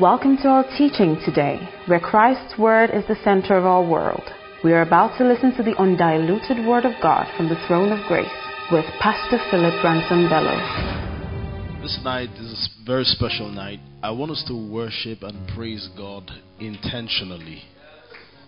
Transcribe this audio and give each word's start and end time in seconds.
Welcome 0.00 0.38
to 0.38 0.48
our 0.48 0.64
teaching 0.76 1.22
today, 1.24 1.56
where 1.86 2.00
Christ's 2.00 2.58
Word 2.58 2.90
is 2.90 3.06
the 3.06 3.14
center 3.22 3.56
of 3.56 3.64
our 3.64 3.88
world. 3.88 4.24
We 4.64 4.72
are 4.72 4.82
about 4.82 5.16
to 5.18 5.24
listen 5.24 5.54
to 5.56 5.62
the 5.62 5.76
undiluted 5.78 6.66
Word 6.66 6.84
of 6.84 7.00
God 7.00 7.28
from 7.36 7.48
the 7.48 7.64
throne 7.68 7.92
of 7.92 8.04
grace 8.08 8.26
with 8.72 8.84
Pastor 8.98 9.38
Philip 9.52 9.84
Ransom 9.84 10.28
Bello. 10.28 11.80
This 11.80 11.96
night 12.02 12.30
is 12.30 12.68
a 12.82 12.84
very 12.84 13.04
special 13.04 13.48
night. 13.48 13.78
I 14.02 14.10
want 14.10 14.32
us 14.32 14.42
to 14.48 14.72
worship 14.72 15.22
and 15.22 15.48
praise 15.54 15.88
God 15.96 16.28
intentionally. 16.58 17.62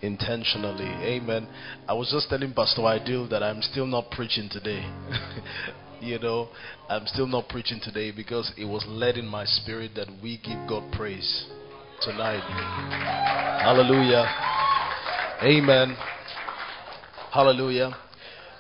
Intentionally. 0.02 0.88
Amen. 0.88 1.46
I 1.88 1.94
was 1.94 2.10
just 2.10 2.28
telling 2.28 2.54
Pastor 2.54 2.84
Ideal 2.86 3.28
that 3.28 3.44
I'm 3.44 3.62
still 3.62 3.86
not 3.86 4.10
preaching 4.10 4.48
today. 4.50 4.82
you 6.00 6.18
know, 6.18 6.48
I'm 6.88 7.06
still 7.06 7.26
not 7.26 7.48
preaching 7.48 7.80
today 7.82 8.12
because 8.14 8.52
it 8.56 8.64
was 8.64 8.84
led 8.88 9.16
in 9.16 9.26
my 9.26 9.45
spirit 9.45 9.92
that 9.96 10.08
we 10.22 10.38
give 10.38 10.68
God 10.68 10.92
praise 10.92 11.46
tonight. 12.02 12.42
Hallelujah. 13.62 14.24
Amen. 15.42 15.96
Hallelujah. 17.32 17.96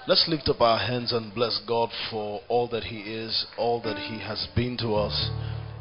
Let's 0.06 0.26
lift 0.28 0.48
up 0.48 0.60
our 0.60 0.78
hands 0.78 1.12
and 1.12 1.34
bless 1.34 1.60
God 1.66 1.90
for 2.10 2.40
all 2.48 2.68
that 2.68 2.84
He 2.84 3.00
is, 3.00 3.46
all 3.58 3.82
that 3.82 3.96
He 3.96 4.20
has 4.20 4.46
been 4.54 4.76
to 4.78 4.94
us. 4.94 5.30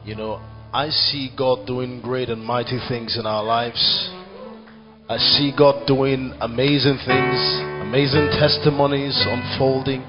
You 0.03 0.15
know, 0.15 0.41
I 0.73 0.89
see 0.89 1.29
God 1.37 1.67
doing 1.67 2.01
great 2.01 2.29
and 2.29 2.43
mighty 2.43 2.79
things 2.89 3.17
in 3.19 3.25
our 3.25 3.43
lives. 3.43 4.09
I 5.07 5.17
see 5.17 5.53
God 5.55 5.85
doing 5.85 6.33
amazing 6.41 6.97
things, 7.05 7.37
amazing 7.85 8.29
testimonies 8.39 9.15
unfolding. 9.27 10.01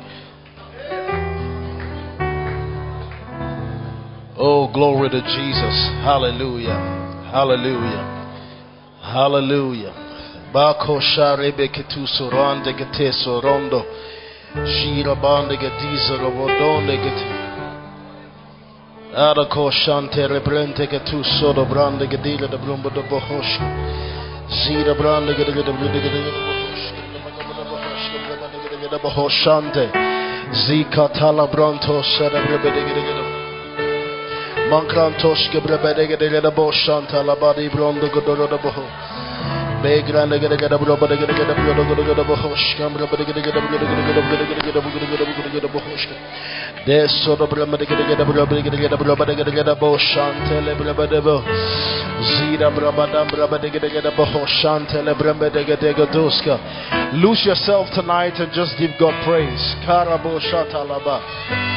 Oh, 4.38 4.68
glory 4.68 5.08
to 5.08 5.20
Jesus. 5.22 5.76
Hallelujah. 6.04 6.76
Hallelujah. 7.32 8.04
Hallelujah. 9.00 9.94
Bako 10.52 11.00
sharebe 11.00 11.68
ketu 11.72 12.06
sorande 12.06 12.76
gete 12.76 13.12
sorondo. 13.24 13.82
Shira 14.52 15.14
bande 15.14 15.56
gediza 15.56 16.18
robodonde 16.20 16.96
gete. 17.00 17.26
Adako 19.16 19.70
shante 19.72 20.28
rebrente 20.28 20.86
ketu 20.86 21.24
sodo 21.40 21.64
brande 21.64 22.06
gedila 22.06 22.46
de 22.46 22.58
brumbo 22.58 22.90
de 22.90 23.02
bohosh. 23.08 23.58
Zira 24.50 24.94
brande 24.94 25.34
gedila 25.34 25.62
de 25.62 25.72
brumbo 25.72 25.98
de 28.90 28.98
bohoshante. 28.98 29.90
Zika 30.66 31.08
tala 31.08 31.46
branto 31.46 32.02
cerebrebe 32.02 32.70
de 32.70 32.84
gedila. 32.84 33.35
Mankrantosh 34.70 35.48
gebrebedege 35.52 36.16
de 36.16 36.28
gada 36.28 36.50
boshanta 36.50 37.22
la 37.22 37.36
badi 37.36 37.68
brondo 37.68 38.08
godoro 38.10 38.46
da 38.46 38.56
boho. 38.56 38.82
Begran 39.82 40.28
de 40.28 40.38
gada 40.40 40.56
gada 40.56 40.76
brobo 40.76 41.06
de 41.06 41.16
gada 41.16 41.32
gada 41.32 41.54
brodo 41.54 41.84
gada 41.84 42.02
gada 42.02 42.24
bohosh 42.24 42.76
kam 42.76 42.92
brobo 42.92 43.16
de 43.16 43.24
gada 43.24 43.40
gada 43.40 43.60
brodo 43.60 43.86
gada 43.86 44.02
gada 44.08 44.22
brodo 44.26 44.44
gada 44.50 44.62
gada 44.66 44.80
brodo 44.80 45.06
gada 45.06 45.32
gada 45.36 45.50
gada 45.54 45.68
bohosh. 45.68 46.08
De 46.84 47.08
soro 47.08 47.46
brobo 47.46 47.76
de 47.76 47.86
gada 47.86 48.02
gada 48.08 48.24
brobo 48.24 48.54
de 48.56 48.62
gada 48.62 48.76
gada 48.76 48.96
brobo 48.96 49.24
de 49.24 49.34
gada 49.36 49.50
gada 49.52 49.74
boshanta 49.76 50.60
le 50.66 50.74
brobo 50.74 51.06
bo. 51.22 51.36
Zira 52.32 52.70
brobo 52.70 53.06
da 53.06 53.24
brobo 53.24 53.58
de 53.58 53.70
gada 53.70 53.88
gada 53.88 54.10
le 55.06 55.14
brobo 55.14 55.48
de 55.48 55.64
gada 55.64 56.06
doska. 56.06 56.58
Lose 57.22 57.46
yourself 57.46 57.86
tonight 57.94 58.34
and 58.40 58.50
just 58.52 58.76
give 58.78 58.90
God 58.98 59.14
praise. 59.24 59.76
Karabo 59.86 60.40
shatalaba 60.40 61.75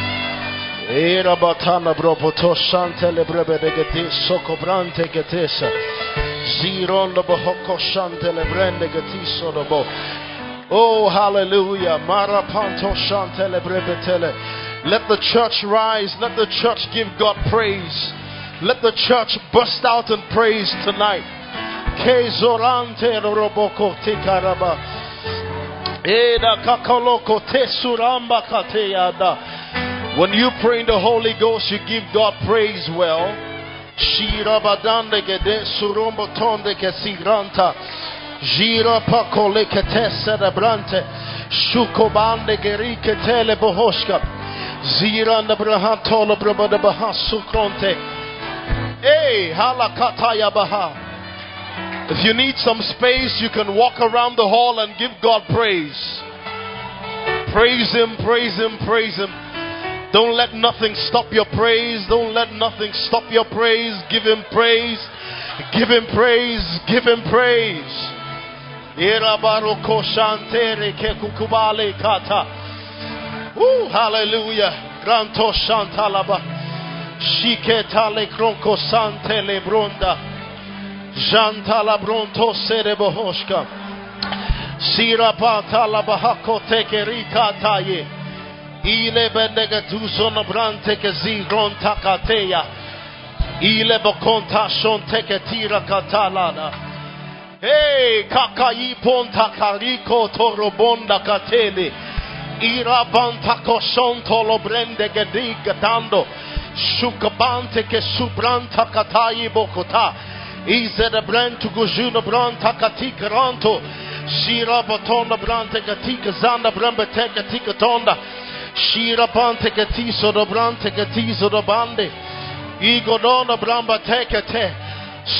laba. 0.90 0.98
Era 0.98 1.36
batana 1.36 1.94
bropoto 1.94 2.56
shantele 2.56 3.26
brebe 3.26 3.60
de 3.60 3.72
gete 3.72 4.12
soko 4.28 4.56
brante 4.58 5.08
getesa. 5.12 5.70
Zirondo 6.60 7.24
bohoko 7.24 7.78
shantele 7.78 8.44
brende 8.50 8.88
getiso 8.90 9.52
dobo. 9.54 9.86
Oh, 10.72 11.10
hallelujah. 11.10 12.00
Marapanto 12.08 12.96
shantele 13.08 13.62
brebe 13.62 14.04
tele. 14.06 14.34
Let 14.86 15.08
the 15.08 15.18
church 15.34 15.64
rise. 15.64 16.16
Let 16.20 16.36
the 16.36 16.48
church 16.62 16.80
give 16.94 17.08
God 17.20 17.36
praise. 17.50 18.14
Let 18.62 18.82
the 18.82 18.92
church 19.08 19.38
burst 19.54 19.86
out 19.86 20.10
in 20.10 20.22
praise 20.34 20.70
tonight. 20.86 21.24
Kezorante 22.04 23.20
roboko 23.22 23.96
tikaraba. 24.04 24.78
Eda 26.04 26.58
kakoloko 26.64 27.42
tesuramba 27.52 28.42
kateyada. 28.50 29.38
When 30.20 30.34
you 30.34 30.52
pray 30.60 30.82
in 30.82 30.86
the 30.86 31.00
Holy 31.00 31.32
Ghost, 31.40 31.72
you 31.72 31.80
give 31.88 32.04
God 32.14 32.34
praise 32.46 32.90
well. 32.92 33.32
Gira 33.96 34.60
pakole 39.08 39.64
ke 39.64 39.80
cerebrante. 40.20 41.00
Shukobande 41.72 42.60
gerike 42.60 43.16
tele 43.24 43.56
bohoshka. 43.56 44.20
Zira 45.00 45.42
na 45.48 45.56
brahantola 45.56 46.36
brabada 46.36 46.78
baha 46.82 47.14
sukronte. 47.32 47.96
Hey, 49.00 49.54
halakataya 49.56 50.52
baha. 50.54 52.12
If 52.12 52.26
you 52.26 52.34
need 52.34 52.56
some 52.58 52.82
space, 52.82 53.40
you 53.42 53.48
can 53.54 53.74
walk 53.74 54.02
around 54.02 54.36
the 54.36 54.44
hall 54.44 54.80
and 54.80 54.98
give 55.00 55.12
God 55.24 55.44
praise. 55.56 56.22
Praise 57.54 57.94
Him, 57.94 58.18
praise 58.26 58.58
Him, 58.58 58.78
praise 58.86 59.16
Him. 59.16 59.49
Don't 60.12 60.34
let 60.36 60.54
nothing 60.56 60.96
stop 61.08 61.32
your 61.32 61.46
praise. 61.54 62.06
Don't 62.10 62.34
let 62.34 62.52
nothing 62.54 62.92
stop 62.94 63.24
your 63.32 63.46
praise. 63.46 63.94
Give 64.10 64.24
him 64.24 64.44
praise. 64.52 64.98
Give 65.72 65.88
him 65.88 66.06
praise. 66.14 66.66
Give 66.88 67.04
him 67.04 67.22
praise. 67.30 67.94
Ooh, 73.58 73.88
hallelujah. 73.92 75.02
Granto 75.06 75.54
shantalaba. 75.54 76.40
Shiketale 77.20 78.28
kronko 78.36 78.76
sante 78.90 79.42
lebronda. 79.42 80.18
Jantala 81.32 81.98
bronto 82.04 82.54
serebohoshka. 82.54 83.66
Sirapata 84.80 85.86
labahako 85.88 86.60
tekerika 86.68 87.54
taye. 87.62 88.19
Ile 88.84 89.30
benega 89.30 89.82
tuzono 89.82 90.44
brante 90.44 90.96
ke 90.96 91.12
zigron 91.12 91.76
takateya. 91.82 92.64
Ile 93.62 94.00
bokonta 94.00 94.70
shon 94.70 95.02
teke 95.12 95.40
tira 95.50 95.82
katalana. 95.82 96.72
Hey, 97.62 98.24
kakai 98.30 98.96
ponta 99.04 99.52
kariko 99.58 100.28
torobonda 100.30 101.20
katele. 101.20 101.92
Ira 102.62 103.06
banta 103.12 103.60
koshon 103.66 104.22
tolo 104.24 104.60
brende 104.60 105.10
gediga 105.14 105.74
dando. 105.82 106.26
Shukabante 106.76 107.84
ke 107.84 108.02
subranta 108.02 108.86
katayi 108.94 109.50
bokota. 109.50 110.14
Ize 110.66 111.10
de 111.10 111.22
brentu 111.22 111.70
gujuno 111.70 112.22
branta 112.22 112.74
katika 112.80 113.28
ranto. 113.30 113.82
Shira 114.28 114.84
batonda 114.84 115.38
brante 115.38 115.82
katika 115.82 116.32
zanda 116.32 116.72
brembe 116.72 117.06
teka 117.06 117.44
tika 117.44 117.74
tonda. 117.74 118.18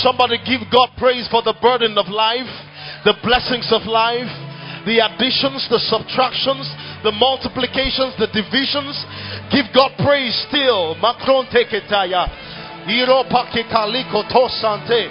Somebody 0.04 0.38
give 0.46 0.62
God 0.72 0.90
praise 0.98 1.28
for 1.32 1.42
the 1.42 1.56
burden 1.62 1.98
of 1.98 2.08
life, 2.10 2.50
the 3.06 3.16
blessings 3.24 3.72
of 3.72 3.88
life, 3.88 4.30
the 4.86 5.00
additions, 5.02 5.66
the 5.72 5.80
subtractions, 5.90 6.68
the 7.04 7.12
multiplications, 7.12 8.14
the 8.20 8.28
divisions. 8.30 8.94
Give 9.52 9.66
God 9.74 9.96
praise 10.04 10.36
still. 10.48 10.96
Macron 11.02 11.48
teketaya. 11.48 12.28
Iro 12.88 13.24
pakikaliko 13.28 14.30
tosante. 14.30 15.10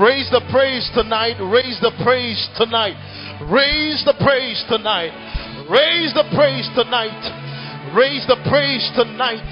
Raise 0.00 0.30
the 0.30 0.42
praise 0.50 0.88
tonight. 0.94 1.36
Raise 1.40 1.78
the 1.80 1.92
praise 2.02 2.48
tonight. 2.56 2.96
Raise 3.50 4.02
the 4.04 4.14
praise 4.22 4.64
tonight. 4.68 5.12
Raise 5.70 6.14
the 6.14 6.24
praise 6.34 6.68
tonight. 6.74 7.20
Raise 7.94 8.26
the 8.26 8.36
praise 8.50 8.82
tonight. 8.96 9.46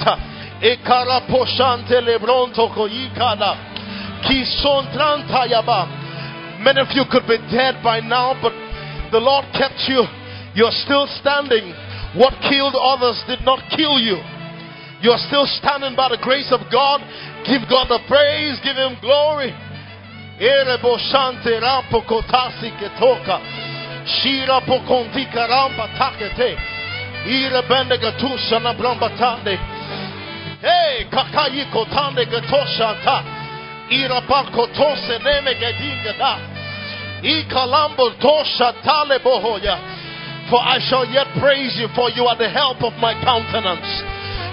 Ekara 0.63 1.23
poshante 1.31 2.01
lebronto 2.03 2.67
koyikada. 2.75 3.55
Kison 4.27 4.91
tranta 4.91 5.47
yaba. 5.47 5.87
Many 6.65 6.81
of 6.81 6.89
you 6.95 7.05
could 7.11 7.27
be 7.29 7.39
dead 7.53 7.83
by 7.83 8.01
now, 8.01 8.35
but 8.41 8.53
the 9.13 9.21
Lord 9.21 9.45
kept 9.53 9.85
you. 9.87 10.03
You're 10.55 10.75
still 10.85 11.07
standing. 11.21 11.75
What 12.17 12.35
killed 12.49 12.75
others 12.75 13.23
did 13.27 13.45
not 13.45 13.61
kill 13.77 14.01
you. 14.01 14.19
You're 15.03 15.21
still 15.29 15.47
standing 15.61 15.95
by 15.95 16.09
the 16.09 16.19
grace 16.23 16.51
of 16.51 16.61
God. 16.73 17.05
Give 17.45 17.63
God 17.69 17.93
the 17.93 18.01
praise. 18.09 18.59
Give 18.65 18.77
Him 18.77 18.97
glory. 19.03 19.53
Kotasi 22.09 22.73
ketoka. 22.81 23.39
Shira 24.07 24.61
rampa 24.67 25.87
takete. 25.99 26.74
Ire 27.27 27.63
bende 27.69 27.99
gatusha 27.99 28.61
na 28.61 28.73
bramba 28.75 29.09
tande. 29.19 29.59
Hey, 30.61 31.05
kakayi 31.11 31.65
kotande 31.73 32.25
gatosha 32.27 32.95
ta. 33.05 33.23
Irapakotose 33.91 35.19
neme 35.19 35.55
gedingada. 35.55 36.39
Ikalambo 37.23 38.11
tosha 38.21 38.73
tale 38.83 39.19
bohoya. 39.19 39.79
For 40.51 40.61
I 40.61 40.79
shall 40.89 41.07
yet 41.07 41.27
praise 41.41 41.77
you, 41.79 41.89
for 41.95 42.11
you 42.11 42.25
are 42.25 42.37
the 42.37 42.51
help 42.51 42.83
of 42.83 42.93
my 43.01 43.15
countenance. 43.25 43.89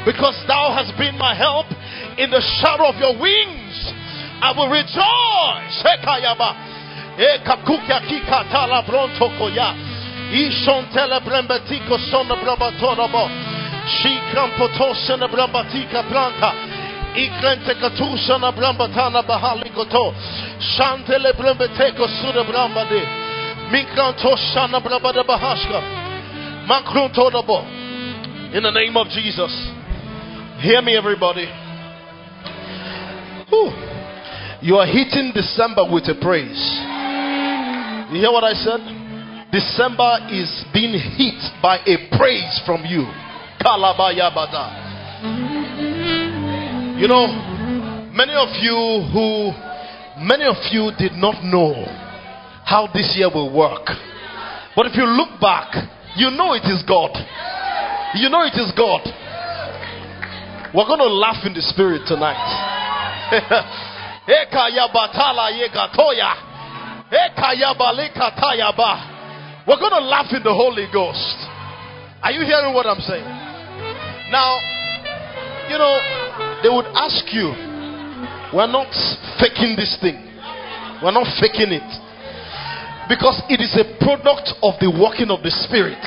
Because 0.05 0.35
thou 0.47 0.71
hast 0.71 0.97
been 0.97 1.17
my 1.17 1.35
help 1.35 1.67
in 2.17 2.31
the 2.31 2.41
shadow 2.61 2.87
of 2.87 2.95
your 2.95 3.19
wings. 3.19 3.75
I 4.41 4.53
will 4.55 4.71
rejoice. 4.71 5.75
Hekayaba. 5.83 6.55
Ekakukia 7.19 7.99
kika 8.07 8.47
tala 8.51 8.83
bronto 8.87 9.27
koya. 9.37 9.75
Ishon 10.31 10.85
tele 10.93 11.19
brembetiko 11.19 11.97
sona 12.11 12.35
brabatorobo. 12.35 13.29
Shikram 13.87 14.51
potosana 14.57 15.27
brambatika 15.27 16.03
planta. 16.03 16.53
Ikrente 17.15 17.75
katusha 17.75 18.37
na 18.37 18.51
bramba 18.51 18.87
tana 18.87 19.21
bahali 19.21 19.69
koto. 19.69 20.13
Shantele 20.59 21.33
brembe 21.33 21.67
teko 21.67 22.07
suda 22.07 22.43
bramba 22.43 22.85
de. 22.85 23.01
Mikranto 23.71 24.37
shana 24.53 24.79
bramba 24.79 25.11
de 25.13 25.23
bahashka. 25.23 25.81
Makrunto 26.67 27.29
dabo. 27.31 27.65
In 28.53 28.63
the 28.63 28.71
name 28.71 28.95
of 28.95 29.07
Jesus. 29.09 29.51
Hear 30.59 30.81
me 30.81 30.95
everybody. 30.95 31.47
Whew. 33.49 33.71
You 34.61 34.77
are 34.77 34.85
hitting 34.85 35.31
December 35.33 35.83
with 35.91 36.03
a 36.07 36.15
praise. 36.21 36.79
You 38.13 38.19
hear 38.21 38.31
what 38.31 38.43
I 38.43 38.53
said? 38.53 39.00
December 39.51 40.31
is 40.31 40.63
being 40.73 40.93
hit 40.95 41.35
by 41.61 41.77
a 41.83 42.07
praise 42.17 42.61
from 42.65 42.85
you. 42.85 43.03
Kalabayabada. 43.59 44.79
You 46.99 47.07
know, 47.07 47.27
many 48.13 48.33
of 48.33 48.49
you 48.63 49.03
who, 49.11 49.51
many 50.23 50.45
of 50.45 50.55
you 50.71 50.91
did 50.97 51.13
not 51.19 51.43
know 51.43 51.83
how 52.63 52.87
this 52.93 53.13
year 53.17 53.27
will 53.27 53.51
work. 53.51 53.87
But 54.75 54.85
if 54.85 54.95
you 54.95 55.03
look 55.03 55.41
back, 55.41 55.75
you 56.15 56.31
know 56.31 56.53
it 56.53 56.63
is 56.63 56.81
God. 56.87 57.11
You 58.15 58.29
know 58.29 58.43
it 58.43 58.55
is 58.55 58.71
God. 58.75 59.01
We're 60.73 60.87
going 60.87 60.99
to 60.99 61.11
laugh 61.11 61.45
in 61.45 61.53
the 61.53 61.61
spirit 61.61 62.03
tonight. 62.07 62.39
We're 69.67 69.77
going 69.77 69.93
to 69.93 70.05
laugh 70.05 70.33
in 70.33 70.41
the 70.41 70.53
Holy 70.53 70.87
Ghost. 70.91 71.37
Are 72.21 72.31
you 72.31 72.41
hearing 72.41 72.73
what 72.73 72.85
I'm 72.85 73.01
saying? 73.01 73.25
Now, 74.33 74.57
you 75.69 75.77
know, 75.77 75.93
they 76.63 76.69
would 76.69 76.89
ask 76.97 77.29
you, 77.33 77.53
We're 78.53 78.67
not 78.67 78.91
faking 79.39 79.75
this 79.77 79.97
thing. 80.01 80.19
We're 81.03 81.15
not 81.15 81.27
faking 81.39 81.71
it. 81.71 81.89
Because 83.07 83.41
it 83.49 83.61
is 83.61 83.73
a 83.79 83.85
product 84.03 84.51
of 84.61 84.75
the 84.79 84.91
working 84.91 85.31
of 85.31 85.43
the 85.43 85.51
Spirit. 85.65 86.03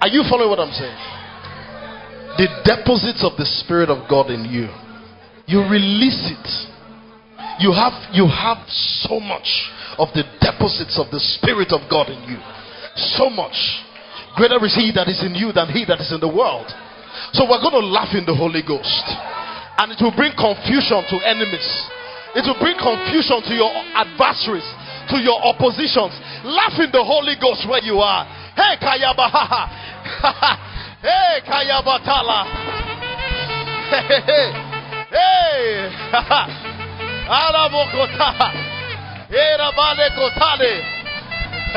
Are 0.00 0.08
you 0.08 0.22
following 0.28 0.50
what 0.50 0.60
I'm 0.60 0.72
saying? 0.72 0.98
The 2.38 2.48
deposits 2.64 3.24
of 3.24 3.36
the 3.36 3.46
Spirit 3.64 3.90
of 3.90 4.08
God 4.08 4.30
in 4.30 4.44
you. 4.44 4.68
You 5.46 5.64
release 5.64 6.28
it. 6.28 6.46
You 7.58 7.72
have 7.72 7.96
you 8.12 8.28
have 8.28 8.62
so 8.68 9.18
much 9.18 9.48
of 9.98 10.14
the 10.14 10.22
deposits 10.38 10.94
of 10.94 11.10
the 11.10 11.18
Spirit 11.38 11.74
of 11.74 11.82
God 11.90 12.08
in 12.08 12.22
you. 12.30 12.38
So 13.18 13.28
much. 13.28 13.54
Greater 14.38 14.62
is 14.62 14.74
He 14.74 14.94
that 14.94 15.10
is 15.10 15.18
in 15.26 15.34
you 15.34 15.50
than 15.50 15.68
He 15.74 15.84
that 15.90 15.98
is 15.98 16.14
in 16.14 16.22
the 16.22 16.30
world. 16.30 16.70
So 17.34 17.44
we're 17.44 17.60
going 17.60 17.74
to 17.82 17.86
laugh 17.86 18.14
in 18.14 18.24
the 18.24 18.34
Holy 18.34 18.62
Ghost. 18.62 19.04
And 19.78 19.90
it 19.92 19.98
will 19.98 20.14
bring 20.14 20.32
confusion 20.38 21.02
to 21.10 21.16
enemies. 21.26 21.66
It 22.38 22.46
will 22.46 22.58
bring 22.62 22.78
confusion 22.78 23.42
to 23.42 23.54
your 23.54 23.70
adversaries, 23.94 24.66
to 25.10 25.18
your 25.18 25.42
oppositions. 25.42 26.14
Laugh 26.46 26.78
in 26.78 26.94
the 26.94 27.02
Holy 27.02 27.34
Ghost 27.42 27.66
where 27.66 27.82
you 27.82 27.98
are. 27.98 28.22
Hey, 28.54 28.78
Kayabaha. 28.78 29.66
hey, 31.02 31.42
Kayabatala. 31.42 32.40
Hey, 33.88 34.04
hey, 34.04 34.52
hey. 35.10 35.88
Hey, 37.28 38.67
Rabale 39.30 40.10
Kotale. 40.16 40.82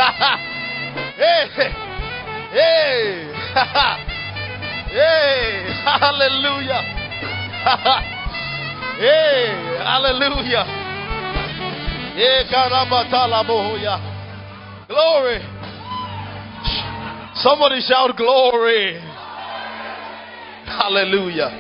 Hey, 1.18 1.48
hey. 2.52 3.32
Hey, 4.92 5.64
hallelujah. 5.86 6.82
hey, 9.00 9.48
hallelujah. 9.80 10.66
Hey, 12.16 12.44
Glory. 14.88 15.40
Somebody 17.36 17.82
shout 17.82 18.16
glory. 18.18 19.00
Hallelujah. 20.66 21.52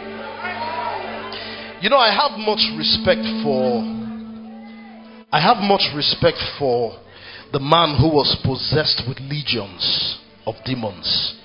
You 1.81 1.89
know, 1.89 1.97
I 1.97 2.11
have 2.11 2.37
much 2.39 2.61
respect 2.77 3.21
for 3.43 3.83
I 5.31 5.39
have 5.39 5.57
much 5.57 5.83
respect 5.95 6.37
for 6.59 6.99
the 7.53 7.59
man 7.59 7.97
who 7.99 8.09
was 8.09 8.37
possessed 8.43 9.03
with 9.07 9.19
legions 9.19 10.19
of 10.45 10.55
demons. 10.65 11.35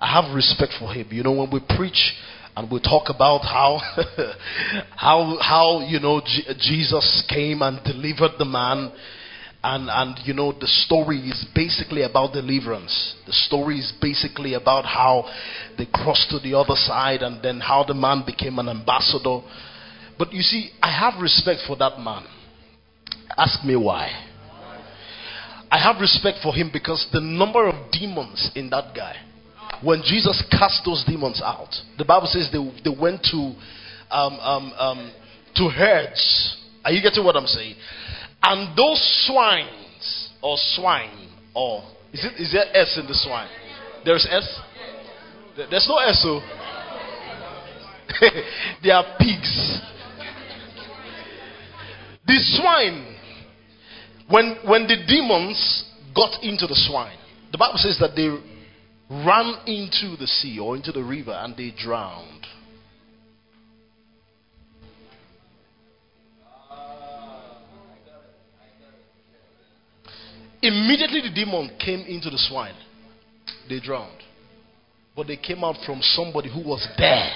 I 0.00 0.20
have 0.20 0.34
respect 0.34 0.74
for 0.78 0.92
him. 0.92 1.08
You 1.10 1.22
know, 1.22 1.32
when 1.32 1.50
we 1.50 1.60
preach 1.76 2.14
and 2.56 2.70
we 2.70 2.80
talk 2.80 3.04
about 3.08 3.40
how 3.40 3.80
how 4.96 5.38
how 5.40 5.80
you 5.86 6.00
know 6.00 6.20
G- 6.20 6.44
Jesus 6.58 7.24
came 7.28 7.62
and 7.62 7.82
delivered 7.84 8.32
the 8.38 8.44
man 8.44 8.92
and 9.62 9.88
and 9.88 10.18
you 10.26 10.34
know 10.34 10.52
the 10.52 10.66
story 10.66 11.18
is 11.20 11.46
basically 11.54 12.02
about 12.02 12.32
deliverance 12.32 13.14
the 13.26 13.32
story 13.32 13.78
is 13.78 13.92
basically 14.00 14.54
about 14.54 14.84
how 14.84 15.24
they 15.78 15.86
crossed 15.86 16.28
to 16.30 16.38
the 16.40 16.54
other 16.54 16.74
side 16.74 17.22
and 17.22 17.42
then 17.42 17.60
how 17.60 17.84
the 17.84 17.94
man 17.94 18.24
became 18.26 18.58
an 18.58 18.68
ambassador 18.68 19.40
but 20.18 20.32
you 20.32 20.42
see 20.42 20.70
i 20.82 20.90
have 20.90 21.20
respect 21.22 21.60
for 21.66 21.76
that 21.76 21.98
man 22.00 22.24
ask 23.36 23.64
me 23.64 23.76
why 23.76 24.10
i 25.70 25.78
have 25.78 26.00
respect 26.00 26.38
for 26.42 26.54
him 26.54 26.70
because 26.72 27.06
the 27.12 27.20
number 27.20 27.66
of 27.66 27.74
demons 27.92 28.50
in 28.54 28.70
that 28.70 28.94
guy 28.94 29.16
when 29.82 30.02
Jesus 30.02 30.42
cast 30.50 30.82
those 30.84 31.04
demons 31.06 31.40
out, 31.42 31.74
the 31.96 32.04
Bible 32.04 32.26
says 32.26 32.50
they, 32.52 32.58
they 32.84 32.94
went 32.94 33.22
to 33.30 33.54
um, 34.10 34.34
um, 34.40 34.72
um, 34.76 35.12
to 35.56 35.68
herds. 35.68 36.56
Are 36.84 36.92
you 36.92 37.02
getting 37.02 37.24
what 37.24 37.36
I'm 37.36 37.46
saying? 37.46 37.76
And 38.42 38.76
those 38.76 39.00
swines 39.26 40.30
or 40.42 40.56
swine 40.74 41.28
or 41.54 41.82
is 42.12 42.24
it 42.24 42.40
is 42.40 42.52
there 42.52 42.64
S 42.74 42.98
in 43.00 43.06
the 43.06 43.14
swine? 43.14 43.48
There's 44.04 44.26
S. 44.30 44.60
There's 45.56 45.86
no 45.88 45.98
S. 45.98 46.22
So 46.22 46.40
they 48.82 48.90
are 48.90 49.04
pigs. 49.18 49.80
The 52.26 52.38
swine, 52.38 53.09
when 54.30 54.56
when 54.64 54.86
the 54.86 54.96
demons 55.06 55.84
got 56.14 56.42
into 56.42 56.66
the 56.66 56.74
swine, 56.88 57.18
the 57.52 57.58
Bible 57.58 57.78
says 57.78 57.98
that 58.00 58.14
they 58.14 58.28
ran 59.10 59.54
into 59.66 60.16
the 60.16 60.26
sea 60.26 60.58
or 60.58 60.76
into 60.76 60.92
the 60.92 61.02
river 61.02 61.32
and 61.32 61.56
they 61.56 61.72
drowned. 61.76 62.46
Immediately 70.62 71.22
the 71.22 71.34
demon 71.34 71.70
came 71.78 72.00
into 72.00 72.28
the 72.28 72.36
swine. 72.36 72.74
They 73.68 73.80
drowned. 73.80 74.22
But 75.16 75.26
they 75.26 75.36
came 75.36 75.64
out 75.64 75.76
from 75.86 76.00
somebody 76.02 76.50
who 76.52 76.60
was 76.68 76.86
there 76.98 77.32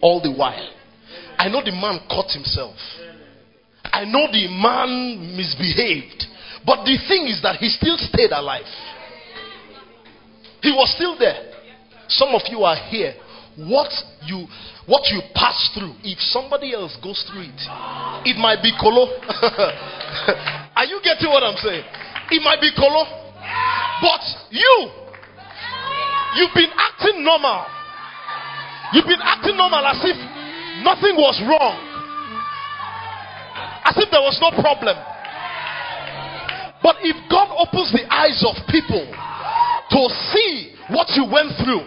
all 0.00 0.20
the 0.22 0.32
while. 0.32 0.70
I 1.38 1.48
know 1.48 1.62
the 1.64 1.72
man 1.72 2.00
caught 2.08 2.30
himself. 2.30 2.76
I 3.92 4.04
know 4.04 4.26
the 4.30 4.48
man 4.48 5.36
misbehaved. 5.36 6.24
But 6.64 6.84
the 6.84 6.98
thing 7.08 7.26
is 7.26 7.40
that 7.42 7.56
he 7.56 7.68
still 7.68 7.96
stayed 7.96 8.32
alive. 8.32 8.68
He 10.62 10.70
was 10.70 10.92
still 10.94 11.18
there. 11.18 11.50
Some 12.08 12.34
of 12.34 12.42
you 12.50 12.62
are 12.62 12.76
here. 12.76 13.14
What 13.56 13.90
you 14.26 14.46
what 14.86 15.02
you 15.10 15.20
pass 15.34 15.70
through, 15.74 15.94
if 16.02 16.18
somebody 16.34 16.74
else 16.74 16.96
goes 17.02 17.22
through 17.30 17.46
it, 17.46 17.60
it 18.26 18.36
might 18.36 18.62
be 18.62 18.72
colo. 18.80 19.06
are 20.76 20.86
you 20.86 21.00
getting 21.02 21.30
what 21.30 21.42
I'm 21.42 21.56
saying? 21.58 21.84
It 22.30 22.42
might 22.42 22.60
be 22.60 22.70
colo. 22.76 23.04
But 24.02 24.22
you 24.50 24.90
you've 26.36 26.54
been 26.54 26.72
acting 26.76 27.24
normal. 27.24 27.66
You've 28.92 29.06
been 29.06 29.22
acting 29.22 29.56
normal 29.56 29.84
as 29.86 30.00
if 30.04 30.18
nothing 30.82 31.16
was 31.16 31.40
wrong. 31.46 31.89
As 33.90 33.98
if 33.98 34.06
there 34.14 34.22
was 34.22 34.38
no 34.38 34.54
problem. 34.54 34.94
But 36.78 37.02
if 37.02 37.18
God 37.26 37.50
opens 37.58 37.90
the 37.90 38.06
eyes 38.06 38.38
of 38.46 38.54
people 38.70 39.02
to 39.02 40.00
see 40.30 40.78
what 40.94 41.10
you 41.18 41.26
went 41.26 41.58
through. 41.58 41.82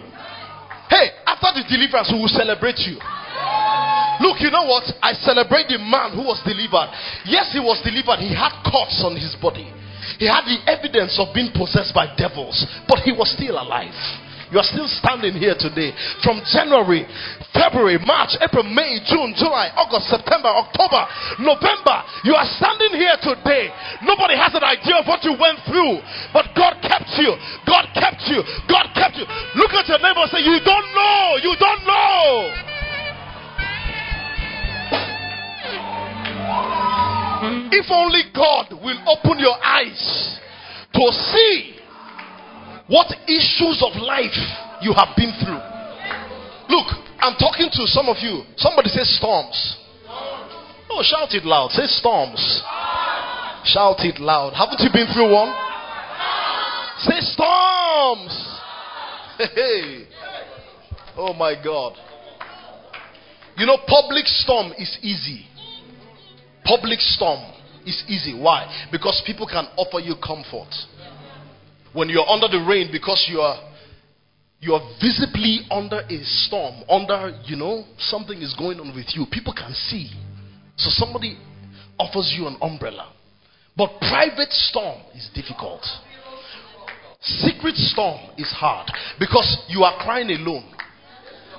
Hey, 0.91 1.15
after 1.24 1.55
the 1.55 1.63
deliverance, 1.63 2.12
we 2.12 2.19
will 2.19 2.36
celebrate 2.36 2.83
you. 2.83 3.00
Look, 4.19 4.43
you 4.43 4.51
know 4.51 4.67
what? 4.67 4.83
I 5.00 5.15
celebrate 5.15 5.72
the 5.72 5.79
man 5.79 6.12
who 6.12 6.27
was 6.27 6.43
delivered. 6.43 6.91
Yes, 7.24 7.55
he 7.55 7.63
was 7.63 7.79
delivered. 7.81 8.19
He 8.19 8.36
had 8.36 8.51
cuts 8.67 9.00
on 9.01 9.15
his 9.15 9.33
body. 9.39 9.72
He 10.19 10.27
had 10.27 10.43
the 10.43 10.60
evidence 10.67 11.15
of 11.17 11.33
being 11.33 11.55
possessed 11.55 11.95
by 11.95 12.12
devils, 12.19 12.67
but 12.86 13.00
he 13.00 13.15
was 13.15 13.31
still 13.31 13.55
alive. 13.55 13.95
You 14.53 14.62
are 14.62 14.69
still 14.69 14.86
standing 15.01 15.33
here 15.33 15.57
today. 15.57 15.89
From 16.22 16.38
January, 16.45 17.10
February, 17.57 17.98
March, 18.05 18.38
April, 18.38 18.62
May, 18.62 19.01
June, 19.01 19.33
July, 19.33 19.74
August, 19.74 20.13
September, 20.13 20.45
October, 20.45 21.10
November. 21.41 21.98
You 22.22 22.38
are 22.38 22.45
standing 22.62 22.93
here 22.93 23.17
today. 23.17 23.74
Nobody 24.05 24.38
has 24.38 24.53
an 24.53 24.62
idea 24.62 25.01
of 25.01 25.10
what 25.10 25.25
you 25.25 25.33
went 25.33 25.57
through, 25.65 25.98
but 26.38 26.53
God 26.53 26.77
kept 26.86 27.17
you. 27.17 27.33
God 27.65 27.89
kept 27.98 28.29
you. 28.29 28.45
God 28.69 28.93
kept 28.93 29.17
you. 29.17 29.25
Look 29.57 29.74
at 29.74 29.89
your 29.89 29.98
neighbor 29.98 30.22
and 30.22 30.29
say, 30.29 30.45
You 30.45 30.62
don't 30.62 30.89
know. 30.93 31.41
You 31.41 31.53
don't 31.57 31.83
know. 31.89 32.53
If 37.74 37.89
only 37.89 38.29
God 38.38 38.69
will 38.69 39.01
open 39.10 39.41
your 39.41 39.57
eyes 39.65 40.38
to 40.93 41.05
see 41.33 41.73
what 42.88 43.08
issues 43.28 43.84
of 43.84 43.96
life 44.02 44.36
you 44.82 44.94
have 44.94 45.16
been 45.16 45.32
through. 45.40 45.62
Look, 46.70 46.88
I'm 47.20 47.36
talking 47.40 47.70
to 47.72 47.88
some 47.88 48.08
of 48.08 48.18
you. 48.22 48.44
Somebody 48.58 48.90
says 48.90 49.16
storms. 49.18 49.78
Oh, 50.90 51.02
shout 51.02 51.34
it 51.34 51.46
loud. 51.46 51.72
Say 51.72 51.88
storms. 51.88 52.40
Shout 53.66 54.04
it 54.06 54.20
loud. 54.20 54.54
Haven't 54.54 54.80
you 54.82 54.90
been 54.92 55.08
through 55.13 55.32
one? 55.32 55.56
Say 57.00 57.20
storms. 57.22 58.60
Hey. 59.38 60.06
Oh 61.18 61.34
my 61.34 61.56
God. 61.62 61.94
You 63.58 63.66
know, 63.66 63.78
public 63.88 64.25
storm 64.25 64.74
is 64.78 64.98
easy. 65.02 65.46
Public 66.66 67.00
storm 67.00 67.40
is 67.86 68.04
easy. 68.08 68.34
Why? 68.38 68.88
Because 68.92 69.22
people 69.25 69.48
can 69.48 69.66
offer 69.78 70.00
you 70.00 70.16
comfort. 70.16 70.74
When 71.94 72.10
you're 72.10 72.28
under 72.28 72.48
the 72.48 72.66
rain 72.68 72.90
because 72.92 73.26
you 73.30 73.40
are 73.40 73.70
you 74.64 74.74
are 74.74 74.96
visibly 75.02 75.68
under 75.70 76.00
a 76.00 76.24
storm, 76.24 76.84
under, 76.88 77.38
you 77.44 77.58
know, 77.58 77.84
something 77.98 78.42
is 78.42 78.56
going 78.58 78.80
on 78.80 78.96
with 78.96 79.08
you. 79.14 79.26
People 79.30 79.54
can 79.54 79.74
see. 79.74 80.10
So 80.78 80.90
somebody 80.90 81.38
offers 82.00 82.34
you 82.38 82.48
an 82.48 82.58
umbrella. 82.62 83.12
But 83.76 84.00
private 84.00 84.52
storm 84.52 85.02
is 85.16 85.30
difficult. 85.36 85.84
Secret 87.22 87.76
storm 87.76 88.20
is 88.38 88.50
hard 88.52 88.90
because 89.20 89.66
you 89.68 89.84
are 89.84 89.98
crying 90.04 90.30
alone 90.30 90.74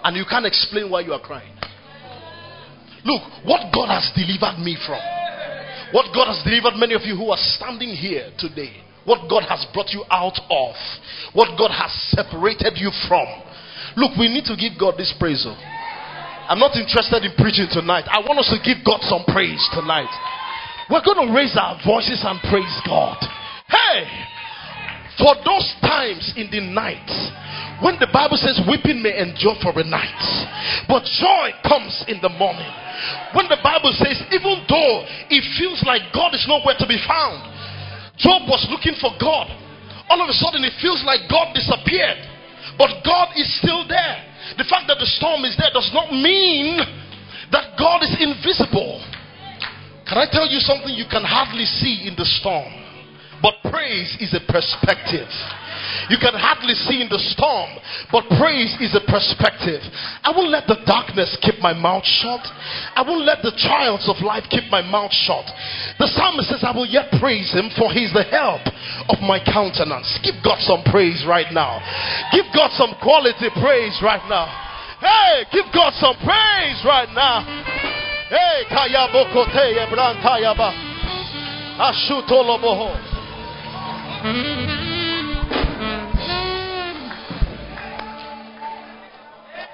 and 0.02 0.16
you 0.16 0.24
can't 0.28 0.46
explain 0.46 0.90
why 0.90 1.00
you 1.00 1.12
are 1.12 1.20
crying. 1.20 1.54
Look, 3.04 3.22
what 3.44 3.72
God 3.74 3.88
has 3.88 4.10
delivered 4.16 4.64
me 4.64 4.78
from, 4.86 5.00
what 5.92 6.06
God 6.14 6.32
has 6.32 6.42
delivered 6.42 6.78
many 6.78 6.94
of 6.94 7.02
you 7.02 7.16
who 7.16 7.28
are 7.30 7.40
standing 7.56 7.90
here 7.90 8.30
today, 8.38 8.83
what 9.04 9.28
God 9.28 9.44
has 9.48 9.64
brought 9.72 9.90
you 9.92 10.04
out 10.10 10.38
of, 10.50 10.74
what 11.32 11.56
God 11.58 11.70
has 11.70 11.92
separated 12.12 12.76
you 12.76 12.90
from. 13.08 13.26
Look, 13.96 14.16
we 14.18 14.28
need 14.28 14.44
to 14.46 14.56
give 14.56 14.78
God 14.78 14.96
this 14.96 15.14
praise. 15.18 15.44
Oh. 15.46 15.56
I'm 16.48 16.58
not 16.58 16.76
interested 16.76 17.24
in 17.24 17.32
preaching 17.36 17.68
tonight. 17.70 18.04
I 18.10 18.20
want 18.20 18.40
us 18.40 18.52
to 18.52 18.60
give 18.60 18.84
God 18.84 19.00
some 19.08 19.24
praise 19.28 19.62
tonight. 19.72 20.12
We're 20.90 21.04
going 21.04 21.28
to 21.28 21.32
raise 21.32 21.56
our 21.56 21.80
voices 21.80 22.20
and 22.20 22.36
praise 22.52 22.76
God. 22.84 23.16
Hey, 23.68 24.04
for 25.16 25.32
those 25.46 25.68
times 25.80 26.34
in 26.36 26.50
the 26.50 26.60
night 26.60 27.08
when 27.82 27.98
the 27.98 28.10
Bible 28.12 28.38
says 28.38 28.60
weeping 28.68 29.02
may 29.02 29.18
endure 29.18 29.56
for 29.58 29.74
a 29.74 29.82
night, 29.82 30.22
but 30.86 31.02
joy 31.18 31.50
comes 31.66 32.04
in 32.06 32.20
the 32.22 32.30
morning. 32.30 32.70
When 33.34 33.50
the 33.50 33.58
Bible 33.62 33.90
says, 33.98 34.20
even 34.30 34.62
though 34.70 35.04
it 35.28 35.42
feels 35.58 35.82
like 35.82 36.14
God 36.14 36.34
is 36.34 36.46
nowhere 36.46 36.78
to 36.78 36.86
be 36.86 37.00
found, 37.02 37.53
Job 38.16 38.46
was 38.46 38.66
looking 38.70 38.94
for 39.00 39.10
God. 39.18 39.50
All 40.08 40.20
of 40.20 40.28
a 40.28 40.36
sudden, 40.36 40.62
it 40.62 40.76
feels 40.80 41.02
like 41.02 41.26
God 41.30 41.54
disappeared, 41.54 42.20
but 42.78 43.02
God 43.02 43.34
is 43.34 43.48
still 43.58 43.88
there. 43.88 44.16
The 44.60 44.68
fact 44.68 44.86
that 44.86 45.00
the 45.00 45.08
storm 45.18 45.44
is 45.44 45.56
there 45.56 45.72
does 45.72 45.90
not 45.94 46.12
mean 46.12 46.78
that 47.50 47.74
God 47.78 48.04
is 48.04 48.12
invisible. 48.20 49.00
Can 50.04 50.20
I 50.20 50.28
tell 50.30 50.46
you 50.46 50.60
something 50.60 50.92
you 50.92 51.08
can 51.08 51.24
hardly 51.24 51.64
see 51.64 52.06
in 52.06 52.14
the 52.14 52.28
storm? 52.38 52.68
But 53.40 53.64
praise 53.70 54.16
is 54.20 54.36
a 54.36 54.40
perspective. 54.44 55.28
You 56.08 56.18
can 56.20 56.36
hardly 56.36 56.74
see 56.74 57.00
in 57.00 57.08
the 57.08 57.20
storm, 57.32 57.70
but 58.12 58.28
praise 58.36 58.76
is 58.80 58.92
a 58.92 59.04
perspective. 59.04 59.80
I 60.22 60.32
won't 60.34 60.52
let 60.52 60.66
the 60.68 60.80
darkness 60.84 61.36
keep 61.40 61.60
my 61.60 61.72
mouth 61.72 62.04
shut. 62.04 62.44
I 62.94 63.02
won't 63.06 63.24
let 63.24 63.40
the 63.40 63.56
trials 63.56 64.04
of 64.08 64.20
life 64.24 64.44
keep 64.50 64.68
my 64.70 64.82
mouth 64.82 65.12
shut. 65.12 65.44
The 65.98 66.08
psalmist 66.12 66.48
says, 66.50 66.64
I 66.64 66.76
will 66.76 66.88
yet 66.88 67.08
praise 67.20 67.52
him, 67.52 67.70
for 67.76 67.92
he 67.92 68.04
is 68.04 68.12
the 68.12 68.26
help 68.28 68.62
of 69.08 69.20
my 69.24 69.40
countenance. 69.40 70.08
Give 70.20 70.36
God 70.44 70.60
some 70.64 70.84
praise 70.88 71.24
right 71.24 71.48
now. 71.52 71.80
Give 72.32 72.46
God 72.52 72.72
some 72.76 72.94
quality 73.00 73.48
praise 73.60 73.96
right 74.04 74.24
now. 74.28 74.46
Hey, 75.00 75.44
give 75.52 75.66
God 75.72 75.92
some 76.00 76.16
praise 76.24 76.80
right 76.84 77.08
now. 77.12 77.44
Hey, 78.28 78.64
kayabokote 78.72 79.76
ebrantayaba. 79.84 80.72
Ashutoloboho. 81.76 83.13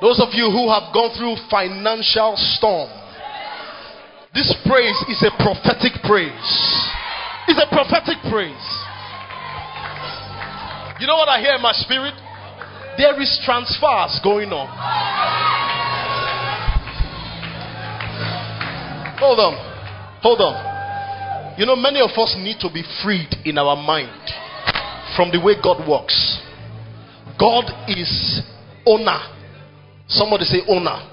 Those 0.00 0.18
of 0.20 0.32
you 0.32 0.48
who 0.48 0.72
have 0.72 0.94
gone 0.96 1.12
through 1.12 1.36
financial 1.50 2.32
storm, 2.56 2.88
this 4.32 4.48
praise 4.64 4.96
is 5.12 5.20
a 5.20 5.32
prophetic 5.36 6.00
praise. 6.08 6.50
It's 7.48 7.60
a 7.60 7.68
prophetic 7.68 8.16
praise. 8.32 8.66
You 11.00 11.06
know 11.06 11.16
what 11.16 11.28
I 11.28 11.40
hear 11.40 11.54
in 11.54 11.62
my 11.62 11.72
spirit? 11.72 12.14
There 12.96 13.20
is 13.20 13.40
transfers 13.44 14.20
going 14.24 14.52
on. 14.52 14.68
Hold 19.18 19.38
on. 19.40 19.54
Hold 20.22 20.40
on. 20.40 21.58
You 21.58 21.66
know, 21.66 21.76
many 21.76 22.00
of 22.00 22.10
us 22.16 22.36
need 22.38 22.56
to 22.60 22.72
be 22.72 22.82
freed 23.02 23.36
in 23.44 23.58
our 23.58 23.76
mind 23.76 24.16
from 25.16 25.30
the 25.30 25.40
way 25.40 25.54
God 25.62 25.86
works. 25.86 26.40
God 27.38 27.64
is 27.88 28.40
owner 28.86 29.39
Somebody 30.10 30.44
say 30.44 30.60
owner. 30.68 31.06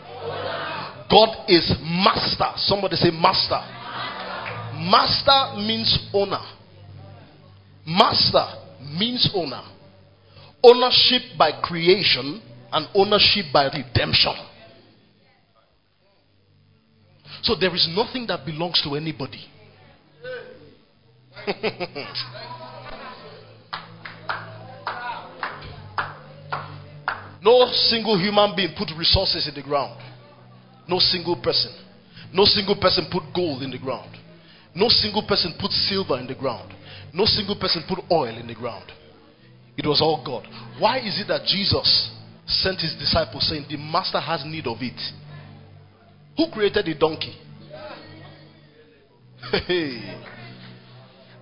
God 1.10 1.46
is 1.48 1.72
master. 1.82 2.52
Somebody 2.58 2.96
say 2.96 3.12
master. 3.12 3.62
Master 4.90 5.56
means 5.62 6.10
owner. 6.14 6.42
Master 7.86 8.46
means 8.98 9.30
owner. 9.34 9.62
Ownership 10.64 11.38
by 11.38 11.52
creation 11.62 12.42
and 12.72 12.88
ownership 12.96 13.46
by 13.54 13.66
redemption. 13.66 14.34
So 17.44 17.56
there 17.56 17.74
is 17.76 17.88
nothing 17.96 18.26
that 18.28 18.46
belongs 18.46 18.82
to 18.84 18.96
anybody. 18.96 19.46
No 27.48 27.72
single 27.72 28.20
human 28.20 28.58
being 28.58 28.76
put 28.78 28.90
resources 28.98 29.48
in 29.48 29.56
the 29.56 29.64
ground. 29.64 29.98
No 30.86 31.00
single 31.00 31.42
person. 31.42 31.72
No 32.34 32.44
single 32.44 32.76
person 32.76 33.08
put 33.10 33.24
gold 33.34 33.64
in 33.64 33.72
the 33.72 33.78
ground. 33.78 34.18
No 34.76 34.90
single 34.90 35.26
person 35.26 35.56
put 35.58 35.72
silver 35.72 36.20
in 36.20 36.28
the 36.28 36.36
ground. 36.36 36.74
No 37.14 37.24
single 37.24 37.56
person 37.56 37.86
put 37.88 38.00
oil 38.12 38.38
in 38.38 38.48
the 38.48 38.54
ground. 38.54 38.92
It 39.78 39.88
was 39.88 40.02
all 40.02 40.22
God. 40.26 40.46
Why 40.78 40.98
is 40.98 41.22
it 41.22 41.30
that 41.30 41.46
Jesus 41.46 42.12
sent 42.48 42.82
his 42.82 42.94
disciples 43.00 43.48
saying, 43.48 43.68
The 43.70 43.78
master 43.78 44.20
has 44.20 44.44
need 44.46 44.68
of 44.68 44.80
it? 44.82 45.00
Who 46.36 46.52
created 46.52 46.86
the 46.86 46.96
donkey? 46.96 47.36
Hey. 49.66 50.20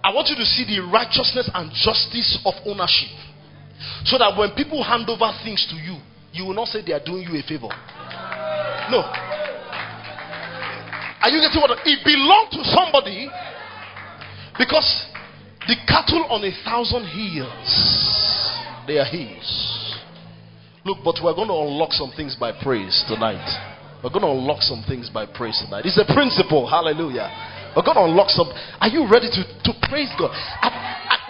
I 0.04 0.14
want 0.14 0.28
you 0.30 0.36
to 0.36 0.46
see 0.46 0.66
the 0.70 0.86
righteousness 0.86 1.50
and 1.52 1.72
justice 1.72 2.38
of 2.46 2.54
ownership. 2.68 3.10
So 4.05 4.17
that 4.17 4.38
when 4.38 4.51
people 4.55 4.84
hand 4.84 5.10
over 5.10 5.32
things 5.44 5.65
to 5.70 5.75
you, 5.75 6.00
you 6.32 6.46
will 6.46 6.53
not 6.53 6.67
say 6.67 6.82
they 6.86 6.94
are 6.94 7.03
doing 7.03 7.24
you 7.24 7.39
a 7.39 7.44
favor. 7.44 7.70
No. 8.91 9.01
Are 11.22 11.29
you 11.29 11.41
getting 11.41 11.62
what? 11.62 11.72
It 11.86 12.00
belonged 12.05 12.51
to 12.51 12.63
somebody 12.70 13.29
because 14.58 14.86
the 15.67 15.75
cattle 15.88 16.25
on 16.29 16.44
a 16.44 16.53
thousand 16.63 17.08
hills, 17.08 17.72
they 18.86 19.00
are 19.00 19.10
his. 19.10 19.41
Look, 20.86 21.00
but 21.03 21.15
we're 21.24 21.34
going 21.34 21.48
to 21.48 21.58
unlock 21.65 21.94
some 21.94 22.12
things 22.15 22.36
by 22.39 22.51
praise 22.53 23.03
tonight. 23.08 23.41
We're 24.03 24.12
going 24.13 24.22
to 24.22 24.38
unlock 24.38 24.62
some 24.62 24.86
things 24.88 25.10
by 25.10 25.25
praise 25.25 25.58
tonight. 25.65 25.82
It's 25.86 25.98
a 25.98 26.05
principle. 26.05 26.70
Hallelujah. 26.70 27.25
We're 27.75 27.82
going 27.82 27.98
to 27.98 28.05
unlock 28.05 28.29
some. 28.29 28.53
Are 28.79 28.88
you 28.88 29.10
ready 29.10 29.27
to, 29.34 29.41
to 29.65 29.72
praise 29.89 30.13
God? 30.20 30.29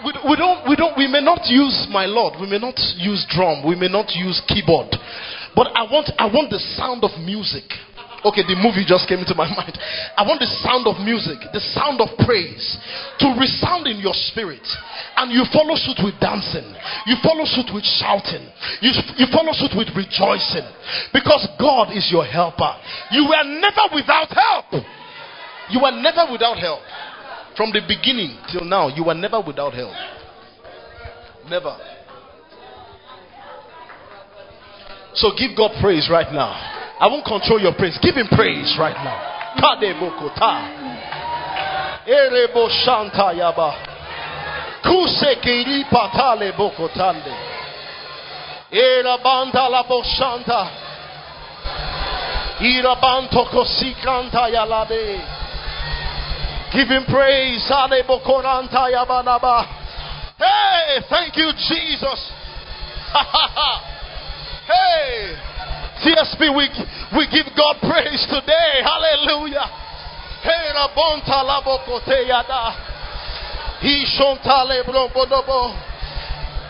We, 0.06 0.14
we, 0.22 0.36
don't, 0.38 0.62
we, 0.70 0.78
don't, 0.78 0.94
we 0.94 1.10
may 1.10 1.18
not 1.18 1.42
use, 1.50 1.90
my 1.90 2.06
Lord, 2.06 2.38
we 2.38 2.46
may 2.46 2.62
not 2.62 2.78
use 2.94 3.26
drum, 3.26 3.66
we 3.66 3.74
may 3.74 3.90
not 3.90 4.14
use 4.14 4.38
keyboard, 4.46 4.94
but 5.58 5.74
I 5.74 5.82
want, 5.82 6.14
I 6.14 6.30
want 6.30 6.54
the 6.54 6.62
sound 6.78 7.02
of 7.02 7.10
music. 7.18 7.66
Okay, 8.22 8.46
the 8.46 8.54
movie 8.54 8.86
just 8.86 9.10
came 9.10 9.18
into 9.18 9.34
my 9.34 9.50
mind. 9.58 9.74
I 10.14 10.22
want 10.22 10.38
the 10.38 10.50
sound 10.62 10.86
of 10.86 11.02
music, 11.02 11.42
the 11.50 11.62
sound 11.74 11.98
of 11.98 12.14
praise 12.22 12.78
to 13.18 13.34
resound 13.34 13.90
in 13.90 13.98
your 13.98 14.14
spirit. 14.30 14.62
And 15.18 15.34
you 15.34 15.42
follow 15.50 15.74
suit 15.74 15.98
with 15.98 16.14
dancing, 16.22 16.70
you 17.10 17.18
follow 17.18 17.42
suit 17.42 17.74
with 17.74 17.82
shouting, 17.98 18.46
you, 18.78 18.94
you 19.18 19.26
follow 19.34 19.50
suit 19.58 19.74
with 19.74 19.90
rejoicing. 19.90 20.66
Because 21.10 21.50
God 21.58 21.90
is 21.90 22.06
your 22.14 22.22
helper. 22.22 22.78
You 23.10 23.26
were 23.26 23.42
never 23.42 23.90
without 23.90 24.30
help. 24.30 24.70
You 25.66 25.82
were 25.82 25.98
never 25.98 26.30
without 26.30 26.62
help. 26.62 26.78
From 27.56 27.72
the 27.72 27.80
beginning 27.88 28.36
till 28.52 28.64
now, 28.64 28.88
you 28.88 29.04
were 29.04 29.14
never 29.14 29.40
without 29.40 29.72
help. 29.72 29.94
Never. 31.48 31.76
So 35.14 35.32
give 35.36 35.56
God 35.56 35.72
praise 35.80 36.08
right 36.10 36.30
now. 36.32 36.52
I 37.00 37.06
won't 37.06 37.24
control 37.24 37.60
your 37.60 37.72
praise. 37.74 37.98
Give 38.02 38.14
him 38.14 38.28
praise 38.28 38.76
right 38.78 38.96
now. 39.02 39.36
Erebo 42.06 42.68
shanta 42.84 43.32
yaba. 43.34 43.74
Kusekiri 44.84 45.84
patale 45.90 46.52
bokotande. 46.52 47.34
Era 48.70 49.18
banda 49.22 49.68
la 49.68 49.82
boshanta. 49.82 50.70
Ira 52.60 52.96
banto 52.96 53.44
kosikanta 53.46 54.48
yalade. 54.48 55.45
Give 56.76 56.92
him 56.92 57.08
praise. 57.08 57.64
Hey, 57.64 57.72
thank 61.08 61.32
you, 61.40 61.48
Jesus. 61.56 62.20
hey. 64.68 65.32
TSP, 66.04 66.52
we, 66.52 66.68
we 67.16 67.24
give 67.32 67.48
God 67.56 67.80
praise 67.80 68.28
today. 68.28 68.84
Hallelujah. 68.84 69.64
Hey, 70.44 70.68
Rabonta 70.76 71.40
Labokote 71.48 72.28
Yada. 72.28 72.76
He 73.80 74.04
Shontale 74.20 74.84
Brombodobo. 74.84 75.72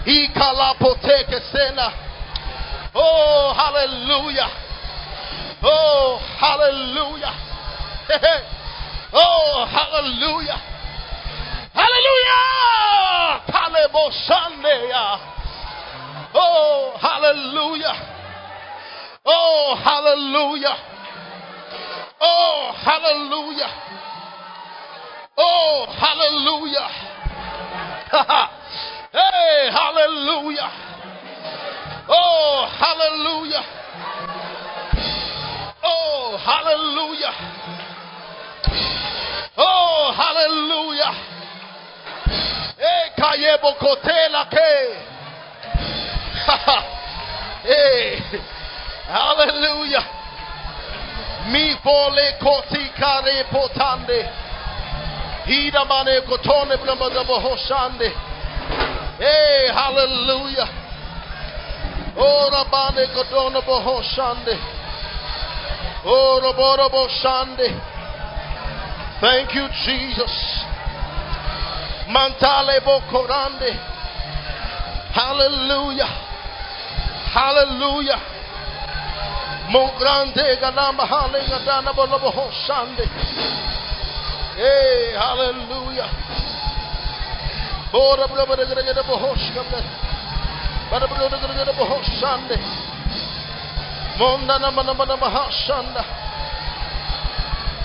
He 0.04 0.28
Kalapote 0.36 1.26
Kesena. 1.26 1.90
Oh, 2.94 3.52
hallelujah. 3.58 4.50
Oh, 5.64 6.20
hallelujah. 6.38 7.34
oh, 9.12 9.66
hallelujah. 9.70 10.58
Hallelujah. 11.72 13.42
Talebo 13.52 14.10
Sunday. 14.26 14.90
Oh, 16.34 16.96
hallelujah. 17.00 17.94
Oh, 19.24 19.76
hallelujah. 19.82 20.76
Oh, 22.20 22.72
hallelujah. 22.82 23.70
Oh, 25.38 25.86
hallelujah. 25.88 26.88
hey, 29.12 29.70
hallelujah. 29.70 30.70
Oh, 32.08 32.68
hallelujah. 32.78 33.64
Oh, 35.84 36.38
hallelujah. 36.42 37.85
Hallelujah. 40.46 41.14
Eh, 42.78 43.10
hey, 43.16 43.58
ke. 44.50 44.56
hey. 44.56 44.92
Eh, 47.66 48.22
hallelujah. 49.08 50.04
Mi 51.50 51.74
pole 51.82 52.36
koti 52.38 52.92
kare 52.96 53.44
potande. 53.50 54.22
Hida 55.46 55.84
mane 55.84 56.20
kotone 56.22 56.76
blamba 56.76 57.10
bohoshande. 57.26 58.08
Hey, 59.18 59.66
eh, 59.66 59.72
hallelujah. 59.74 60.68
Ora 62.16 62.64
bane 62.70 63.06
kotono 63.08 63.62
bohoshande. 63.62 64.56
Ora 66.04 66.52
boro 66.52 66.88
boshande. 66.88 67.95
Thank 69.20 69.54
you, 69.54 69.68
Jesus. 69.84 70.64
Mantale 72.08 72.80
bokorande. 72.80 73.72
Hallelujah. 75.12 76.10
Hallelujah. 77.32 78.20
Mongrande 79.70 80.56
ganamba 80.60 81.06
halinga 81.06 81.58
dana 81.64 81.92
bolobo 81.92 82.30
hoshande. 82.30 83.08
Hey, 84.56 85.12
hallelujah. 85.16 86.10
Bora 87.92 88.28
bro 88.28 88.46
bro 88.46 88.56
gre 88.56 88.82
gre 88.82 89.02
bohosh 89.02 89.50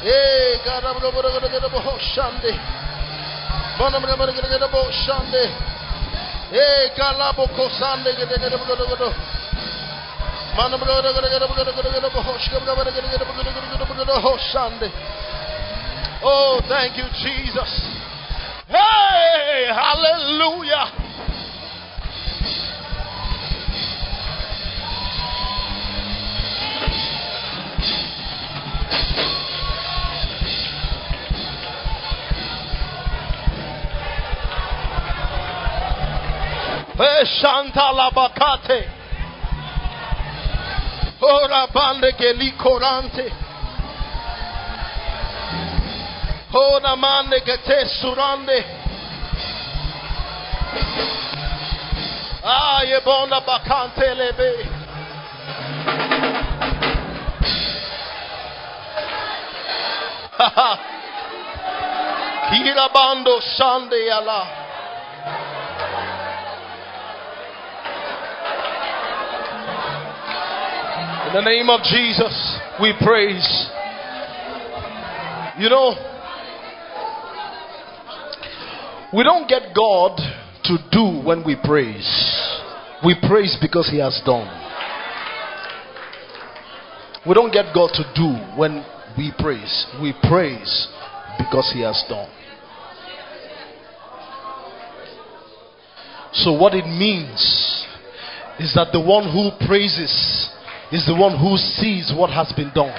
kamne. 0.01 0.61
Bara 0.65 0.93
bro 0.93 1.11
gre 1.11 1.49
gre 1.49 1.69
bohoshande. 1.69 2.51
Monda 3.77 3.99
na 3.99 4.15
mana 4.15 4.15
mana 4.15 4.67
mahashanda. 4.67 5.43
Hey, 6.51 6.89
gara 6.95 7.33
bro 7.33 7.51
bro 7.51 7.69
gre 7.71 7.89
gre 7.89 8.09
bohoshande. 8.09 9.11
Mana 10.57 10.77
bro 10.77 10.97
bro 10.97 11.11
gre 11.11 11.27
gre 11.31 12.07
bohoshande. 12.13 12.49
Hey, 12.49 12.49
kalabo 12.57 12.63
kosande 12.67 12.95
gre 12.95 13.05
gre 13.05 13.19
bro 13.19 13.35
bro 13.35 14.05
bro. 14.75 14.89
Oh, 16.23 16.61
thank 16.67 16.97
you, 16.97 17.05
Jesus. 17.23 17.81
Hey, 18.67 19.67
hallelujah. 19.73 20.91
Shanta 29.11 29.40
Labakate. 37.91 38.99
Ora 41.19 41.67
bande 41.67 42.15
che 42.15 42.33
li 42.33 42.55
corante. 42.55 43.31
Ora 46.51 46.95
mande 46.95 47.41
che 47.43 47.61
te 47.61 47.85
surande. 47.85 48.79
Ah, 52.43 52.81
ye 52.83 52.99
bona 53.01 53.41
bacante 53.41 54.13
lebe. 54.13 54.69
Kirabando 62.49 63.39
sande 63.41 64.09
Allah. 64.09 64.47
In 71.31 71.45
the 71.45 71.49
name 71.49 71.69
of 71.69 71.79
Jesus, 71.83 72.59
we 72.81 72.91
praise. 72.99 73.69
You 75.57 75.69
know, 75.69 75.95
we 79.13 79.23
don't 79.23 79.47
get 79.47 79.73
God 79.73 80.19
to 80.65 80.77
do 80.91 81.25
when 81.25 81.45
we 81.45 81.55
praise. 81.63 82.05
We 83.05 83.15
praise 83.25 83.57
because 83.61 83.89
He 83.89 83.99
has 83.99 84.21
done. 84.25 84.45
We 87.25 87.33
don't 87.33 87.53
get 87.53 87.73
God 87.73 87.91
to 87.93 88.03
do 88.13 88.59
when 88.59 88.83
we 89.17 89.31
praise. 89.39 89.87
We 90.01 90.13
praise 90.27 90.89
because 91.37 91.71
He 91.73 91.79
has 91.79 92.03
done. 92.09 92.29
So, 96.33 96.51
what 96.51 96.73
it 96.73 96.87
means 96.87 97.39
is 98.59 98.73
that 98.75 98.89
the 98.91 98.99
one 98.99 99.31
who 99.31 99.65
praises 99.65 100.40
is 100.91 101.05
the 101.05 101.15
one 101.15 101.37
who 101.39 101.55
sees 101.57 102.11
what 102.15 102.29
has 102.29 102.51
been 102.55 102.71
done. 102.75 102.93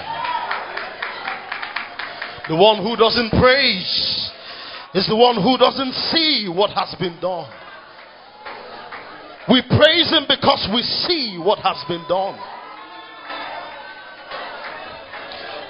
The 2.48 2.56
one 2.56 2.82
who 2.82 2.96
doesn't 2.96 3.30
praise 3.30 4.30
is 4.94 5.06
the 5.08 5.16
one 5.16 5.36
who 5.36 5.56
doesn't 5.58 5.92
see 6.10 6.48
what 6.48 6.70
has 6.70 6.94
been 6.98 7.18
done. 7.20 7.48
We 9.48 9.62
praise 9.62 10.10
Him 10.10 10.24
because 10.28 10.68
we 10.72 10.82
see 10.82 11.38
what 11.38 11.58
has 11.58 11.84
been 11.86 12.04
done. 12.08 12.38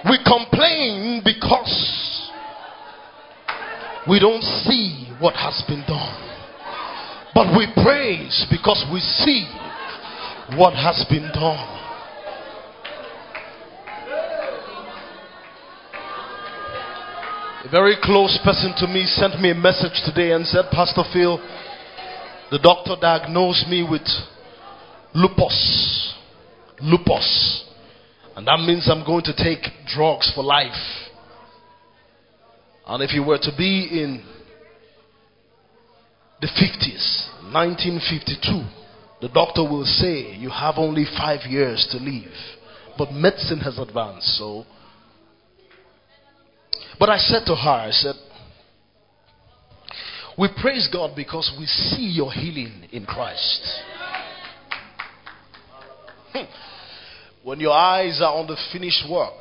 We 0.08 0.18
complain 0.24 1.22
because 1.24 2.30
we 4.08 4.18
don't 4.18 4.42
see 4.42 5.08
what 5.20 5.34
has 5.34 5.62
been 5.68 5.84
done. 5.86 6.18
But 7.34 7.56
we 7.56 7.66
praise 7.82 8.46
because 8.50 8.84
we 8.92 9.00
see 9.00 9.46
what 10.56 10.74
has 10.74 11.04
been 11.08 11.30
done. 11.32 11.81
A 17.64 17.68
very 17.68 17.96
close 18.02 18.40
person 18.42 18.74
to 18.78 18.88
me 18.88 19.06
sent 19.06 19.40
me 19.40 19.52
a 19.52 19.54
message 19.54 20.02
today 20.04 20.32
and 20.32 20.44
said, 20.44 20.64
Pastor 20.72 21.04
Phil, 21.12 21.38
the 22.50 22.58
doctor 22.58 22.96
diagnosed 23.00 23.68
me 23.68 23.86
with 23.88 24.02
lupus. 25.14 26.12
Lupus. 26.80 27.64
And 28.34 28.48
that 28.48 28.58
means 28.66 28.88
I'm 28.90 29.06
going 29.06 29.22
to 29.26 29.36
take 29.36 29.60
drugs 29.86 30.32
for 30.34 30.42
life. 30.42 30.72
And 32.84 33.00
if 33.00 33.12
you 33.12 33.22
were 33.22 33.38
to 33.38 33.52
be 33.56 33.88
in 33.92 34.24
the 36.40 36.48
50s, 36.48 37.44
1952, 37.52 38.64
the 39.20 39.32
doctor 39.32 39.62
will 39.62 39.84
say 39.84 40.34
you 40.34 40.50
have 40.50 40.74
only 40.78 41.04
five 41.16 41.48
years 41.48 41.86
to 41.92 41.98
live. 41.98 42.32
But 42.98 43.12
medicine 43.12 43.60
has 43.60 43.78
advanced, 43.78 44.36
so. 44.36 44.66
But 46.98 47.10
I 47.10 47.18
said 47.18 47.44
to 47.46 47.54
her, 47.54 47.70
I 47.70 47.90
said, 47.90 48.14
we 50.38 50.48
praise 50.60 50.88
God 50.90 51.14
because 51.14 51.54
we 51.58 51.66
see 51.66 52.06
your 52.06 52.32
healing 52.32 52.88
in 52.90 53.04
Christ. 53.04 53.82
Hmm. 56.32 56.44
When 57.42 57.60
your 57.60 57.72
eyes 57.72 58.20
are 58.22 58.34
on 58.34 58.46
the 58.46 58.56
finished 58.72 59.04
work, 59.10 59.40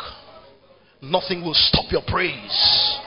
nothing 1.02 1.44
will 1.44 1.54
stop 1.54 1.86
your 1.92 2.02
praise. 2.06 3.00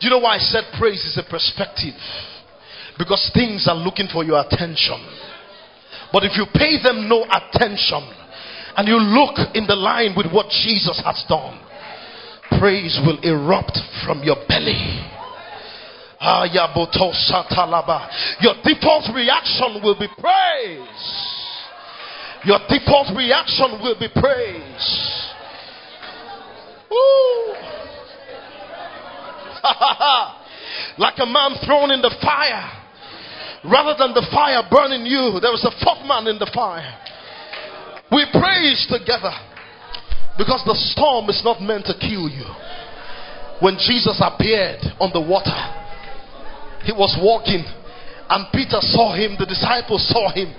Do 0.00 0.06
you 0.06 0.10
know 0.10 0.20
why 0.20 0.36
I 0.36 0.38
said 0.38 0.64
praise 0.78 1.04
is 1.04 1.18
a 1.18 1.28
perspective? 1.28 1.94
Because 2.98 3.30
things 3.34 3.66
are 3.68 3.76
looking 3.76 4.06
for 4.12 4.22
your 4.22 4.40
attention. 4.40 5.04
But 6.12 6.24
if 6.24 6.36
you 6.36 6.46
pay 6.54 6.80
them 6.80 7.08
no 7.08 7.24
attention 7.24 8.06
and 8.76 8.86
you 8.86 8.96
look 8.96 9.34
in 9.54 9.66
the 9.66 9.74
line 9.74 10.14
with 10.16 10.30
what 10.30 10.48
Jesus 10.50 11.02
has 11.04 11.24
done, 11.28 11.58
praise 12.58 12.98
will 13.04 13.18
erupt 13.22 13.78
from 14.04 14.22
your 14.22 14.36
belly. 14.48 15.10
Your 18.40 18.54
default 18.64 19.14
reaction 19.14 19.80
will 19.82 19.98
be 19.98 20.08
praise. 20.18 21.34
Your 22.44 22.58
default 22.68 23.16
reaction 23.16 23.78
will 23.82 23.98
be 23.98 24.08
praise. 24.14 25.20
like 30.98 31.14
a 31.18 31.26
man 31.26 31.56
thrown 31.64 31.90
in 31.90 32.00
the 32.00 32.14
fire. 32.22 32.70
Rather 33.64 33.94
than 33.98 34.12
the 34.14 34.26
fire 34.30 34.62
burning 34.70 35.06
you, 35.06 35.40
there 35.40 35.50
was 35.50 35.64
a 35.64 35.72
fourth 35.84 36.06
man 36.06 36.26
in 36.26 36.38
the 36.38 36.50
fire. 36.54 36.98
We 38.12 38.26
praise 38.32 38.86
together 38.90 39.32
because 40.36 40.62
the 40.66 40.74
storm 40.94 41.30
is 41.30 41.42
not 41.44 41.62
meant 41.62 41.86
to 41.86 41.94
kill 41.94 42.28
you. 42.28 42.46
When 43.60 43.78
Jesus 43.78 44.18
appeared 44.18 44.82
on 44.98 45.10
the 45.14 45.22
water, 45.22 45.54
he 46.82 46.92
was 46.92 47.16
walking, 47.20 47.64
and 48.28 48.46
Peter 48.52 48.80
saw 48.80 49.14
him, 49.14 49.36
the 49.38 49.46
disciples 49.46 50.06
saw 50.08 50.32
him. 50.32 50.52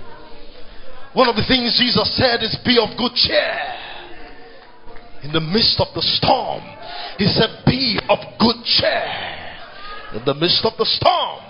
One 1.12 1.28
of 1.28 1.36
the 1.36 1.44
things 1.46 1.76
Jesus 1.78 2.08
said 2.16 2.42
is, 2.42 2.56
Be 2.64 2.76
of 2.80 2.96
good 2.96 3.14
cheer. 3.14 3.56
In 5.22 5.32
the 5.32 5.40
midst 5.40 5.80
of 5.80 5.88
the 5.94 6.02
storm, 6.02 6.62
He 7.18 7.26
said, 7.26 7.64
Be 7.64 7.98
of 8.08 8.18
good 8.38 8.62
cheer. 8.64 9.36
In 10.14 10.24
the 10.24 10.34
midst 10.34 10.64
of 10.64 10.72
the 10.78 10.84
storm, 10.84 11.40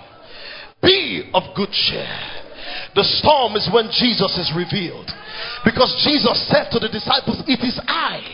be 0.81 1.29
of 1.33 1.43
good 1.55 1.71
cheer. 1.71 2.07
The 2.97 3.05
storm 3.21 3.53
is 3.53 3.69
when 3.69 3.93
Jesus 3.93 4.33
is 4.41 4.49
revealed. 4.57 5.05
Because 5.61 5.93
Jesus 6.01 6.33
said 6.49 6.73
to 6.73 6.81
the 6.81 6.89
disciples, 6.89 7.45
It 7.45 7.61
is 7.61 7.77
I. 7.85 8.25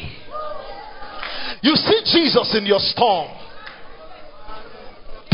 You 1.59 1.75
see 1.75 1.99
Jesus 2.07 2.55
in 2.55 2.65
your 2.65 2.79
storm. 2.79 3.27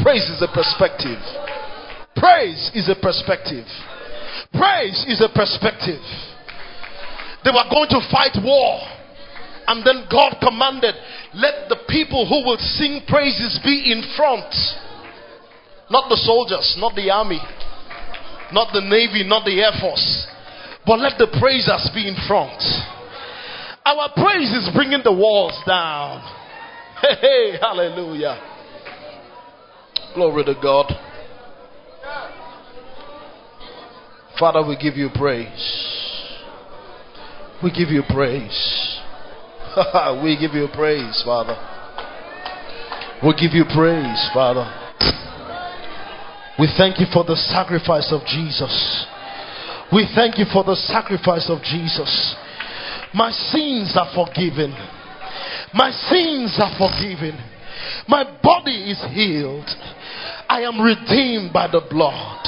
Praise 0.01 0.25
is 0.33 0.41
a 0.41 0.49
perspective. 0.49 1.21
Praise 2.17 2.71
is 2.73 2.89
a 2.89 2.97
perspective. 2.97 3.69
Praise 4.49 5.05
is 5.05 5.21
a 5.21 5.29
perspective. 5.29 6.01
They 7.45 7.53
were 7.53 7.69
going 7.69 7.89
to 7.93 8.01
fight 8.09 8.33
war. 8.41 8.81
And 9.67 9.85
then 9.85 10.09
God 10.09 10.41
commanded, 10.41 10.95
let 11.35 11.69
the 11.69 11.85
people 11.87 12.25
who 12.25 12.49
will 12.49 12.57
sing 12.57 13.05
praises 13.07 13.61
be 13.63 13.93
in 13.93 14.01
front. 14.17 14.49
Not 15.91 16.09
the 16.09 16.17
soldiers, 16.17 16.73
not 16.79 16.95
the 16.95 17.11
army, 17.11 17.37
not 18.51 18.73
the 18.73 18.81
navy, 18.81 19.23
not 19.27 19.45
the 19.45 19.61
air 19.61 19.71
force. 19.79 20.27
But 20.85 20.99
let 20.99 21.17
the 21.17 21.27
praisers 21.39 21.89
be 21.93 22.07
in 22.07 22.15
front. 22.27 22.61
Our 23.85 24.09
praise 24.15 24.51
is 24.51 24.69
bringing 24.73 25.01
the 25.03 25.13
walls 25.13 25.57
down. 25.65 26.35
Hey, 26.99 27.15
hey 27.21 27.57
hallelujah. 27.61 28.37
Glory 30.13 30.43
to 30.43 30.53
God. 30.61 30.91
Father, 34.37 34.67
we 34.67 34.75
give 34.75 34.95
you 34.95 35.09
praise. 35.15 36.09
We 37.63 37.71
give 37.71 37.87
you 37.87 38.03
praise. 38.09 38.99
we 40.23 40.37
give 40.37 40.53
you 40.53 40.67
praise, 40.73 41.21
Father. 41.25 41.55
We 43.23 43.33
give 43.33 43.53
you 43.53 43.65
praise, 43.73 44.29
Father. 44.33 44.88
We 46.59 46.67
thank 46.77 46.99
you 46.99 47.05
for 47.13 47.23
the 47.23 47.37
sacrifice 47.37 48.11
of 48.11 48.25
Jesus. 48.27 49.07
We 49.93 50.05
thank 50.13 50.37
you 50.37 50.45
for 50.51 50.63
the 50.63 50.75
sacrifice 50.75 51.49
of 51.49 51.63
Jesus. 51.63 52.35
My 53.13 53.31
sins 53.31 53.95
are 53.95 54.11
forgiven. 54.13 54.75
My 55.73 55.89
sins 55.89 56.59
are 56.59 56.75
forgiven. 56.77 57.39
My 58.07 58.37
body 58.43 58.91
is 58.91 58.99
healed. 59.13 59.69
I 60.49 60.61
am 60.63 60.81
redeemed 60.81 61.53
by 61.53 61.67
the 61.71 61.81
blood. 61.89 62.43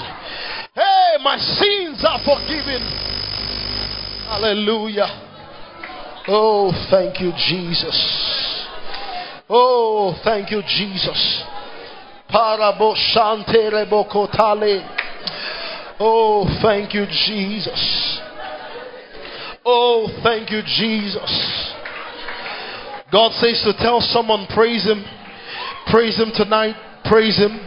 Hey, 0.75 1.23
my 1.23 1.37
sins 1.37 2.03
are 2.03 2.19
forgiven. 2.19 2.81
Hallelujah. 4.27 5.07
Oh, 6.27 6.71
thank 6.91 7.21
you, 7.21 7.31
Jesus. 7.47 8.67
Oh, 9.49 10.19
thank 10.23 10.51
you, 10.51 10.61
Jesus. 10.67 11.43
Oh, 15.99 16.59
thank 16.61 16.93
you, 16.93 17.05
Jesus. 17.05 18.19
Oh, 19.65 20.07
thank 20.23 20.49
you, 20.49 20.61
Jesus. 20.65 21.73
God 23.11 23.33
says 23.33 23.61
to 23.65 23.73
tell 23.77 23.99
someone, 23.99 24.47
praise 24.55 24.85
Him. 24.85 25.03
Praise 25.87 26.17
Him 26.17 26.31
tonight. 26.33 26.75
Praise 27.03 27.37
Him. 27.37 27.59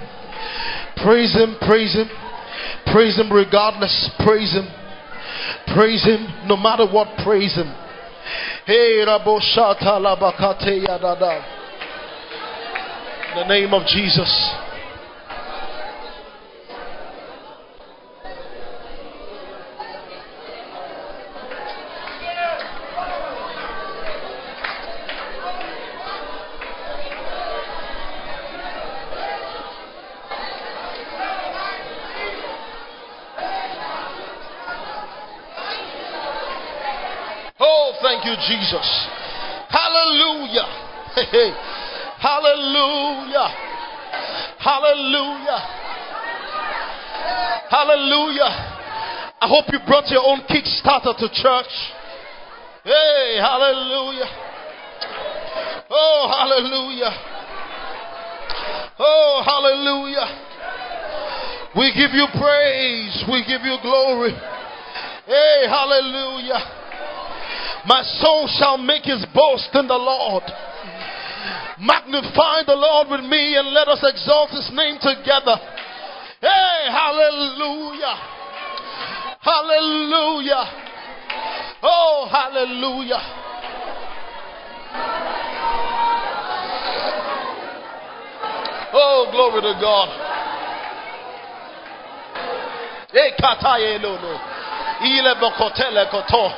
Praise 0.96 1.35
Him. 1.35 1.57
Praise 1.61 1.94
Him. 1.94 2.09
Praise 2.87 3.16
Him 3.18 3.31
regardless. 3.31 4.11
Praise 4.24 4.55
Him. 4.55 4.66
Praise 5.77 6.05
Him 6.05 6.27
no 6.46 6.57
matter 6.57 6.87
what. 6.90 7.09
Praise 7.22 7.55
Him. 7.55 7.72
Hey, 8.64 9.05
Raboshata 9.07 10.00
Labakate 10.00 10.87
Yadada. 10.87 11.53
In 13.35 13.40
the 13.40 13.49
name 13.49 13.75
of 13.75 13.85
Jesus. 13.88 14.31
Oh, 37.59 37.99
thank 38.01 38.25
you, 38.25 38.37
Jesus. 38.47 39.09
Hallelujah. 39.70 41.70
Hallelujah. 42.24 43.48
Hallelujah. 44.56 45.60
Hallelujah. 47.68 48.52
I 49.42 49.46
hope 49.46 49.66
you 49.68 49.78
brought 49.87 50.08
your 50.08 50.24
own 50.24 50.40
Kickstarter 50.48 51.12
to 51.20 51.28
church. 51.28 51.72
Hey, 52.82 53.37
hallelujah. 53.37 54.24
Oh, 55.90 56.32
hallelujah. 56.32 57.12
Oh, 58.98 59.42
hallelujah. 59.44 60.28
We 61.76 61.92
give 61.92 62.16
you 62.16 62.26
praise. 62.40 63.24
We 63.28 63.44
give 63.44 63.60
you 63.68 63.76
glory. 63.82 64.32
Hey, 65.26 65.68
hallelujah. 65.68 66.60
My 67.84 68.02
soul 68.18 68.48
shall 68.58 68.78
make 68.78 69.04
his 69.04 69.26
boast 69.34 69.68
in 69.74 69.87
the 69.87 69.98
Lord. 69.98 70.44
Magnify 71.80 72.62
the 72.66 72.74
Lord 72.74 73.09
with 73.11 73.24
me 73.28 73.57
and 73.57 73.68
let 73.74 73.88
us 73.88 74.02
exalt 74.02 74.50
his 74.50 74.70
name 74.72 74.96
together. 75.00 75.57
Hey, 76.40 76.88
hallelujah. 76.90 78.16
Hallelujah. 79.40 80.64
Oh, 81.83 82.28
hallelujah. 82.30 83.20
Oh, 88.96 89.28
glory 89.33 89.61
to 89.62 89.80
God. 89.80 90.09
Ekataye 93.12 94.00
no 94.00 94.16
no. 94.16 94.40
Ile 95.02 95.35
bokotele 95.40 96.11
koto. 96.11 96.52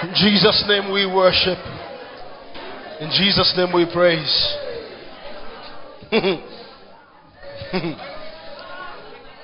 In 0.00 0.07
Jesus' 0.20 0.64
name 0.66 0.92
we 0.92 1.06
worship. 1.06 1.58
In 3.00 3.10
Jesus' 3.10 3.54
name 3.56 3.72
we 3.72 3.86
praise. 3.92 4.56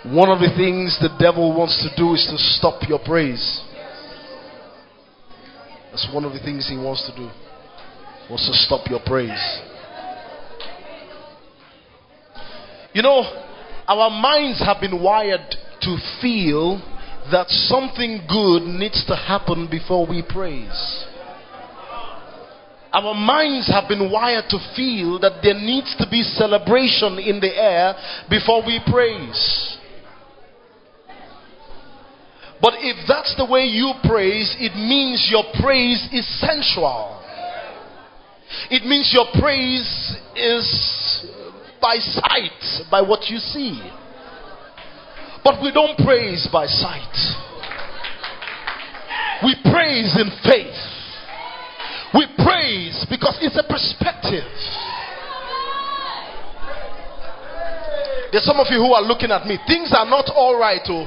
One 0.06 0.28
of 0.30 0.40
the 0.40 0.52
things 0.56 0.98
the 1.00 1.16
devil 1.18 1.56
wants 1.56 1.78
to 1.82 1.94
do 1.96 2.14
is 2.14 2.26
to 2.28 2.36
stop 2.36 2.88
your 2.88 2.98
praise. 2.98 3.62
That's 5.90 6.08
one 6.12 6.24
of 6.24 6.32
the 6.32 6.40
things 6.40 6.68
he 6.68 6.76
wants 6.76 7.08
to 7.08 7.16
do. 7.16 7.30
Wants 8.28 8.46
to 8.48 8.54
stop 8.54 8.90
your 8.90 9.00
praise. 9.06 9.60
You 12.92 13.02
know, 13.02 13.22
our 13.86 14.10
minds 14.10 14.60
have 14.64 14.80
been 14.80 15.00
wired 15.00 15.54
to 15.82 15.96
feel 16.20 16.82
that 17.30 17.48
something 17.48 18.26
good 18.28 18.62
needs 18.62 19.04
to 19.06 19.16
happen 19.16 19.68
before 19.70 20.06
we 20.06 20.22
praise. 20.22 21.06
Our 22.92 23.14
minds 23.14 23.68
have 23.68 23.88
been 23.88 24.10
wired 24.10 24.44
to 24.50 24.58
feel 24.76 25.18
that 25.18 25.42
there 25.42 25.54
needs 25.54 25.96
to 25.98 26.06
be 26.08 26.22
celebration 26.22 27.18
in 27.18 27.40
the 27.40 27.50
air 27.50 27.94
before 28.30 28.64
we 28.64 28.80
praise. 28.86 29.78
But 32.62 32.74
if 32.78 32.96
that's 33.08 33.34
the 33.36 33.50
way 33.50 33.64
you 33.64 33.92
praise, 34.04 34.54
it 34.60 34.76
means 34.76 35.26
your 35.28 35.44
praise 35.60 36.08
is 36.12 36.24
sensual. 36.40 37.20
It 38.70 38.86
means 38.86 39.10
your 39.12 39.26
praise 39.40 40.16
is 40.36 41.26
by 41.82 41.96
sight, 41.98 42.88
by 42.90 43.02
what 43.02 43.28
you 43.28 43.38
see. 43.38 43.82
But 45.44 45.62
we 45.62 45.70
don't 45.70 45.98
praise 45.98 46.48
by 46.50 46.66
sight. 46.66 47.14
We 49.44 49.54
praise 49.70 50.16
in 50.16 50.30
faith. 50.42 50.74
We 52.14 52.26
praise 52.42 53.04
because 53.10 53.36
it's 53.42 53.58
a 53.58 53.66
perspective. 53.68 54.48
There's 58.32 58.44
some 58.44 58.58
of 58.58 58.66
you 58.70 58.78
who 58.78 58.94
are 58.94 59.02
looking 59.02 59.30
at 59.30 59.46
me. 59.46 59.58
Things 59.68 59.92
are 59.94 60.06
not 60.06 60.30
all 60.34 60.58
right, 60.58 60.80
oh. 60.88 61.06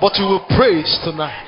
But 0.00 0.16
you 0.16 0.24
will 0.24 0.46
praise 0.56 0.98
tonight. 1.04 1.46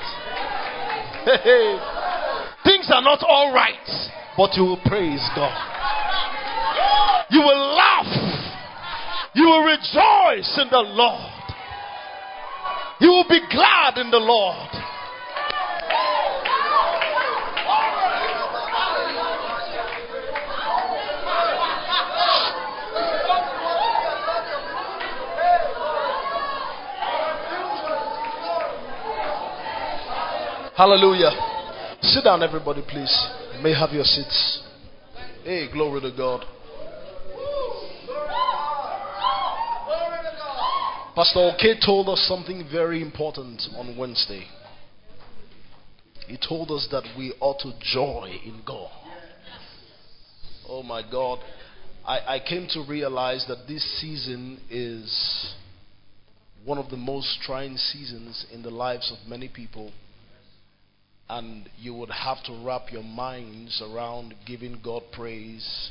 Things 2.62 2.90
are 2.92 3.02
not 3.02 3.24
all 3.26 3.54
right, 3.54 3.88
but 4.36 4.54
you 4.54 4.64
will 4.64 4.80
praise 4.84 5.26
God. 5.34 5.56
You 7.30 7.40
will 7.40 7.74
laugh 7.74 8.31
you 9.34 9.44
will 9.44 9.64
rejoice 9.64 10.58
in 10.60 10.68
the 10.70 10.78
Lord. 10.78 11.32
You 13.00 13.08
will 13.08 13.28
be 13.28 13.40
glad 13.50 13.98
in 13.98 14.10
the 14.10 14.18
Lord. 14.18 14.68
Hallelujah. 30.76 31.30
Sit 32.00 32.24
down, 32.24 32.42
everybody, 32.42 32.82
please. 32.88 33.28
You 33.54 33.62
may 33.62 33.72
have 33.72 33.90
your 33.92 34.04
seats. 34.04 34.62
Hey, 35.44 35.70
glory 35.72 36.00
to 36.00 36.10
God. 36.16 36.44
Pastor 41.14 41.40
Oke 41.40 41.78
told 41.84 42.08
us 42.08 42.24
something 42.26 42.66
very 42.72 43.02
important 43.02 43.60
on 43.76 43.98
Wednesday. 43.98 44.46
He 46.26 46.38
told 46.38 46.70
us 46.70 46.88
that 46.90 47.04
we 47.18 47.34
ought 47.38 47.58
to 47.60 47.72
joy 47.82 48.32
in 48.42 48.62
God. 48.66 48.90
Oh 50.66 50.82
my 50.82 51.02
God. 51.02 51.40
I, 52.06 52.36
I 52.36 52.40
came 52.40 52.66
to 52.70 52.82
realize 52.88 53.44
that 53.48 53.66
this 53.68 53.84
season 54.00 54.58
is 54.70 55.54
one 56.64 56.78
of 56.78 56.88
the 56.88 56.96
most 56.96 57.40
trying 57.42 57.76
seasons 57.76 58.46
in 58.50 58.62
the 58.62 58.70
lives 58.70 59.12
of 59.12 59.28
many 59.28 59.48
people. 59.48 59.92
And 61.28 61.68
you 61.76 61.92
would 61.92 62.10
have 62.10 62.42
to 62.44 62.64
wrap 62.64 62.90
your 62.90 63.04
minds 63.04 63.82
around 63.84 64.34
giving 64.46 64.80
God 64.82 65.02
praise 65.12 65.90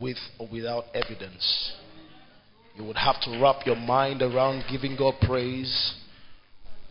with 0.00 0.18
or 0.40 0.48
without 0.50 0.86
evidence. 0.92 1.72
You 2.76 2.84
would 2.84 2.96
have 2.96 3.20
to 3.22 3.40
wrap 3.40 3.66
your 3.66 3.76
mind 3.76 4.22
around 4.22 4.64
giving 4.70 4.96
God 4.96 5.14
praise 5.22 5.94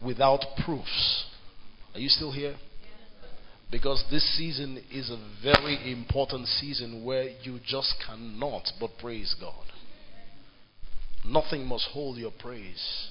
without 0.06 0.44
proofs. 0.64 1.26
Are 1.94 2.00
you 2.00 2.10
still 2.10 2.32
here? 2.32 2.56
Because 3.72 4.04
this 4.10 4.38
season 4.38 4.84
is 4.92 5.10
a 5.10 5.44
very 5.44 5.92
important 5.92 6.48
season 6.48 7.06
where 7.06 7.30
you 7.44 7.60
just 7.66 7.96
cannot 8.06 8.64
but 8.80 8.92
praise 9.00 9.36
God. 9.40 9.66
Nothing 11.26 11.66
must 11.66 11.88
hold 11.92 12.18
your 12.18 12.32
praise. 12.40 13.10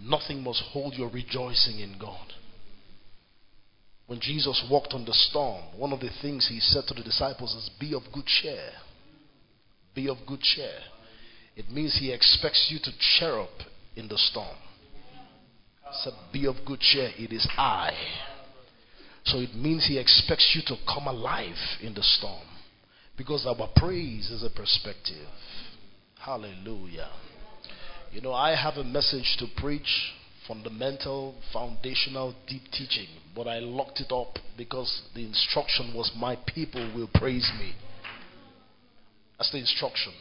Nothing 0.00 0.42
must 0.42 0.62
hold 0.72 0.94
your 0.94 1.08
rejoicing 1.08 1.80
in 1.80 1.96
God. 1.98 2.32
When 4.06 4.20
Jesus 4.20 4.62
walked 4.70 4.92
on 4.92 5.06
the 5.06 5.14
storm, 5.14 5.62
one 5.78 5.92
of 5.92 6.00
the 6.00 6.10
things 6.20 6.46
he 6.48 6.60
said 6.60 6.84
to 6.88 6.94
the 6.94 7.02
disciples 7.02 7.54
is, 7.54 7.70
Be 7.80 7.94
of 7.94 8.02
good 8.12 8.26
cheer. 8.26 8.70
Be 9.94 10.08
of 10.08 10.18
good 10.26 10.40
cheer. 10.40 10.78
It 11.56 11.70
means 11.70 11.98
he 11.98 12.12
expects 12.12 12.68
you 12.70 12.78
to 12.80 12.90
cheer 12.98 13.38
up 13.38 13.62
in 13.96 14.08
the 14.08 14.18
storm. 14.18 14.56
Said, 16.02 16.14
Be 16.32 16.46
of 16.46 16.56
good 16.66 16.80
cheer, 16.80 17.10
it 17.16 17.32
is 17.32 17.46
I. 17.56 17.92
So 19.24 19.38
it 19.38 19.54
means 19.54 19.86
he 19.86 19.98
expects 19.98 20.52
you 20.54 20.62
to 20.66 20.76
come 20.86 21.06
alive 21.06 21.56
in 21.80 21.94
the 21.94 22.02
storm. 22.02 22.46
Because 23.16 23.46
our 23.46 23.68
praise 23.76 24.30
is 24.30 24.42
a 24.42 24.50
perspective. 24.50 25.28
Hallelujah. 26.18 27.10
You 28.10 28.20
know, 28.20 28.32
I 28.32 28.56
have 28.56 28.74
a 28.76 28.84
message 28.84 29.36
to 29.38 29.46
preach 29.56 30.12
fundamental, 30.48 31.34
foundational, 31.52 32.34
deep 32.46 32.62
teaching, 32.72 33.08
but 33.34 33.46
I 33.46 33.60
locked 33.60 34.00
it 34.00 34.12
up 34.12 34.38
because 34.56 35.02
the 35.14 35.24
instruction 35.24 35.92
was, 35.94 36.10
My 36.16 36.36
people 36.46 36.92
will 36.94 37.08
praise 37.14 37.50
me. 37.58 37.74
That's 39.38 39.50
the 39.52 39.58
instruction. 39.58 40.12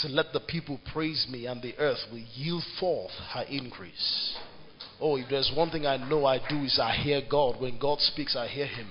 So 0.00 0.08
let 0.08 0.32
the 0.32 0.40
people 0.40 0.80
praise 0.94 1.26
me, 1.30 1.44
and 1.44 1.60
the 1.60 1.76
earth 1.76 1.98
will 2.10 2.24
yield 2.34 2.62
forth 2.78 3.10
her 3.34 3.42
increase. 3.42 4.34
Oh, 4.98 5.16
if 5.16 5.28
there's 5.28 5.52
one 5.54 5.70
thing 5.70 5.84
I 5.84 5.98
know 5.98 6.24
I 6.24 6.38
do 6.48 6.62
is 6.62 6.78
I 6.82 6.92
hear 6.92 7.20
God. 7.30 7.60
When 7.60 7.78
God 7.78 8.00
speaks, 8.00 8.34
I 8.34 8.46
hear 8.46 8.66
Him. 8.66 8.88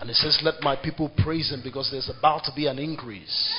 And 0.00 0.08
He 0.08 0.14
says, 0.14 0.40
Let 0.42 0.60
my 0.60 0.74
people 0.74 1.12
praise 1.22 1.52
Him 1.52 1.60
because 1.62 1.90
there's 1.92 2.10
about 2.10 2.42
to 2.44 2.52
be 2.56 2.66
an 2.66 2.80
increase. 2.80 3.54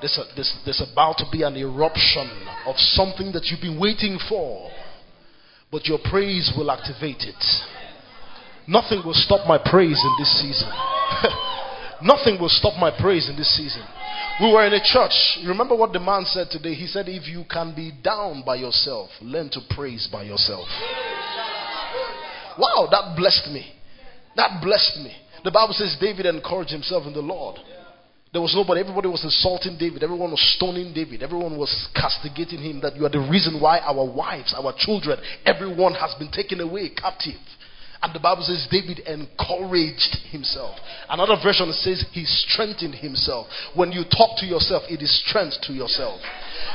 There's, 0.00 0.18
a, 0.18 0.24
there's, 0.34 0.58
there's 0.66 0.82
about 0.92 1.16
to 1.18 1.24
be 1.32 1.42
an 1.42 1.56
eruption 1.56 2.30
of 2.66 2.76
something 2.76 3.32
that 3.32 3.46
you've 3.46 3.62
been 3.62 3.80
waiting 3.80 4.18
for. 4.28 4.70
But 5.72 5.86
your 5.86 6.00
praise 6.04 6.52
will 6.54 6.70
activate 6.70 7.22
it. 7.22 7.44
Nothing 8.68 9.00
will 9.04 9.14
stop 9.14 9.48
my 9.48 9.56
praise 9.56 9.98
in 10.04 10.14
this 10.18 10.40
season. 10.42 10.70
Nothing 12.04 12.38
will 12.38 12.50
stop 12.50 12.78
my 12.78 12.90
praise 12.90 13.30
in 13.30 13.36
this 13.36 13.56
season. 13.56 13.82
We 14.40 14.52
were 14.52 14.66
in 14.66 14.74
a 14.74 14.84
church. 14.84 15.38
You 15.40 15.48
remember 15.48 15.74
what 15.74 15.92
the 15.92 16.00
man 16.00 16.24
said 16.26 16.48
today? 16.50 16.74
He 16.74 16.86
said, 16.86 17.08
If 17.08 17.26
you 17.26 17.44
can 17.50 17.74
be 17.74 17.92
down 18.02 18.42
by 18.44 18.56
yourself, 18.56 19.10
learn 19.22 19.48
to 19.50 19.60
praise 19.74 20.08
by 20.12 20.24
yourself. 20.24 20.68
Wow, 22.58 22.88
that 22.90 23.16
blessed 23.16 23.48
me. 23.50 23.72
That 24.36 24.62
blessed 24.62 24.98
me. 24.98 25.16
The 25.44 25.50
Bible 25.50 25.74
says 25.74 25.96
David 26.00 26.26
encouraged 26.26 26.70
himself 26.70 27.06
in 27.06 27.12
the 27.12 27.20
Lord. 27.20 27.58
There 28.32 28.42
was 28.42 28.54
nobody, 28.54 28.80
everybody 28.80 29.06
was 29.06 29.22
insulting 29.22 29.78
David, 29.78 30.02
everyone 30.02 30.32
was 30.32 30.42
stoning 30.56 30.92
David, 30.92 31.22
everyone 31.22 31.56
was 31.56 31.70
castigating 31.94 32.58
him 32.58 32.80
that 32.80 32.96
you 32.96 33.06
are 33.06 33.08
the 33.08 33.28
reason 33.30 33.60
why 33.60 33.78
our 33.78 34.04
wives, 34.04 34.52
our 34.58 34.74
children, 34.76 35.20
everyone 35.46 35.94
has 35.94 36.16
been 36.18 36.32
taken 36.32 36.58
away 36.58 36.90
captive. 36.90 37.38
And 38.04 38.12
the 38.12 38.20
Bible 38.20 38.44
says 38.44 38.68
David 38.68 39.00
encouraged 39.08 40.28
himself. 40.28 40.76
Another 41.08 41.40
version 41.42 41.72
says 41.72 42.04
he 42.12 42.26
strengthened 42.26 43.00
himself. 43.00 43.46
When 43.72 43.92
you 43.92 44.04
talk 44.04 44.36
to 44.44 44.46
yourself, 44.46 44.82
it 44.92 45.00
is 45.00 45.08
strength 45.24 45.56
to 45.64 45.72
yourself. 45.72 46.20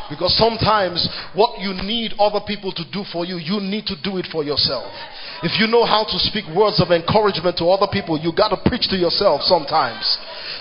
Because 0.10 0.34
sometimes 0.42 1.06
what 1.38 1.62
you 1.62 1.78
need 1.86 2.18
other 2.18 2.42
people 2.42 2.74
to 2.74 2.82
do 2.92 3.06
for 3.14 3.30
you, 3.30 3.38
you 3.38 3.62
need 3.62 3.86
to 3.94 3.96
do 4.02 4.18
it 4.18 4.26
for 4.32 4.44
yourself. 4.44 4.90
If 5.46 5.62
you 5.62 5.70
know 5.70 5.86
how 5.86 6.02
to 6.02 6.18
speak 6.18 6.50
words 6.50 6.82
of 6.82 6.90
encouragement 6.90 7.62
to 7.62 7.70
other 7.70 7.88
people, 7.94 8.18
you 8.18 8.34
got 8.34 8.50
to 8.50 8.58
preach 8.66 8.90
to 8.90 8.98
yourself 8.98 9.46
sometimes. 9.46 10.02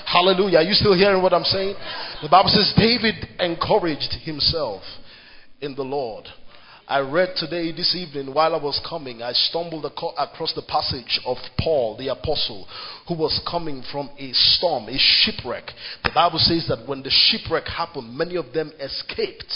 Hallelujah. 0.05 0.59
Are 0.59 0.69
you 0.69 0.77
still 0.77 0.93
hearing 0.93 1.23
what 1.23 1.33
I'm 1.33 1.49
saying? 1.49 1.81
The 2.21 2.29
Bible 2.29 2.53
says 2.53 2.77
David 2.77 3.17
encouraged 3.41 4.21
himself 4.21 4.85
in 5.63 5.75
the 5.75 5.83
Lord. 5.83 6.29
I 6.89 7.01
read 7.01 7.37
today, 7.37 7.71
this 7.71 7.95
evening, 7.95 8.33
while 8.33 8.55
I 8.55 8.63
was 8.63 8.81
coming, 8.89 9.23
I 9.23 9.33
stumbled 9.35 9.85
across 9.85 10.55
the 10.55 10.63
passage 10.63 11.21
of 11.27 11.37
Paul, 11.61 11.99
the 11.99 12.09
apostle, 12.09 12.67
who 13.07 13.15
was 13.15 13.39
coming 13.47 13.83
from 13.93 14.09
a 14.19 14.33
storm, 14.33 14.89
a 14.89 14.97
shipwreck. 14.97 15.65
The 16.03 16.13
Bible 16.15 16.39
says 16.39 16.67
that 16.69 16.89
when 16.89 17.03
the 17.03 17.11
shipwreck 17.11 17.67
happened, 17.67 18.17
many 18.17 18.37
of 18.37 18.55
them 18.55 18.73
escaped. 18.81 19.53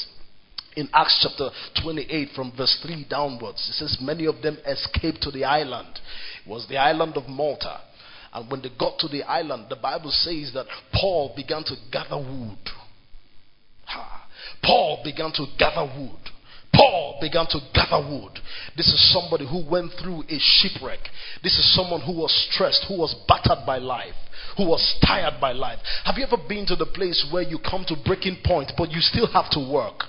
In 0.77 0.91
Acts 0.93 1.27
chapter 1.27 1.49
28, 1.83 2.29
from 2.37 2.53
verse 2.55 2.79
3 2.83 3.07
downwards, 3.09 3.67
it 3.67 3.77
says, 3.77 3.97
Many 3.99 4.27
of 4.27 4.43
them 4.43 4.59
escaped 4.67 5.23
to 5.23 5.31
the 5.31 5.45
island. 5.45 6.01
It 6.45 6.51
was 6.51 6.67
the 6.69 6.77
island 6.77 7.17
of 7.17 7.31
Malta. 7.31 7.81
And 8.35 8.51
when 8.51 8.61
they 8.61 8.71
got 8.79 8.99
to 8.99 9.09
the 9.09 9.23
island, 9.23 9.67
the 9.71 9.77
Bible 9.77 10.11
says 10.11 10.53
that 10.53 10.67
Paul 10.93 11.33
began 11.35 11.65
to 11.65 11.77
gather 11.91 12.19
wood. 12.19 12.59
Ha. 13.87 14.29
Paul 14.63 15.01
began 15.03 15.33
to 15.33 15.47
gather 15.59 15.91
wood. 15.99 16.22
Paul 16.75 17.19
began 17.21 17.47
to 17.47 17.61
gather 17.75 18.01
wood. 18.01 18.39
This 18.77 18.89
is 18.89 19.13
somebody 19.13 19.47
who 19.47 19.69
went 19.69 19.93
through 20.01 20.25
a 20.29 20.39
shipwreck. 20.39 21.01
This 21.43 21.59
is 21.59 21.75
someone 21.75 22.01
who 22.01 22.13
was 22.13 22.33
stressed, 22.51 22.87
who 22.89 22.99
was 22.99 23.15
battered 23.29 23.67
by 23.67 23.79
life, 23.79 24.15
who 24.57 24.67
was 24.67 24.97
tired 25.05 25.41
by 25.41 25.53
life. 25.53 25.79
Have 26.05 26.17
you 26.17 26.25
ever 26.25 26.43
been 26.49 26.67
to 26.67 26.77
the 26.77 26.87
place 26.87 27.27
where 27.31 27.43
you 27.43 27.59
come 27.59 27.85
to 27.89 27.97
breaking 28.05 28.39
point, 28.45 28.73
but 28.77 28.91
you 28.91 29.01
still 29.01 29.27
have 29.33 29.51
to 29.51 29.61
work? 29.61 30.05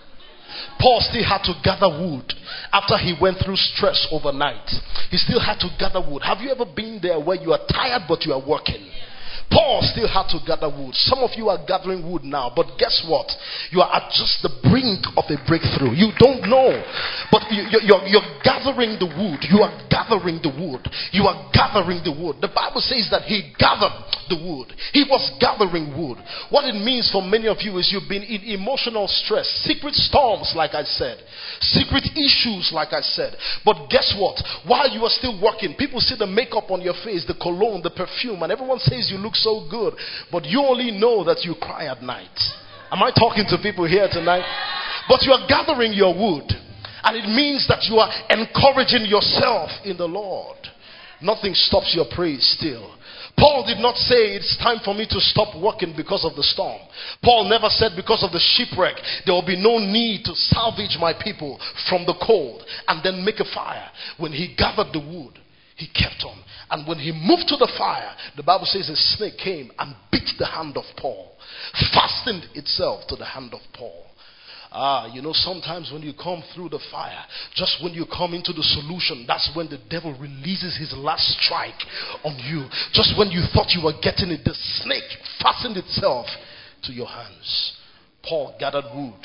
Paul 0.80 1.02
still 1.02 1.24
had 1.24 1.44
to 1.44 1.54
gather 1.64 1.90
wood 1.90 2.32
after 2.72 2.98
he 2.98 3.16
went 3.20 3.38
through 3.44 3.56
stress 3.58 4.08
overnight. 4.12 4.70
He 5.10 5.18
still 5.18 5.40
had 5.40 5.60
to 5.60 5.70
gather 5.80 6.00
wood. 6.00 6.24
Have 6.24 6.40
you 6.40 6.52
ever 6.52 6.66
been 6.66 7.00
there 7.02 7.20
where 7.20 7.38
you 7.38 7.52
are 7.54 7.66
tired 7.68 8.04
but 8.08 8.26
you 8.26 8.34
are 8.34 8.48
working? 8.48 8.86
Paul 9.52 9.82
still 9.84 10.08
had 10.08 10.28
to 10.32 10.40
gather 10.46 10.70
wood. 10.70 10.96
Some 10.96 11.20
of 11.20 11.32
you 11.36 11.50
are 11.50 11.60
gathering 11.66 12.06
wood 12.10 12.24
now, 12.24 12.52
but 12.56 12.78
guess 12.78 13.04
what? 13.08 13.30
You 13.72 13.82
are 13.82 13.92
at 13.96 14.12
just 14.12 14.42
the 14.42 14.52
brink 14.66 15.06
of 15.18 15.26
a 15.30 15.38
breakthrough. 15.48 15.94
You 15.94 16.12
don't 16.20 16.48
know, 16.50 16.72
but 17.32 17.44
you, 17.52 17.66
are 17.94 18.06
you're 18.08 18.30
gathering 18.44 18.98
the 19.00 19.10
wood. 19.10 19.42
You 19.50 19.62
are 19.62 19.74
gathering 19.90 20.40
the 20.42 20.54
wood. 20.54 20.86
You 21.12 21.26
are 21.30 21.50
gathering 21.54 22.02
the 22.04 22.14
wood. 22.14 22.42
The 22.42 22.52
Bible 22.54 22.82
says 22.82 23.10
that 23.12 23.24
he 23.30 23.54
gathered 23.60 23.94
the 24.30 24.40
wood. 24.40 24.74
He 24.92 25.06
was 25.06 25.22
gathering 25.40 25.94
wood. 25.94 26.18
What 26.50 26.66
it 26.66 26.76
means 26.76 27.10
for 27.12 27.22
many 27.22 27.48
of 27.48 27.62
you 27.62 27.78
is 27.78 27.92
you've 27.92 28.10
been 28.10 28.24
in 28.24 28.58
emotional 28.58 29.08
stress, 29.08 29.46
secret 29.64 29.94
storms, 29.96 30.54
like 30.56 30.74
I 30.74 30.84
said, 30.84 31.22
secret 31.62 32.10
issues, 32.16 32.72
like 32.74 32.94
I 32.94 33.02
said. 33.02 33.36
But 33.66 33.90
guess 33.90 34.16
what? 34.18 34.40
While 34.66 34.90
you 34.90 35.04
are 35.04 35.14
still 35.14 35.40
working, 35.42 35.76
people 35.78 36.00
see 36.00 36.16
the 36.18 36.28
makeup 36.28 36.72
on 36.72 36.82
your 36.82 36.98
face, 37.04 37.26
the 37.26 37.38
cologne, 37.38 37.82
the 37.84 37.94
perfume, 37.94 38.42
and 38.44 38.52
everyone 38.52 38.80
says 38.80 39.12
you 39.12 39.18
look 39.18 39.33
so 39.34 39.68
good, 39.70 39.94
but 40.32 40.46
you 40.46 40.62
only 40.62 40.92
know 40.92 41.24
that 41.24 41.44
you 41.44 41.56
cry 41.56 41.86
at 41.86 42.02
night. 42.02 42.40
Am 42.92 43.02
I 43.02 43.12
talking 43.12 43.46
to 43.50 43.58
people 43.58 43.86
here 43.88 44.08
tonight? 44.12 44.46
But 45.08 45.24
you 45.24 45.32
are 45.34 45.48
gathering 45.48 45.94
your 45.94 46.14
wood, 46.14 46.52
and 47.04 47.18
it 47.18 47.28
means 47.28 47.68
that 47.68 47.84
you 47.90 47.98
are 47.98 48.10
encouraging 48.30 49.06
yourself 49.06 49.72
in 49.84 49.98
the 49.98 50.08
Lord. 50.08 50.58
Nothing 51.22 51.54
stops 51.54 51.96
your 51.96 52.06
praise 52.14 52.56
still. 52.60 52.96
Paul 53.38 53.66
did 53.66 53.80
not 53.80 53.96
say 53.96 54.36
it's 54.36 54.58
time 54.58 54.80
for 54.86 54.94
me 54.94 55.08
to 55.10 55.20
stop 55.20 55.60
working 55.60 55.94
because 55.98 56.24
of 56.24 56.36
the 56.36 56.44
storm. 56.44 56.80
Paul 57.24 57.50
never 57.50 57.68
said 57.70 57.94
because 57.96 58.24
of 58.24 58.32
the 58.32 58.40
shipwreck 58.40 58.96
there 59.26 59.34
will 59.34 59.46
be 59.46 59.60
no 59.60 59.80
need 59.80 60.24
to 60.26 60.36
salvage 60.36 60.98
my 61.00 61.14
people 61.14 61.60
from 61.90 62.06
the 62.06 62.14
cold 62.26 62.64
and 62.88 63.02
then 63.04 63.26
make 63.26 63.40
a 63.40 63.54
fire. 63.56 63.90
When 64.18 64.32
he 64.32 64.54
gathered 64.56 64.94
the 64.94 65.00
wood, 65.00 65.40
he 65.76 65.88
kept 65.88 66.24
on. 66.26 66.38
And 66.74 66.88
when 66.88 66.98
he 66.98 67.12
moved 67.12 67.48
to 67.50 67.56
the 67.56 67.72
fire, 67.78 68.16
the 68.36 68.42
Bible 68.42 68.66
says 68.66 68.90
a 68.90 68.96
snake 68.96 69.38
came 69.38 69.72
and 69.78 69.96
bit 70.12 70.28
the 70.40 70.48
hand 70.48 70.76
of 70.76 70.86
Paul, 70.98 71.38
fastened 71.94 72.48
itself 72.56 73.06
to 73.10 73.16
the 73.16 73.26
hand 73.26 73.54
of 73.54 73.60
Paul. 73.74 74.08
Ah, 74.72 75.06
you 75.14 75.22
know, 75.22 75.34
sometimes 75.34 75.92
when 75.94 76.02
you 76.02 76.14
come 76.18 76.44
through 76.56 76.70
the 76.70 76.80
fire, 76.90 77.26
just 77.54 77.78
when 77.84 77.94
you 77.94 78.08
come 78.08 78.34
into 78.34 78.54
the 78.54 78.64
solution, 78.64 79.24
that's 79.28 79.52
when 79.56 79.70
the 79.70 79.78
devil 79.88 80.18
releases 80.20 80.76
his 80.76 80.92
last 80.98 81.38
strike 81.38 81.78
on 82.26 82.40
you. 82.40 82.66
Just 82.92 83.16
when 83.20 83.30
you 83.30 83.44
thought 83.54 83.70
you 83.70 83.86
were 83.86 83.94
getting 84.02 84.32
it, 84.32 84.44
the 84.44 84.56
snake 84.82 85.06
fastened 85.40 85.78
itself 85.78 86.26
to 86.86 86.92
your 86.92 87.06
hands. 87.06 87.78
Paul 88.24 88.56
gathered 88.60 88.86
wood 88.96 89.22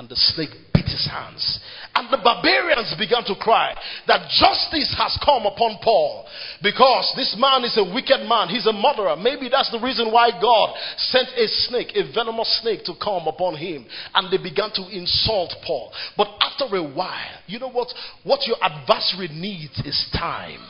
and 0.00 0.08
the 0.08 0.16
snake 0.16 0.48
beat 0.72 0.88
his 0.88 1.04
hands. 1.04 1.60
And 1.94 2.08
the 2.08 2.24
barbarians 2.24 2.96
began 2.96 3.20
to 3.28 3.36
cry 3.36 3.76
that 4.08 4.32
justice 4.32 4.96
has 4.96 5.12
come 5.20 5.44
upon 5.44 5.76
Paul 5.84 6.24
because 6.64 7.12
this 7.20 7.36
man 7.36 7.68
is 7.68 7.76
a 7.76 7.84
wicked 7.84 8.24
man. 8.24 8.48
He's 8.48 8.64
a 8.64 8.72
murderer. 8.72 9.12
Maybe 9.20 9.52
that's 9.52 9.68
the 9.68 9.78
reason 9.78 10.08
why 10.08 10.32
God 10.40 10.72
sent 10.96 11.28
a 11.36 11.44
snake, 11.68 11.92
a 11.92 12.08
venomous 12.16 12.48
snake, 12.64 12.88
to 12.88 12.96
come 12.96 13.28
upon 13.28 13.60
him. 13.60 13.84
And 14.16 14.32
they 14.32 14.40
began 14.40 14.72
to 14.80 14.88
insult 14.88 15.52
Paul. 15.68 15.92
But 16.16 16.32
after 16.40 16.64
a 16.72 16.82
while, 16.82 17.36
you 17.46 17.58
know 17.58 17.70
what? 17.70 17.92
What 18.24 18.48
your 18.48 18.56
adversary 18.56 19.28
needs 19.28 19.76
is 19.84 20.00
time. 20.16 20.64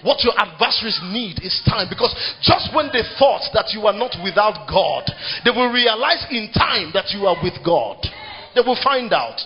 What 0.00 0.24
your 0.24 0.32
adversaries 0.40 1.00
need 1.12 1.44
is 1.44 1.52
time 1.68 1.88
because 1.90 2.14
just 2.40 2.72
when 2.72 2.88
they 2.94 3.02
thought 3.18 3.44
that 3.52 3.76
you 3.76 3.84
are 3.84 3.92
not 3.92 4.16
without 4.24 4.64
God, 4.70 5.04
they 5.44 5.50
will 5.50 5.68
realize 5.68 6.24
in 6.30 6.48
time 6.54 6.92
that 6.94 7.12
you 7.12 7.26
are 7.26 7.36
with 7.42 7.60
God. 7.60 8.00
They 8.54 8.60
will 8.60 8.78
find 8.82 9.12
out. 9.12 9.40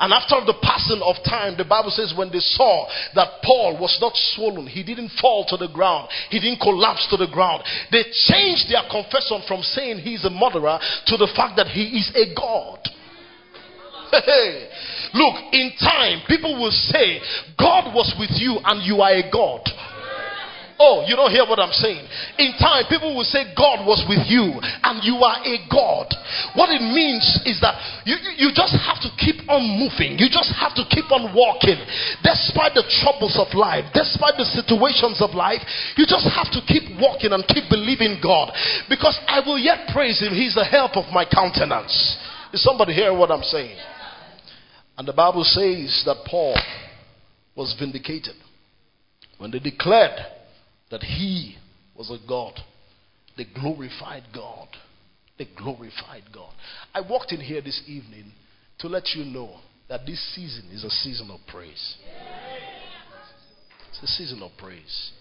And 0.00 0.12
after 0.12 0.40
the 0.46 0.56
passing 0.62 1.00
of 1.04 1.16
time, 1.28 1.56
the 1.56 1.64
Bible 1.64 1.90
says 1.90 2.14
when 2.16 2.32
they 2.32 2.40
saw 2.40 2.88
that 3.14 3.42
Paul 3.44 3.78
was 3.78 3.98
not 4.00 4.12
swollen, 4.32 4.66
he 4.66 4.82
didn't 4.82 5.12
fall 5.20 5.44
to 5.48 5.56
the 5.56 5.68
ground, 5.68 6.08
he 6.30 6.40
didn't 6.40 6.60
collapse 6.60 7.06
to 7.10 7.16
the 7.16 7.28
ground, 7.28 7.62
they 7.92 8.04
changed 8.28 8.72
their 8.72 8.84
confession 8.90 9.42
from 9.46 9.60
saying 9.60 9.98
he's 9.98 10.24
a 10.24 10.30
murderer 10.30 10.80
to 11.06 11.16
the 11.16 11.28
fact 11.36 11.56
that 11.56 11.68
he 11.68 12.00
is 12.00 12.10
a 12.16 12.34
God. 12.34 12.80
Hey, 14.10 14.68
look, 15.14 15.36
in 15.52 15.70
time, 15.78 16.22
people 16.26 16.58
will 16.58 16.72
say, 16.72 17.20
God 17.58 17.94
was 17.94 18.12
with 18.18 18.30
you 18.40 18.58
and 18.64 18.82
you 18.82 19.00
are 19.02 19.12
a 19.12 19.30
God. 19.30 19.62
Oh, 20.80 21.04
you 21.04 21.12
don't 21.12 21.28
hear 21.28 21.44
what 21.44 21.60
I'm 21.60 21.76
saying. 21.76 22.00
In 22.40 22.56
time, 22.56 22.88
people 22.88 23.12
will 23.12 23.28
say 23.28 23.52
God 23.52 23.84
was 23.84 24.00
with 24.08 24.24
you 24.24 24.56
and 24.56 25.04
you 25.04 25.20
are 25.20 25.44
a 25.44 25.60
God. 25.68 26.08
What 26.56 26.72
it 26.72 26.80
means 26.80 27.20
is 27.44 27.60
that 27.60 27.76
you, 28.08 28.16
you 28.40 28.48
just 28.56 28.72
have 28.80 28.96
to 29.04 29.12
keep 29.20 29.44
on 29.44 29.60
moving. 29.76 30.16
You 30.16 30.32
just 30.32 30.48
have 30.56 30.72
to 30.80 30.88
keep 30.88 31.12
on 31.12 31.36
walking. 31.36 31.76
Despite 32.24 32.72
the 32.72 32.88
troubles 33.04 33.36
of 33.36 33.52
life, 33.52 33.92
despite 33.92 34.40
the 34.40 34.48
situations 34.48 35.20
of 35.20 35.36
life, 35.36 35.60
you 36.00 36.08
just 36.08 36.24
have 36.32 36.48
to 36.56 36.64
keep 36.64 36.88
walking 36.96 37.36
and 37.36 37.44
keep 37.44 37.68
believing 37.68 38.16
God. 38.24 38.48
Because 38.88 39.20
I 39.28 39.44
will 39.44 39.60
yet 39.60 39.92
praise 39.92 40.24
Him. 40.24 40.32
He's 40.32 40.56
the 40.56 40.64
help 40.64 40.96
of 40.96 41.12
my 41.12 41.28
countenance. 41.28 41.92
Is 42.56 42.64
somebody 42.64 42.96
hearing 42.96 43.20
what 43.20 43.28
I'm 43.28 43.44
saying? 43.44 43.76
And 44.96 45.04
the 45.04 45.12
Bible 45.12 45.44
says 45.44 46.08
that 46.08 46.24
Paul 46.24 46.56
was 47.52 47.76
vindicated 47.76 48.40
when 49.36 49.52
they 49.52 49.60
declared 49.60 50.39
that 50.90 51.02
he 51.02 51.56
was 51.96 52.10
a 52.10 52.18
God. 52.28 52.54
They 53.36 53.46
glorified 53.58 54.24
God. 54.34 54.68
They 55.38 55.48
glorified 55.56 56.24
God. 56.34 56.52
I 56.94 57.00
walked 57.00 57.32
in 57.32 57.40
here 57.40 57.62
this 57.62 57.82
evening 57.86 58.32
to 58.80 58.88
let 58.88 59.08
you 59.14 59.24
know 59.24 59.60
that 59.88 60.06
this 60.06 60.34
season 60.34 60.70
is 60.72 60.84
a 60.84 60.90
season 60.90 61.30
of 61.30 61.40
praise. 61.48 61.96
It's 63.90 64.02
a 64.02 64.06
season 64.06 64.42
of 64.42 64.50
praise. 64.58 65.12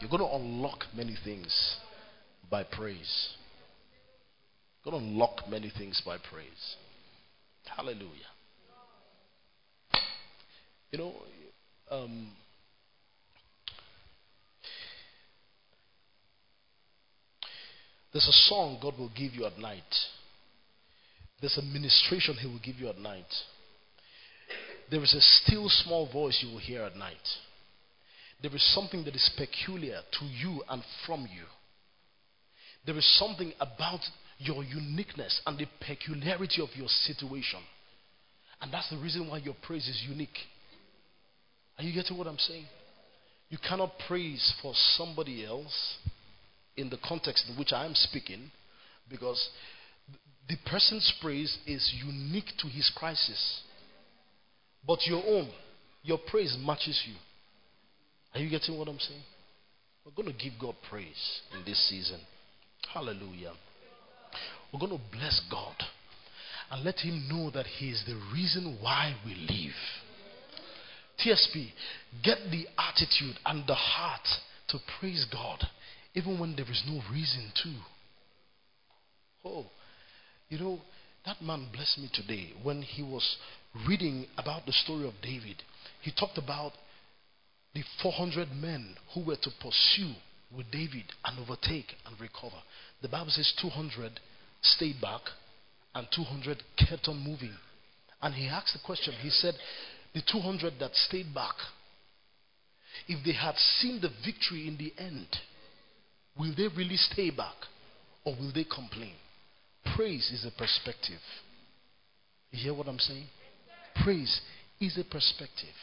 You're 0.00 0.10
going 0.10 0.22
to 0.22 0.36
unlock 0.36 0.84
many 0.96 1.16
things 1.24 1.76
by 2.50 2.64
praise. 2.64 3.30
You're 4.84 4.92
going 4.92 5.02
to 5.02 5.10
unlock 5.10 5.48
many 5.48 5.72
things 5.76 6.02
by 6.04 6.16
praise. 6.18 6.76
Hallelujah. 7.76 8.10
You 10.90 10.98
know, 10.98 11.12
um, 11.90 12.30
There's 18.14 18.28
a 18.28 18.48
song 18.48 18.78
God 18.80 18.96
will 18.96 19.10
give 19.16 19.34
you 19.34 19.44
at 19.44 19.58
night. 19.58 19.82
There's 21.40 21.58
a 21.58 21.62
ministration 21.62 22.36
He 22.36 22.46
will 22.46 22.60
give 22.64 22.76
you 22.76 22.88
at 22.88 22.96
night. 22.96 23.26
There 24.88 25.02
is 25.02 25.12
a 25.14 25.20
still 25.20 25.68
small 25.68 26.08
voice 26.10 26.38
you 26.40 26.52
will 26.52 26.60
hear 26.60 26.82
at 26.82 26.94
night. 26.94 27.16
There 28.40 28.54
is 28.54 28.72
something 28.72 29.04
that 29.04 29.16
is 29.16 29.30
peculiar 29.36 29.98
to 30.20 30.24
you 30.26 30.62
and 30.68 30.80
from 31.04 31.22
you. 31.22 31.42
There 32.86 32.96
is 32.96 33.18
something 33.18 33.52
about 33.58 34.00
your 34.38 34.62
uniqueness 34.62 35.40
and 35.44 35.58
the 35.58 35.66
peculiarity 35.84 36.62
of 36.62 36.68
your 36.76 36.88
situation. 36.88 37.60
And 38.60 38.72
that's 38.72 38.90
the 38.90 38.98
reason 38.98 39.28
why 39.28 39.38
your 39.38 39.56
praise 39.60 39.88
is 39.88 40.04
unique. 40.08 40.38
Are 41.78 41.84
you 41.84 41.92
getting 41.92 42.16
what 42.16 42.28
I'm 42.28 42.38
saying? 42.38 42.66
You 43.48 43.58
cannot 43.68 43.92
praise 44.06 44.54
for 44.62 44.72
somebody 44.96 45.44
else 45.44 45.98
in 46.76 46.90
the 46.90 46.98
context 47.04 47.46
in 47.48 47.56
which 47.56 47.72
I 47.72 47.84
am 47.84 47.94
speaking 47.94 48.50
because 49.08 49.48
the 50.48 50.56
person's 50.66 51.12
praise 51.20 51.56
is 51.66 51.94
unique 52.04 52.52
to 52.58 52.68
his 52.68 52.90
crisis. 52.96 53.62
But 54.86 55.06
your 55.06 55.22
own, 55.26 55.50
your 56.02 56.18
praise 56.18 56.56
matches 56.60 57.00
you. 57.06 57.14
Are 58.34 58.40
you 58.40 58.50
getting 58.50 58.78
what 58.78 58.88
I'm 58.88 58.98
saying? 58.98 59.22
We're 60.04 60.12
going 60.12 60.36
to 60.36 60.44
give 60.44 60.52
God 60.60 60.74
praise 60.90 61.40
in 61.54 61.64
this 61.64 61.88
season. 61.88 62.20
Hallelujah. 62.92 63.52
We're 64.72 64.80
going 64.80 64.92
to 64.92 65.04
bless 65.12 65.40
God 65.50 65.76
and 66.70 66.84
let 66.84 66.98
Him 66.98 67.26
know 67.30 67.50
that 67.50 67.66
He 67.66 67.90
is 67.90 68.02
the 68.06 68.20
reason 68.34 68.78
why 68.80 69.14
we 69.24 69.34
live. 69.34 69.74
TSP, 71.24 71.68
get 72.22 72.38
the 72.50 72.66
attitude 72.76 73.36
and 73.46 73.64
the 73.66 73.74
heart 73.74 74.26
to 74.68 74.78
praise 74.98 75.24
God 75.32 75.60
even 76.14 76.38
when 76.38 76.54
there 76.56 76.70
is 76.70 76.82
no 76.86 77.00
reason 77.12 77.52
to. 77.62 77.74
Oh, 79.44 79.66
you 80.48 80.58
know, 80.58 80.80
that 81.26 81.42
man 81.42 81.66
blessed 81.72 81.98
me 81.98 82.10
today 82.12 82.52
when 82.62 82.82
he 82.82 83.02
was 83.02 83.36
reading 83.88 84.26
about 84.38 84.66
the 84.66 84.72
story 84.72 85.06
of 85.06 85.14
David. 85.22 85.62
He 86.02 86.12
talked 86.12 86.38
about 86.38 86.72
the 87.74 87.82
400 88.02 88.48
men 88.52 88.94
who 89.14 89.24
were 89.24 89.36
to 89.36 89.50
pursue 89.60 90.14
with 90.56 90.70
David 90.70 91.04
and 91.24 91.38
overtake 91.40 91.94
and 92.06 92.20
recover. 92.20 92.62
The 93.02 93.08
Bible 93.08 93.30
says 93.30 93.52
200 93.60 94.20
stayed 94.62 95.00
back 95.00 95.22
and 95.94 96.06
200 96.14 96.62
kept 96.76 97.08
on 97.08 97.18
moving. 97.18 97.54
And 98.22 98.34
he 98.34 98.46
asked 98.46 98.72
the 98.72 98.86
question, 98.86 99.14
he 99.20 99.30
said, 99.30 99.54
the 100.14 100.22
200 100.30 100.74
that 100.78 100.94
stayed 100.94 101.34
back, 101.34 101.54
if 103.08 103.24
they 103.24 103.32
had 103.32 103.56
seen 103.56 104.00
the 104.00 104.10
victory 104.24 104.68
in 104.68 104.76
the 104.76 104.92
end, 105.02 105.26
will 106.38 106.54
they 106.56 106.68
really 106.76 106.96
stay 106.96 107.30
back 107.30 107.54
or 108.24 108.34
will 108.34 108.52
they 108.52 108.64
complain? 108.64 109.14
Praise 109.96 110.30
is 110.32 110.46
a 110.46 110.58
perspective. 110.58 111.20
You 112.50 112.58
hear 112.62 112.74
what 112.74 112.88
I'm 112.88 112.98
saying? 112.98 113.26
Praise 114.02 114.40
is 114.80 114.98
a 114.98 115.04
perspective. 115.04 115.74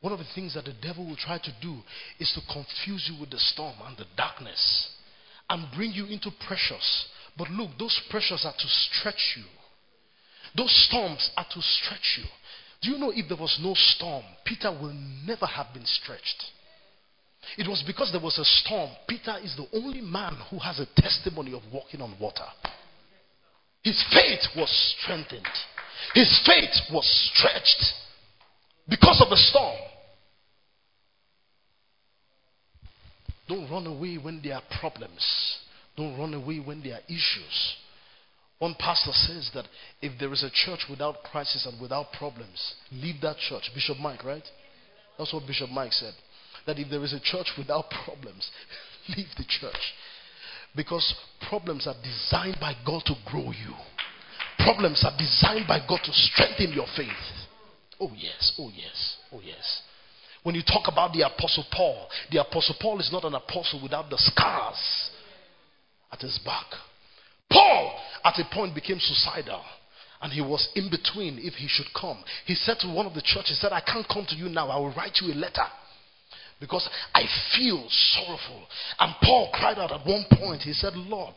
One 0.00 0.12
of 0.12 0.18
the 0.18 0.26
things 0.34 0.54
that 0.54 0.66
the 0.66 0.74
devil 0.82 1.06
will 1.06 1.16
try 1.16 1.38
to 1.38 1.54
do 1.62 1.78
is 2.18 2.30
to 2.34 2.52
confuse 2.52 3.10
you 3.10 3.18
with 3.20 3.30
the 3.30 3.38
storm 3.38 3.74
and 3.86 3.96
the 3.96 4.04
darkness 4.16 4.90
and 5.48 5.66
bring 5.74 5.92
you 5.92 6.06
into 6.06 6.30
pressures. 6.46 7.06
But 7.36 7.50
look, 7.50 7.70
those 7.78 7.98
pressures 8.10 8.44
are 8.44 8.52
to 8.52 8.68
stretch 8.68 9.34
you. 9.36 9.44
Those 10.56 10.86
storms 10.88 11.30
are 11.36 11.46
to 11.50 11.60
stretch 11.60 12.18
you. 12.18 12.24
Do 12.82 12.90
you 12.90 12.98
know 12.98 13.12
if 13.14 13.28
there 13.28 13.38
was 13.38 13.58
no 13.62 13.74
storm, 13.74 14.24
Peter 14.44 14.70
will 14.70 14.94
never 15.26 15.46
have 15.46 15.72
been 15.72 15.86
stretched? 15.86 16.44
It 17.58 17.68
was 17.68 17.82
because 17.86 18.10
there 18.12 18.20
was 18.20 18.38
a 18.38 18.44
storm. 18.44 18.90
Peter 19.08 19.36
is 19.42 19.56
the 19.56 19.66
only 19.76 20.00
man 20.00 20.36
who 20.50 20.58
has 20.58 20.80
a 20.80 20.86
testimony 20.96 21.54
of 21.54 21.62
walking 21.72 22.00
on 22.00 22.14
water. 22.20 22.46
His 23.82 24.02
faith 24.12 24.40
was 24.56 24.96
strengthened, 24.98 25.46
his 26.14 26.40
faith 26.46 26.74
was 26.92 27.04
stretched 27.32 27.84
because 28.88 29.20
of 29.22 29.30
the 29.30 29.36
storm. 29.36 29.76
Don't 33.46 33.70
run 33.70 33.86
away 33.86 34.16
when 34.16 34.40
there 34.42 34.54
are 34.54 34.62
problems. 34.80 35.58
Don't 35.96 36.18
run 36.18 36.32
away 36.34 36.60
when 36.60 36.82
there 36.82 36.94
are 36.94 37.04
issues. 37.08 37.76
One 38.58 38.74
pastor 38.78 39.12
says 39.12 39.50
that 39.54 39.66
if 40.00 40.18
there 40.18 40.32
is 40.32 40.42
a 40.42 40.50
church 40.50 40.86
without 40.88 41.22
crisis 41.30 41.66
and 41.70 41.80
without 41.80 42.12
problems, 42.12 42.74
leave 42.90 43.20
that 43.20 43.36
church. 43.36 43.70
Bishop 43.74 43.98
Mike, 43.98 44.24
right? 44.24 44.42
That's 45.18 45.32
what 45.32 45.46
Bishop 45.46 45.70
Mike 45.70 45.92
said. 45.92 46.14
That 46.66 46.78
if 46.78 46.90
there 46.90 47.04
is 47.04 47.12
a 47.12 47.20
church 47.20 47.52
without 47.58 47.90
problems, 48.04 48.50
leave 49.16 49.28
the 49.36 49.44
church. 49.48 49.92
Because 50.76 51.14
problems 51.48 51.86
are 51.86 51.94
designed 52.02 52.56
by 52.60 52.74
God 52.84 53.02
to 53.06 53.14
grow 53.26 53.52
you. 53.52 53.74
Problems 54.58 55.04
are 55.04 55.16
designed 55.16 55.66
by 55.68 55.80
God 55.86 56.00
to 56.04 56.12
strengthen 56.12 56.72
your 56.72 56.86
faith. 56.96 57.08
Oh, 58.00 58.10
yes, 58.16 58.54
oh, 58.58 58.70
yes, 58.74 59.16
oh, 59.32 59.40
yes. 59.44 59.82
When 60.42 60.54
you 60.54 60.62
talk 60.62 60.88
about 60.88 61.12
the 61.12 61.22
Apostle 61.22 61.64
Paul, 61.72 62.08
the 62.30 62.40
Apostle 62.40 62.76
Paul 62.80 63.00
is 63.00 63.10
not 63.12 63.24
an 63.24 63.34
apostle 63.34 63.80
without 63.82 64.10
the 64.10 64.18
scars 64.18 65.10
at 66.12 66.20
his 66.20 66.38
back. 66.44 66.66
Paul, 67.50 67.98
at 68.24 68.38
a 68.38 68.44
point, 68.52 68.74
became 68.74 68.98
suicidal. 68.98 69.62
And 70.20 70.32
he 70.32 70.40
was 70.40 70.68
in 70.74 70.90
between 70.90 71.38
if 71.38 71.54
he 71.54 71.68
should 71.68 71.88
come. 71.98 72.22
He 72.46 72.54
said 72.54 72.78
to 72.80 72.88
one 72.92 73.06
of 73.06 73.14
the 73.14 73.22
churches, 73.22 73.60
said, 73.60 73.72
I 73.72 73.80
can't 73.80 74.08
come 74.08 74.26
to 74.28 74.34
you 74.34 74.48
now. 74.48 74.68
I 74.68 74.78
will 74.78 74.94
write 74.94 75.18
you 75.20 75.32
a 75.32 75.36
letter 75.36 75.66
because 76.60 76.88
I 77.14 77.22
feel 77.56 77.84
sorrowful. 77.88 78.66
And 78.98 79.14
Paul 79.22 79.50
cried 79.52 79.78
out 79.78 79.92
at 79.92 80.06
one 80.06 80.24
point, 80.30 80.62
he 80.62 80.72
said, 80.72 80.94
Lord, 80.94 81.34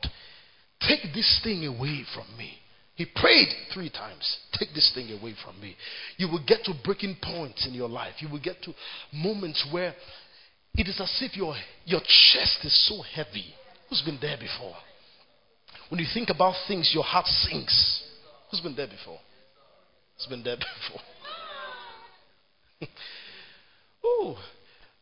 take 0.81 1.13
this 1.13 1.39
thing 1.43 1.65
away 1.65 2.03
from 2.13 2.25
me. 2.37 2.53
He 2.95 3.05
prayed 3.05 3.49
three 3.73 3.91
times, 3.91 4.37
take 4.53 4.69
this 4.73 4.91
thing 4.95 5.11
away 5.11 5.35
from 5.45 5.59
me. 5.61 5.75
You 6.17 6.29
will 6.29 6.43
get 6.45 6.63
to 6.63 6.73
breaking 6.83 7.17
points 7.21 7.67
in 7.67 7.75
your 7.75 7.89
life. 7.89 8.13
You 8.19 8.29
will 8.29 8.41
get 8.41 8.63
to 8.63 8.73
moments 9.13 9.67
where 9.71 9.93
it 10.73 10.87
is 10.87 10.99
as 10.99 11.15
if 11.21 11.37
your, 11.37 11.55
your 11.85 12.01
chest 12.01 12.59
is 12.63 12.87
so 12.87 13.01
heavy. 13.01 13.53
Who's 13.89 14.01
been 14.01 14.17
there 14.19 14.37
before? 14.37 14.75
When 15.89 15.99
you 15.99 16.07
think 16.11 16.29
about 16.29 16.55
things, 16.67 16.91
your 16.93 17.03
heart 17.03 17.27
sinks. 17.27 18.03
Who's 18.49 18.61
been 18.61 18.75
there 18.75 18.87
before? 18.87 19.19
Who's 20.17 20.27
been 20.27 20.43
there 20.43 20.57
before? 20.57 21.01
oh, 24.03 24.37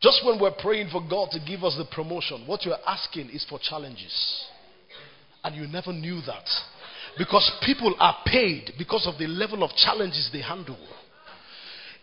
just 0.05 0.23
when 0.23 0.39
we're 0.39 0.51
praying 0.51 0.89
for 0.91 1.01
God 1.09 1.31
to 1.31 1.39
give 1.39 1.63
us 1.63 1.75
the 1.77 1.85
promotion, 1.85 2.45
what 2.45 2.63
you're 2.63 2.77
asking 2.85 3.31
is 3.31 3.43
for 3.49 3.57
challenges. 3.57 4.45
And 5.43 5.55
you 5.55 5.65
never 5.65 5.91
knew 5.91 6.21
that. 6.27 6.47
Because 7.17 7.51
people 7.65 7.95
are 7.99 8.17
paid 8.23 8.73
because 8.77 9.07
of 9.11 9.17
the 9.17 9.25
level 9.25 9.63
of 9.63 9.71
challenges 9.71 10.29
they 10.31 10.41
handle. 10.41 10.77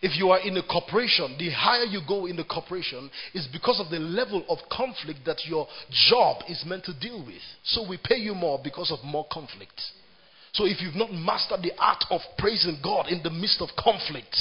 If 0.01 0.17
you 0.17 0.31
are 0.31 0.39
in 0.41 0.57
a 0.57 0.63
corporation, 0.63 1.37
the 1.39 1.49
higher 1.51 1.85
you 1.85 2.01
go 2.05 2.25
in 2.25 2.35
the 2.35 2.43
corporation 2.43 3.09
is 3.33 3.47
because 3.53 3.79
of 3.79 3.89
the 3.89 3.99
level 3.99 4.43
of 4.49 4.57
conflict 4.69 5.19
that 5.25 5.45
your 5.45 5.65
job 6.09 6.43
is 6.49 6.61
meant 6.65 6.83
to 6.85 6.99
deal 6.99 7.25
with. 7.25 7.41
So 7.63 7.87
we 7.87 7.97
pay 8.03 8.17
you 8.17 8.35
more 8.35 8.59
because 8.61 8.91
of 8.91 8.99
more 9.05 9.25
conflict. 9.31 9.79
So 10.53 10.65
if 10.65 10.81
you've 10.81 10.93
not 10.93 11.11
mastered 11.11 11.63
the 11.63 11.73
art 11.79 12.05
of 12.11 12.21
praising 12.37 12.77
God 12.83 13.07
in 13.07 13.23
the 13.23 13.31
midst 13.31 13.59
of 13.59 13.69
conflict, 13.75 14.37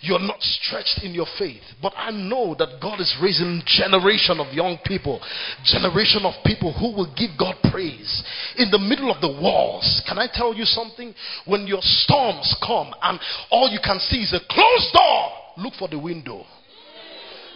you're 0.00 0.18
not 0.18 0.40
stretched 0.40 1.02
in 1.04 1.12
your 1.12 1.26
faith. 1.38 1.60
But 1.82 1.92
I 1.96 2.10
know 2.10 2.56
that 2.58 2.80
God 2.80 2.98
is 2.98 3.14
raising 3.20 3.60
generation 3.66 4.40
of 4.40 4.54
young 4.54 4.78
people, 4.86 5.20
generation 5.64 6.24
of 6.24 6.32
people 6.46 6.72
who 6.72 6.96
will 6.96 7.12
give 7.14 7.36
God 7.38 7.56
praise 7.70 8.24
in 8.56 8.70
the 8.70 8.78
middle 8.78 9.12
of 9.12 9.20
the 9.20 9.28
walls. 9.28 10.00
Can 10.08 10.18
I 10.18 10.28
tell 10.32 10.54
you 10.54 10.64
something? 10.64 11.12
When 11.44 11.66
your 11.66 11.82
storms 11.82 12.56
come 12.64 12.94
and 13.02 13.20
all 13.50 13.68
you 13.68 13.80
can 13.84 13.98
see 13.98 14.22
is 14.22 14.32
a 14.32 14.40
closed 14.48 14.92
door, 14.96 15.28
look 15.58 15.74
for 15.74 15.88
the 15.88 15.98
window. 15.98 16.46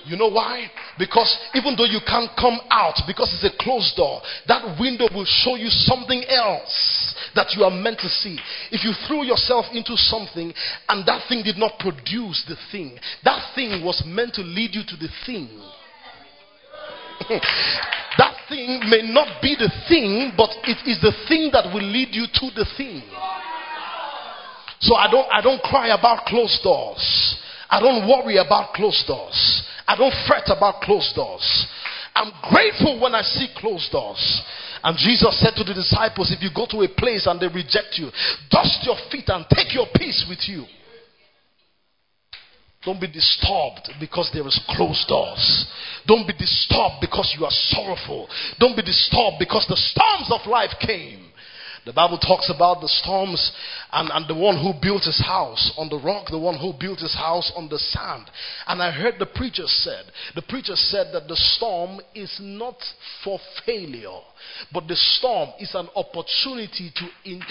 You 0.05 0.18
know 0.18 0.28
why? 0.28 0.70
Because 0.98 1.34
even 1.55 1.74
though 1.76 1.88
you 1.88 2.00
can't 2.07 2.30
come 2.36 2.61
out 2.68 3.00
because 3.07 3.32
it's 3.32 3.55
a 3.55 3.57
closed 3.64 3.96
door, 3.96 4.20
that 4.46 4.76
window 4.78 5.09
will 5.14 5.24
show 5.24 5.57
you 5.57 5.70
something 5.70 6.22
else 6.28 7.03
that 7.35 7.55
you 7.57 7.64
are 7.64 7.70
meant 7.70 7.99
to 8.01 8.09
see. 8.09 8.39
If 8.70 8.85
you 8.85 8.93
threw 9.07 9.24
yourself 9.24 9.66
into 9.72 9.97
something 9.97 10.53
and 10.89 11.07
that 11.07 11.28
thing 11.28 11.43
did 11.43 11.57
not 11.57 11.78
produce 11.78 12.45
the 12.49 12.57
thing, 12.70 12.99
that 13.24 13.55
thing 13.55 13.85
was 13.85 14.03
meant 14.07 14.35
to 14.35 14.43
lead 14.43 14.74
you 14.74 14.82
to 14.87 14.97
the 14.97 15.09
thing. 15.26 15.49
that 18.18 18.35
thing 18.49 18.80
may 18.91 19.03
not 19.03 19.41
be 19.41 19.55
the 19.57 19.70
thing, 19.89 20.32
but 20.37 20.51
it 20.64 20.78
is 20.89 21.01
the 21.01 21.12
thing 21.28 21.51
that 21.53 21.72
will 21.72 21.85
lead 21.85 22.09
you 22.12 22.26
to 22.26 22.51
the 22.55 22.66
thing. 22.76 23.03
So 24.80 24.97
I 24.97 25.11
don't 25.11 25.26
I 25.32 25.41
don't 25.41 25.62
cry 25.62 25.89
about 25.97 26.26
closed 26.26 26.62
doors. 26.62 27.37
I 27.70 27.80
don't 27.80 28.07
worry 28.07 28.37
about 28.37 28.74
closed 28.74 29.07
doors. 29.07 29.62
I 29.87 29.97
don't 29.97 30.14
fret 30.26 30.45
about 30.47 30.82
closed 30.82 31.14
doors. 31.14 31.66
I'm 32.15 32.33
grateful 32.51 33.01
when 33.01 33.15
I 33.15 33.23
see 33.23 33.49
closed 33.57 33.91
doors. 33.91 34.43
And 34.83 34.97
Jesus 34.97 35.41
said 35.41 35.55
to 35.57 35.65
the 35.65 35.75
disciples, 35.75 36.31
if 36.31 36.43
you 36.43 36.51
go 36.55 36.67
to 36.71 36.83
a 36.83 36.89
place 36.89 37.27
and 37.27 37.41
they 37.41 37.49
reject 37.49 37.97
you, 37.97 38.11
dust 38.51 38.85
your 38.85 38.97
feet 39.11 39.29
and 39.29 39.45
take 39.51 39.75
your 39.75 39.87
peace 39.95 40.25
with 40.29 40.47
you. 40.47 40.65
Don't 42.85 43.01
be 43.01 43.09
disturbed 43.09 43.89
because 43.99 44.31
there 44.35 44.47
is 44.47 44.61
closed 44.69 45.09
doors. 45.09 45.67
Don't 46.07 46.27
be 46.27 46.35
disturbed 46.35 47.01
because 47.01 47.35
you 47.37 47.45
are 47.45 47.57
sorrowful. 47.73 48.29
Don't 48.61 48.77
be 48.77 48.83
disturbed 48.83 49.37
because 49.39 49.65
the 49.69 49.77
storms 49.77 50.31
of 50.31 50.47
life 50.47 50.73
came. 50.81 51.24
The 51.85 51.93
Bible 51.93 52.16
talks 52.16 52.51
about 52.55 52.80
the 52.80 52.89
storms 52.89 53.53
and, 53.93 54.11
and 54.11 54.26
the 54.26 54.35
one 54.35 54.57
who 54.57 54.72
built 54.80 55.05
his 55.05 55.20
house 55.20 55.70
on 55.76 55.91
the 55.91 55.99
rock, 55.99 56.28
the 56.30 56.39
one 56.39 56.59
who 56.59 56.72
built 56.72 57.01
his 57.01 57.14
house 57.14 57.53
on 57.55 57.68
the 57.68 57.78
sand. 57.78 58.24
And 58.66 58.82
I 58.82 58.91
heard 58.91 59.16
the 59.18 59.26
preacher 59.26 59.66
said, 59.66 60.07
the 60.35 60.41
preacher 60.41 60.76
said 60.76 61.09
that 61.12 61.28
the 61.28 61.37
storm 61.37 62.01
is 62.14 62.35
not 62.41 62.76
for 63.22 63.39
failure, 63.66 64.18
but 64.72 64.89
the 64.89 64.97
storm 64.97 65.51
is 65.61 65.74
an 65.74 65.89
opportunity 65.95 66.91
to, 66.97 67.30
in, 67.30 67.43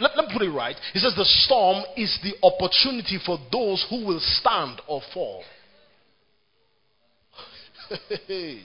let, 0.00 0.16
let 0.16 0.28
me 0.28 0.34
put 0.34 0.42
it 0.42 0.50
right. 0.50 0.76
He 0.92 0.98
says 0.98 1.14
the 1.16 1.24
storm 1.24 1.82
is 1.96 2.18
the 2.22 2.34
opportunity 2.46 3.18
for 3.24 3.38
those 3.50 3.86
who 3.88 4.04
will 4.04 4.20
stand 4.20 4.82
or 4.86 5.00
fall. 5.14 5.42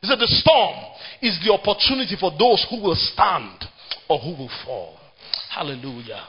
He 0.00 0.10
said 0.10 0.18
the 0.18 0.42
storm 0.44 0.76
is 1.22 1.40
the 1.42 1.50
opportunity 1.50 2.14
for 2.20 2.30
those 2.38 2.66
who 2.68 2.82
will 2.82 2.94
stand 2.94 3.64
or 4.08 4.18
who 4.18 4.30
will 4.30 4.50
fall. 4.64 4.98
Hallelujah. 5.50 6.24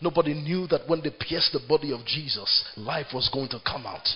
Nobody 0.00 0.34
knew 0.34 0.66
that 0.68 0.88
when 0.88 1.00
they 1.02 1.10
pierced 1.10 1.52
the 1.52 1.60
body 1.68 1.92
of 1.92 2.04
Jesus, 2.04 2.64
life 2.76 3.06
was 3.14 3.30
going 3.32 3.48
to 3.48 3.60
come 3.64 3.86
out. 3.86 4.06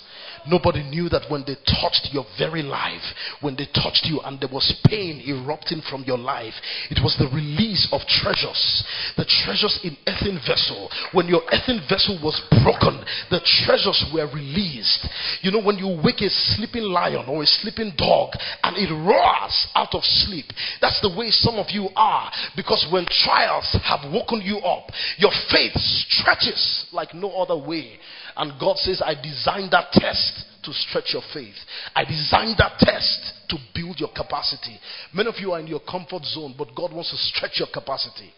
Nobody 0.47 0.83
knew 0.83 1.09
that 1.09 1.31
when 1.31 1.45
they 1.47 1.57
touched 1.65 2.09
your 2.13 2.25
very 2.39 2.63
life, 2.63 3.05
when 3.41 3.57
they 3.57 3.69
touched 3.73 4.05
you 4.05 4.21
and 4.21 4.41
there 4.41 4.53
was 4.53 4.73
pain 4.85 5.21
erupting 5.25 5.83
from 5.89 6.05
your 6.05 6.19
life, 6.19 6.55
it 6.91 7.01
was 7.03 7.17
the 7.17 7.29
release 7.33 7.89
of 7.93 8.01
treasures. 8.09 8.85
The 9.17 9.25
treasures 9.45 9.81
in 9.85 9.97
earthen 10.07 10.41
vessel. 10.47 10.89
When 11.13 11.29
your 11.29 11.43
earthen 11.53 11.81
vessel 11.89 12.21
was 12.23 12.41
broken, 12.65 13.01
the 13.31 13.41
treasures 13.65 14.05
were 14.13 14.29
released. 14.33 15.09
You 15.43 15.51
know, 15.51 15.63
when 15.63 15.77
you 15.77 16.01
wake 16.05 16.21
a 16.21 16.31
sleeping 16.31 16.85
lion 16.85 17.29
or 17.29 17.43
a 17.43 17.47
sleeping 17.47 17.93
dog 17.97 18.33
and 18.65 18.77
it 18.77 18.93
roars 18.93 19.57
out 19.75 19.95
of 19.95 20.05
sleep, 20.05 20.47
that's 20.81 21.01
the 21.01 21.13
way 21.13 21.31
some 21.31 21.57
of 21.57 21.69
you 21.71 21.89
are. 21.97 22.31
Because 22.57 22.87
when 22.93 23.05
trials 23.09 23.77
have 23.85 24.13
woken 24.13 24.41
you 24.41 24.59
up, 24.59 24.89
your 25.19 25.33
faith 25.73 25.83
stretches 26.09 26.87
like 26.93 27.15
no 27.15 27.31
other 27.31 27.57
way. 27.57 27.99
And 28.37 28.59
God 28.61 28.77
says, 28.77 29.03
I 29.05 29.15
designed 29.15 29.73
that 29.73 29.93
test 29.93 30.45
to 30.65 30.73
stretch 30.73 31.13
your 31.13 31.23
faith. 31.33 31.55
I 31.95 32.05
designed 32.05 32.57
that 32.59 32.79
test 32.79 33.33
to 33.49 33.57
build 33.75 33.99
your 33.99 34.11
capacity. 34.15 34.79
Many 35.15 35.29
of 35.29 35.37
you 35.39 35.53
are 35.53 35.61
in 35.61 35.67
your 35.67 35.81
comfort 35.81 36.25
zone, 36.25 36.55
but 36.57 36.75
God 36.77 36.93
wants 36.93 37.11
to 37.11 37.17
stretch 37.17 37.59
your 37.59 37.69
capacity. 37.73 38.31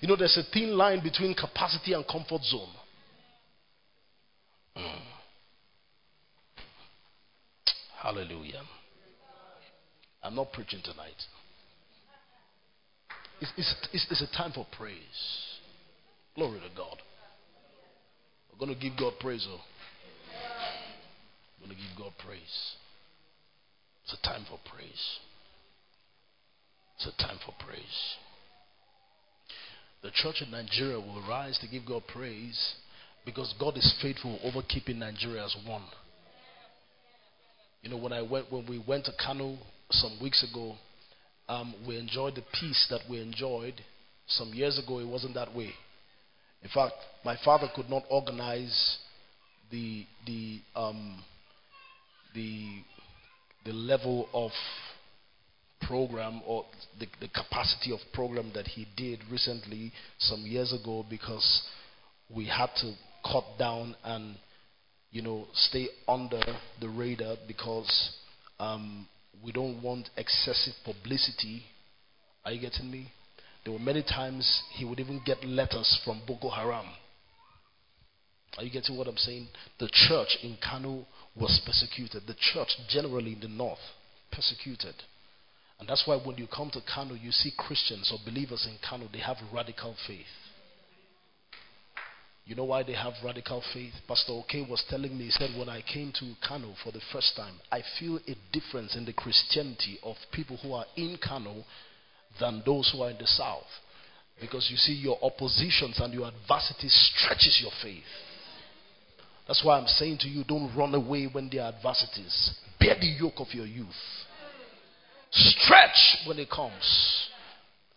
You 0.00 0.08
know, 0.08 0.16
there's 0.16 0.36
a 0.36 0.52
thin 0.52 0.76
line 0.76 1.02
between 1.02 1.34
capacity 1.34 1.92
and 1.92 2.06
comfort 2.06 2.42
zone. 2.42 2.68
Mm. 4.76 5.00
Hallelujah. 8.00 8.62
I'm 10.22 10.34
not 10.34 10.52
preaching 10.52 10.80
tonight. 10.84 11.20
It's, 13.40 13.52
it's, 13.56 13.74
it's, 13.92 14.06
it's 14.10 14.22
a 14.22 14.36
time 14.36 14.52
for 14.52 14.66
praise. 14.76 15.47
Glory 16.38 16.60
to 16.60 16.76
God. 16.76 16.96
We're 18.52 18.64
going 18.64 18.78
to 18.78 18.80
give 18.80 18.96
God 18.96 19.14
praise. 19.18 19.44
Oh. 19.50 19.58
We're 21.60 21.66
going 21.66 21.76
to 21.76 21.82
give 21.82 21.98
God 21.98 22.12
praise. 22.24 22.76
It's 24.04 24.14
a 24.14 24.22
time 24.24 24.46
for 24.48 24.56
praise. 24.72 25.18
It's 26.94 27.08
a 27.08 27.22
time 27.22 27.38
for 27.44 27.52
praise. 27.66 28.14
The 30.04 30.12
church 30.14 30.40
in 30.40 30.52
Nigeria 30.52 31.00
will 31.00 31.24
rise 31.28 31.58
to 31.58 31.66
give 31.66 31.84
God 31.84 32.04
praise 32.06 32.74
because 33.26 33.52
God 33.58 33.76
is 33.76 33.92
faithful 34.00 34.38
over 34.44 34.62
keeping 34.68 35.00
Nigeria 35.00 35.44
as 35.44 35.56
one. 35.66 35.82
You 37.82 37.90
know, 37.90 37.96
when 37.96 38.12
I 38.12 38.22
went 38.22 38.52
when 38.52 38.64
we 38.68 38.80
went 38.86 39.06
to 39.06 39.12
Kano 39.20 39.58
some 39.90 40.16
weeks 40.22 40.46
ago, 40.48 40.76
um, 41.48 41.74
we 41.86 41.98
enjoyed 41.98 42.36
the 42.36 42.44
peace 42.60 42.86
that 42.90 43.00
we 43.10 43.20
enjoyed. 43.20 43.74
Some 44.28 44.52
years 44.54 44.78
ago, 44.78 45.00
it 45.00 45.08
wasn't 45.08 45.34
that 45.34 45.52
way. 45.52 45.72
In 46.62 46.68
fact, 46.72 46.94
my 47.24 47.36
father 47.44 47.68
could 47.74 47.88
not 47.88 48.04
organize 48.10 48.98
the 49.70 50.04
the 50.26 50.60
um, 50.74 51.22
the 52.34 52.82
the 53.64 53.72
level 53.72 54.28
of 54.32 54.50
program 55.82 56.42
or 56.46 56.64
the, 56.98 57.06
the 57.20 57.28
capacity 57.28 57.92
of 57.92 58.00
program 58.12 58.50
that 58.54 58.66
he 58.66 58.86
did 58.96 59.20
recently 59.30 59.92
some 60.18 60.40
years 60.44 60.72
ago 60.72 61.04
because 61.08 61.62
we 62.34 62.46
had 62.46 62.68
to 62.76 62.92
cut 63.24 63.44
down 63.58 63.94
and 64.04 64.36
you 65.10 65.22
know 65.22 65.46
stay 65.54 65.88
under 66.08 66.40
the 66.80 66.88
radar 66.88 67.36
because 67.46 68.16
um, 68.58 69.06
we 69.44 69.52
don't 69.52 69.82
want 69.82 70.10
excessive 70.16 70.74
publicity. 70.84 71.62
Are 72.44 72.52
you 72.52 72.60
getting 72.60 72.90
me? 72.90 73.08
There 73.68 73.76
were 73.76 73.84
many 73.84 74.02
times 74.02 74.62
he 74.72 74.86
would 74.86 74.98
even 74.98 75.20
get 75.26 75.44
letters 75.44 76.00
from 76.02 76.22
Boko 76.26 76.48
Haram. 76.48 76.86
Are 78.56 78.64
you 78.64 78.70
getting 78.70 78.96
what 78.96 79.06
I'm 79.06 79.18
saying? 79.18 79.46
The 79.78 79.90
church 79.92 80.38
in 80.42 80.56
Kano 80.56 81.04
was 81.38 81.60
persecuted. 81.66 82.22
The 82.26 82.34
church 82.54 82.68
generally 82.88 83.34
in 83.34 83.40
the 83.40 83.48
north 83.48 83.78
persecuted. 84.32 84.94
And 85.78 85.86
that's 85.86 86.04
why 86.06 86.16
when 86.16 86.38
you 86.38 86.46
come 86.46 86.70
to 86.70 86.80
Kano, 86.94 87.12
you 87.12 87.30
see 87.30 87.52
Christians 87.58 88.10
or 88.10 88.16
believers 88.24 88.66
in 88.66 88.78
Kano, 88.88 89.06
they 89.12 89.18
have 89.18 89.36
radical 89.52 89.94
faith. 90.06 90.24
You 92.46 92.54
know 92.54 92.64
why 92.64 92.84
they 92.84 92.94
have 92.94 93.12
radical 93.22 93.62
faith? 93.74 93.92
Pastor 94.08 94.32
OK 94.32 94.62
was 94.62 94.82
telling 94.88 95.18
me, 95.18 95.26
he 95.26 95.30
said, 95.30 95.50
when 95.58 95.68
I 95.68 95.82
came 95.82 96.10
to 96.20 96.32
Kano 96.42 96.72
for 96.82 96.90
the 96.90 97.02
first 97.12 97.36
time, 97.36 97.56
I 97.70 97.82
feel 98.00 98.16
a 98.16 98.34
difference 98.50 98.96
in 98.96 99.04
the 99.04 99.12
Christianity 99.12 99.98
of 100.02 100.16
people 100.32 100.56
who 100.56 100.72
are 100.72 100.86
in 100.96 101.18
Kano 101.22 101.64
than 102.40 102.62
those 102.64 102.90
who 102.92 103.02
are 103.02 103.10
in 103.10 103.18
the 103.18 103.26
south. 103.26 103.66
Because 104.40 104.68
you 104.70 104.76
see, 104.76 104.92
your 104.92 105.18
oppositions 105.22 105.98
and 105.98 106.14
your 106.14 106.28
adversity 106.28 106.88
stretches 106.88 107.58
your 107.60 107.72
faith. 107.82 108.04
That's 109.46 109.64
why 109.64 109.78
I'm 109.78 109.86
saying 109.86 110.18
to 110.20 110.28
you, 110.28 110.44
don't 110.44 110.74
run 110.76 110.94
away 110.94 111.28
when 111.30 111.48
there 111.50 111.62
are 111.62 111.72
adversities. 111.72 112.54
Bear 112.78 112.96
the 113.00 113.06
yoke 113.06 113.38
of 113.38 113.48
your 113.52 113.66
youth. 113.66 113.86
Stretch 115.30 116.18
when 116.26 116.38
it 116.38 116.50
comes. 116.50 117.28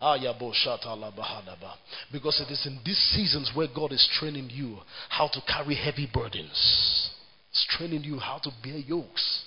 Ah, 0.03 0.17
because 2.11 2.41
it 2.41 2.51
is 2.51 2.65
in 2.65 2.79
these 2.83 2.97
seasons 2.97 3.51
where 3.53 3.67
God 3.73 3.91
is 3.91 4.09
training 4.19 4.49
you 4.51 4.77
how 5.09 5.27
to 5.27 5.39
carry 5.47 5.75
heavy 5.75 6.09
burdens. 6.11 7.11
He's 7.51 7.65
training 7.69 8.03
you 8.03 8.17
how 8.17 8.39
to 8.39 8.49
bear 8.63 8.77
yokes. 8.77 9.43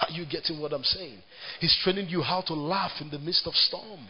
Are 0.00 0.10
you 0.10 0.26
getting 0.26 0.60
what 0.60 0.72
I'm 0.72 0.84
saying? 0.84 1.18
He's 1.60 1.76
training 1.82 2.08
you 2.08 2.20
how 2.20 2.40
to 2.42 2.54
laugh 2.54 2.92
in 3.00 3.10
the 3.10 3.18
midst 3.18 3.46
of 3.46 3.54
storm. 3.54 4.00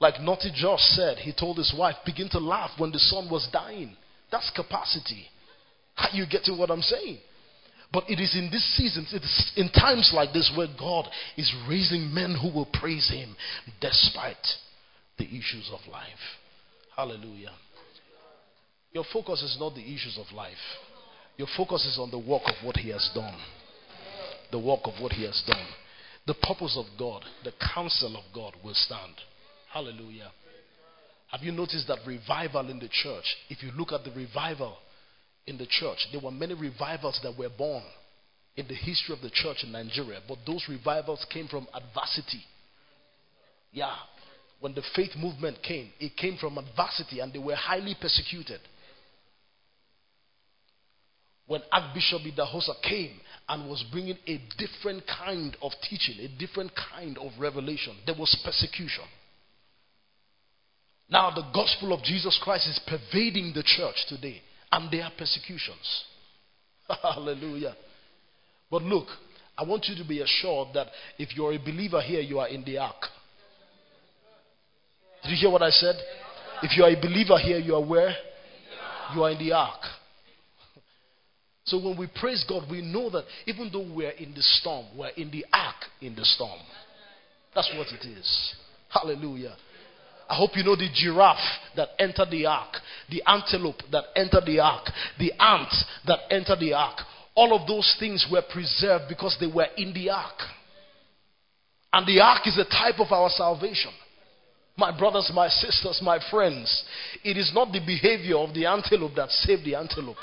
Like 0.00 0.20
Naughty 0.20 0.52
Josh 0.54 0.82
said, 0.94 1.18
he 1.18 1.32
told 1.32 1.56
his 1.56 1.74
wife, 1.76 1.96
begin 2.06 2.28
to 2.30 2.38
laugh 2.38 2.70
when 2.78 2.92
the 2.92 2.98
son 3.00 3.28
was 3.30 3.48
dying. 3.52 3.96
That's 4.30 4.50
capacity. 4.54 5.26
Are 5.96 6.10
you 6.12 6.26
getting 6.30 6.56
what 6.56 6.70
I'm 6.70 6.82
saying? 6.82 7.18
But 7.92 8.04
it 8.08 8.20
is 8.20 8.34
in 8.36 8.50
these 8.52 8.64
seasons, 8.76 9.12
it 9.12 9.22
is 9.22 9.52
in 9.56 9.70
times 9.70 10.12
like 10.14 10.32
this 10.32 10.52
where 10.56 10.68
God 10.78 11.08
is 11.36 11.52
raising 11.68 12.12
men 12.12 12.36
who 12.40 12.52
will 12.52 12.68
praise 12.72 13.10
Him 13.10 13.34
despite 13.80 14.36
the 15.18 15.24
issues 15.24 15.70
of 15.72 15.80
life. 15.90 16.04
Hallelujah. 16.94 17.52
Your 18.92 19.04
focus 19.12 19.42
is 19.42 19.56
not 19.58 19.74
the 19.74 19.82
issues 19.82 20.18
of 20.18 20.34
life, 20.34 20.52
your 21.36 21.48
focus 21.56 21.86
is 21.86 21.98
on 21.98 22.10
the 22.10 22.18
work 22.18 22.42
of 22.46 22.54
what 22.62 22.76
He 22.76 22.90
has 22.90 23.10
done. 23.14 23.34
The 24.50 24.58
work 24.58 24.80
of 24.84 24.94
what 25.00 25.12
He 25.12 25.24
has 25.24 25.42
done. 25.46 25.66
The 26.26 26.34
purpose 26.34 26.76
of 26.78 26.86
God, 26.98 27.24
the 27.44 27.52
counsel 27.74 28.16
of 28.16 28.24
God 28.34 28.54
will 28.62 28.74
stand. 28.74 29.14
Hallelujah. 29.72 30.30
Have 31.30 31.42
you 31.42 31.52
noticed 31.52 31.88
that 31.88 31.98
revival 32.06 32.70
in 32.70 32.78
the 32.78 32.88
church? 32.88 33.24
If 33.50 33.62
you 33.62 33.70
look 33.72 33.92
at 33.92 34.04
the 34.04 34.10
revival 34.10 34.78
in 35.48 35.56
the 35.56 35.66
church. 35.66 36.06
There 36.12 36.20
were 36.20 36.30
many 36.30 36.54
revivals 36.54 37.18
that 37.22 37.36
were 37.36 37.48
born 37.48 37.82
in 38.56 38.68
the 38.68 38.74
history 38.74 39.14
of 39.14 39.22
the 39.22 39.30
church 39.30 39.64
in 39.64 39.72
Nigeria, 39.72 40.20
but 40.28 40.38
those 40.46 40.64
revivals 40.68 41.24
came 41.32 41.48
from 41.48 41.66
adversity. 41.72 42.42
Yeah. 43.72 43.94
When 44.60 44.74
the 44.74 44.82
faith 44.94 45.12
movement 45.16 45.58
came, 45.62 45.90
it 46.00 46.16
came 46.16 46.36
from 46.36 46.58
adversity 46.58 47.20
and 47.20 47.32
they 47.32 47.38
were 47.38 47.54
highly 47.54 47.96
persecuted. 48.00 48.60
When 51.46 51.62
Archbishop 51.72 52.22
Idahosa 52.22 52.74
came 52.82 53.12
and 53.48 53.68
was 53.68 53.84
bringing 53.90 54.16
a 54.26 54.40
different 54.58 55.02
kind 55.06 55.56
of 55.62 55.72
teaching, 55.88 56.16
a 56.20 56.38
different 56.38 56.70
kind 56.92 57.16
of 57.18 57.32
revelation, 57.38 57.96
there 58.04 58.14
was 58.14 58.36
persecution. 58.44 59.04
Now, 61.10 61.30
the 61.30 61.44
gospel 61.54 61.94
of 61.94 62.02
Jesus 62.02 62.38
Christ 62.42 62.68
is 62.68 62.80
pervading 62.86 63.52
the 63.54 63.62
church 63.62 63.96
today 64.08 64.42
and 64.70 64.92
there 64.92 65.04
are 65.04 65.12
persecutions. 65.16 66.04
Hallelujah. 67.02 67.74
But 68.70 68.82
look, 68.82 69.06
I 69.56 69.64
want 69.64 69.86
you 69.88 69.96
to 70.02 70.06
be 70.06 70.20
assured 70.20 70.68
that 70.74 70.88
if 71.18 71.34
you're 71.34 71.54
a 71.54 71.58
believer 71.58 72.02
here, 72.02 72.20
you 72.20 72.38
are 72.38 72.48
in 72.48 72.62
the 72.64 72.78
ark. 72.78 73.02
Did 75.22 75.30
you 75.30 75.36
hear 75.36 75.50
what 75.50 75.62
I 75.62 75.70
said? 75.70 75.96
If 76.62 76.76
you 76.76 76.84
are 76.84 76.90
a 76.90 77.00
believer 77.00 77.38
here, 77.38 77.58
you 77.58 77.74
are 77.74 77.84
where? 77.84 78.14
You 79.14 79.24
are 79.24 79.30
in 79.30 79.38
the 79.38 79.52
ark. 79.52 79.80
So 81.68 81.78
when 81.78 81.98
we 81.98 82.06
praise 82.06 82.44
God, 82.48 82.64
we 82.70 82.80
know 82.80 83.10
that 83.10 83.24
even 83.46 83.68
though 83.70 83.86
we're 83.94 84.10
in 84.10 84.32
the 84.34 84.40
storm, 84.40 84.86
we're 84.96 85.10
in 85.10 85.30
the 85.30 85.44
ark 85.52 85.76
in 86.00 86.14
the 86.14 86.24
storm. 86.24 86.60
That's 87.54 87.70
what 87.76 87.88
it 87.88 88.06
is. 88.08 88.54
Hallelujah. 88.88 89.54
I 90.30 90.34
hope 90.34 90.50
you 90.54 90.64
know 90.64 90.76
the 90.76 90.88
giraffe 90.94 91.36
that 91.76 91.88
entered 91.98 92.30
the 92.30 92.46
ark, 92.46 92.74
the 93.10 93.22
antelope 93.26 93.82
that 93.92 94.04
entered 94.16 94.44
the 94.46 94.60
ark, 94.60 94.84
the 95.18 95.32
ant 95.38 95.72
that 96.06 96.20
entered 96.30 96.60
the 96.60 96.72
ark. 96.72 97.00
All 97.34 97.54
of 97.54 97.66
those 97.68 97.96
things 97.98 98.26
were 98.32 98.42
preserved 98.50 99.04
because 99.08 99.36
they 99.38 99.46
were 99.46 99.68
in 99.76 99.92
the 99.92 100.10
ark. 100.10 100.40
And 101.92 102.06
the 102.06 102.20
ark 102.20 102.46
is 102.46 102.58
a 102.58 102.64
type 102.64 102.98
of 102.98 103.12
our 103.12 103.28
salvation. 103.30 103.92
My 104.76 104.96
brothers, 104.96 105.30
my 105.34 105.48
sisters, 105.48 106.00
my 106.02 106.18
friends, 106.30 106.84
it 107.24 107.36
is 107.36 107.50
not 107.54 107.72
the 107.72 107.80
behavior 107.80 108.36
of 108.36 108.54
the 108.54 108.64
antelope 108.64 109.14
that 109.16 109.30
saved 109.30 109.64
the 109.64 109.74
antelope. 109.74 110.18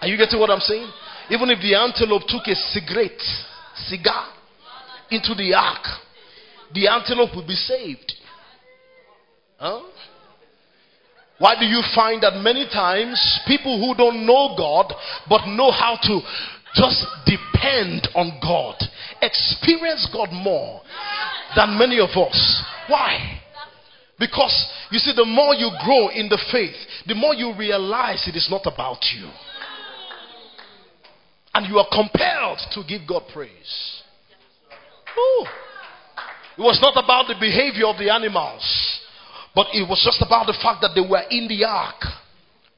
Are 0.00 0.06
you 0.06 0.16
getting 0.16 0.38
what 0.38 0.50
I'm 0.50 0.60
saying? 0.60 0.90
Even 1.30 1.50
if 1.50 1.60
the 1.60 1.74
antelope 1.74 2.22
took 2.28 2.46
a 2.46 2.54
cigarette, 2.54 3.20
cigar, 3.86 4.28
into 5.10 5.34
the 5.34 5.54
ark, 5.54 5.84
the 6.74 6.88
antelope 6.88 7.34
would 7.34 7.46
be 7.46 7.54
saved. 7.54 8.12
Huh? 9.58 9.80
Why 11.38 11.58
do 11.58 11.66
you 11.66 11.82
find 11.94 12.22
that 12.22 12.40
many 12.42 12.66
times 12.66 13.40
people 13.46 13.78
who 13.78 13.94
don't 13.94 14.26
know 14.26 14.54
God 14.56 14.92
but 15.28 15.46
know 15.46 15.70
how 15.70 15.98
to 16.02 16.20
just 16.74 17.06
depend 17.26 18.08
on 18.14 18.38
God 18.42 18.76
experience 19.22 20.08
God 20.12 20.30
more 20.32 20.82
than 21.56 21.78
many 21.78 22.00
of 22.00 22.10
us? 22.10 22.62
Why? 22.88 23.40
Because 24.18 24.66
you 24.90 24.98
see, 24.98 25.12
the 25.14 25.24
more 25.24 25.54
you 25.54 25.70
grow 25.84 26.08
in 26.08 26.28
the 26.28 26.42
faith, 26.50 26.74
the 27.06 27.14
more 27.14 27.34
you 27.34 27.54
realize 27.56 28.26
it 28.26 28.34
is 28.34 28.48
not 28.50 28.66
about 28.66 28.98
you. 29.14 29.28
And 31.58 31.66
you 31.66 31.78
are 31.78 31.88
compelled 31.90 32.60
to 32.70 32.84
give 32.86 33.02
God 33.08 33.24
praise. 33.34 34.02
Ooh. 35.18 35.44
It 36.56 36.62
was 36.62 36.78
not 36.80 36.94
about 36.94 37.26
the 37.26 37.34
behavior 37.34 37.86
of 37.86 37.98
the 37.98 38.14
animals. 38.14 38.62
But 39.56 39.66
it 39.74 39.82
was 39.82 39.98
just 40.06 40.22
about 40.24 40.46
the 40.46 40.54
fact 40.62 40.82
that 40.82 40.94
they 40.94 41.02
were 41.02 41.24
in 41.30 41.48
the 41.48 41.64
ark. 41.64 41.98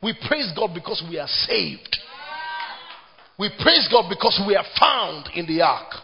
We 0.03 0.17
praise 0.27 0.51
God 0.57 0.73
because 0.73 1.05
we 1.07 1.19
are 1.19 1.29
saved. 1.29 1.95
We 3.39 3.51
praise 3.61 3.87
God 3.93 4.09
because 4.09 4.41
we 4.49 4.57
are 4.57 4.65
found 4.81 5.29
in 5.35 5.45
the 5.45 5.61
ark. 5.61 6.01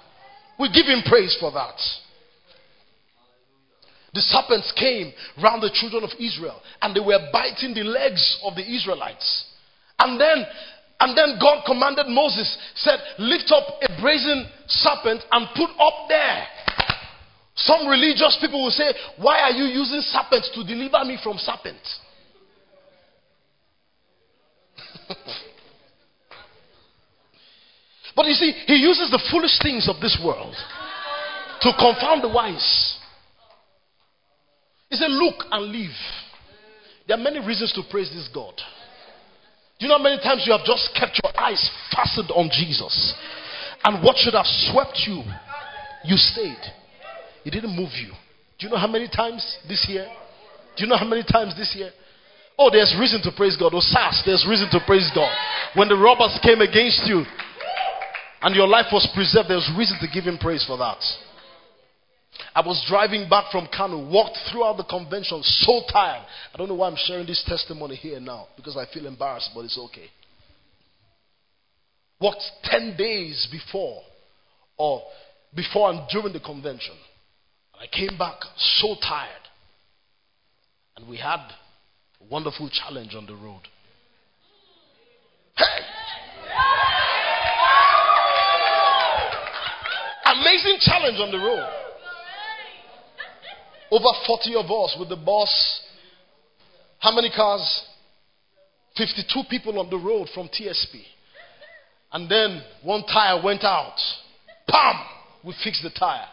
We 0.61 0.68
give 0.68 0.85
Him 0.85 1.01
praise 1.07 1.35
for 1.41 1.51
that. 1.53 1.81
The 4.12 4.20
serpents 4.20 4.70
came 4.77 5.14
round 5.43 5.62
the 5.62 5.72
children 5.72 6.05
of 6.05 6.11
Israel 6.20 6.61
and 6.83 6.95
they 6.95 7.01
were 7.01 7.24
biting 7.33 7.72
the 7.72 7.85
legs 7.85 8.39
of 8.45 8.55
the 8.55 8.68
Israelites. 8.68 9.47
And 9.99 10.20
then 10.20 10.45
and 11.01 11.16
then 11.16 11.38
God 11.40 11.64
commanded 11.66 12.07
Moses, 12.09 12.57
said, 12.76 12.99
Lift 13.18 13.53
up 13.53 13.78
a 13.82 14.01
brazen 14.01 14.47
serpent 14.66 15.22
and 15.30 15.47
put 15.55 15.70
up 15.78 16.09
there 16.09 16.47
some 17.57 17.88
religious 17.88 18.36
people 18.40 18.62
will 18.62 18.70
say, 18.70 18.92
Why 19.16 19.40
are 19.40 19.51
you 19.51 19.64
using 19.64 20.03
serpents 20.03 20.51
to 20.55 20.62
deliver 20.62 21.03
me 21.05 21.18
from 21.22 21.38
serpents? 21.38 22.01
but 28.14 28.26
you 28.26 28.34
see, 28.34 28.53
he 28.66 28.76
uses 28.76 29.11
the 29.11 29.22
foolish 29.30 29.59
things 29.62 29.88
of 29.88 30.03
this 30.03 30.20
world 30.22 30.55
to 31.62 31.72
confound 31.78 32.22
the 32.22 32.28
wise. 32.28 32.99
He 34.90 34.97
said, 34.97 35.11
Look 35.11 35.47
and 35.51 35.72
live. 35.72 35.97
There 37.09 37.16
are 37.16 37.22
many 37.22 37.38
reasons 37.40 37.72
to 37.72 37.82
praise 37.90 38.11
this 38.11 38.28
God. 38.34 38.53
Do 39.79 39.85
you 39.85 39.89
know 39.89 39.99
how 39.99 40.03
many 40.03 40.22
times 40.22 40.45
you 40.47 40.53
have 40.53 40.64
just 40.64 40.89
kept 40.99 41.20
your 41.22 41.33
eyes 41.39 41.70
fastened 41.95 42.31
on 42.31 42.49
Jesus? 42.51 43.14
And 43.85 44.03
what 44.03 44.16
should 44.16 44.35
have 44.35 44.47
swept 44.47 45.03
you, 45.07 45.22
you 46.05 46.16
stayed. 46.16 46.62
It 47.45 47.51
didn't 47.51 47.77
move 47.77 47.93
you. 48.01 48.12
Do 48.59 48.66
you 48.66 48.70
know 48.70 48.79
how 48.79 48.87
many 48.89 49.07
times 49.07 49.59
this 49.68 49.87
year? 49.89 50.09
Do 50.77 50.85
you 50.85 50.89
know 50.89 50.97
how 50.97 51.07
many 51.07 51.22
times 51.22 51.55
this 51.57 51.74
year? 51.77 51.91
Oh, 52.59 52.70
there's 52.72 52.97
reason 52.99 53.20
to 53.22 53.31
praise 53.37 53.57
God. 53.57 53.72
Oh, 53.74 53.81
SARS, 53.81 54.22
there's 54.24 54.47
reason 54.49 54.68
to 54.72 54.81
praise 54.87 55.11
God. 55.14 55.31
When 55.74 55.89
the 55.89 55.97
robbers 55.97 56.39
came 56.43 56.62
against 56.62 57.05
you 57.05 57.24
and 58.41 58.57
your 58.57 58.66
life 58.66 58.87
was 58.93 59.07
preserved, 59.14 59.51
there's 59.51 59.70
reason 59.77 59.99
to 60.01 60.09
give 60.09 60.24
Him 60.24 60.39
praise 60.39 60.64
for 60.66 60.79
that. 60.79 60.99
I 62.57 62.61
was 62.61 62.82
driving 62.88 63.28
back 63.28 63.52
from 63.52 63.68
Kano, 63.70 64.11
walked 64.11 64.38
throughout 64.50 64.78
the 64.78 64.84
convention, 64.84 65.42
so 65.42 65.82
tired. 65.92 66.24
I 66.54 66.57
don't 66.57 66.68
know 66.68 66.74
why 66.74 66.88
I'm 66.88 66.96
sharing 66.96 67.26
this 67.26 67.44
testimony 67.46 67.96
here 67.96 68.18
now 68.18 68.46
because 68.57 68.78
I 68.78 68.86
feel 68.94 69.07
embarrassed, 69.07 69.50
but 69.54 69.66
it's 69.66 69.78
okay. 69.78 70.07
Walked 72.18 72.42
10 72.64 72.96
days 72.96 73.46
before 73.52 74.00
or 74.78 75.02
before 75.54 75.90
and 75.90 76.09
during 76.09 76.32
the 76.32 76.40
convention. 76.40 76.94
I 77.78 77.94
came 77.94 78.16
back 78.16 78.36
so 78.57 78.96
tired. 79.07 79.30
And 80.96 81.07
we 81.11 81.18
had 81.18 81.40
a 82.22 82.24
wonderful 82.30 82.70
challenge 82.70 83.14
on 83.14 83.26
the 83.26 83.34
road. 83.34 83.68
Hey! 85.59 85.80
Amazing 90.24 90.78
challenge 90.80 91.18
on 91.20 91.30
the 91.30 91.38
road. 91.38 91.86
Over 93.91 94.09
40 94.26 94.55
of 94.57 94.66
us 94.66 94.97
with 94.99 95.09
the 95.09 95.16
boss. 95.16 95.80
How 96.99 97.14
many 97.14 97.30
cars? 97.30 97.84
52 98.97 99.43
people 99.51 99.78
on 99.78 99.91
the 99.91 99.99
road 99.99 100.28
from 100.34 100.49
TSP. 100.49 101.03
And 102.12 102.30
then 102.30 102.62
one 102.82 103.05
tire 103.05 103.43
went 103.43 103.62
out. 103.64 103.97
Pam! 104.68 104.97
We 105.45 105.55
fixed 105.62 105.82
the 105.82 105.91
tire. 105.91 106.26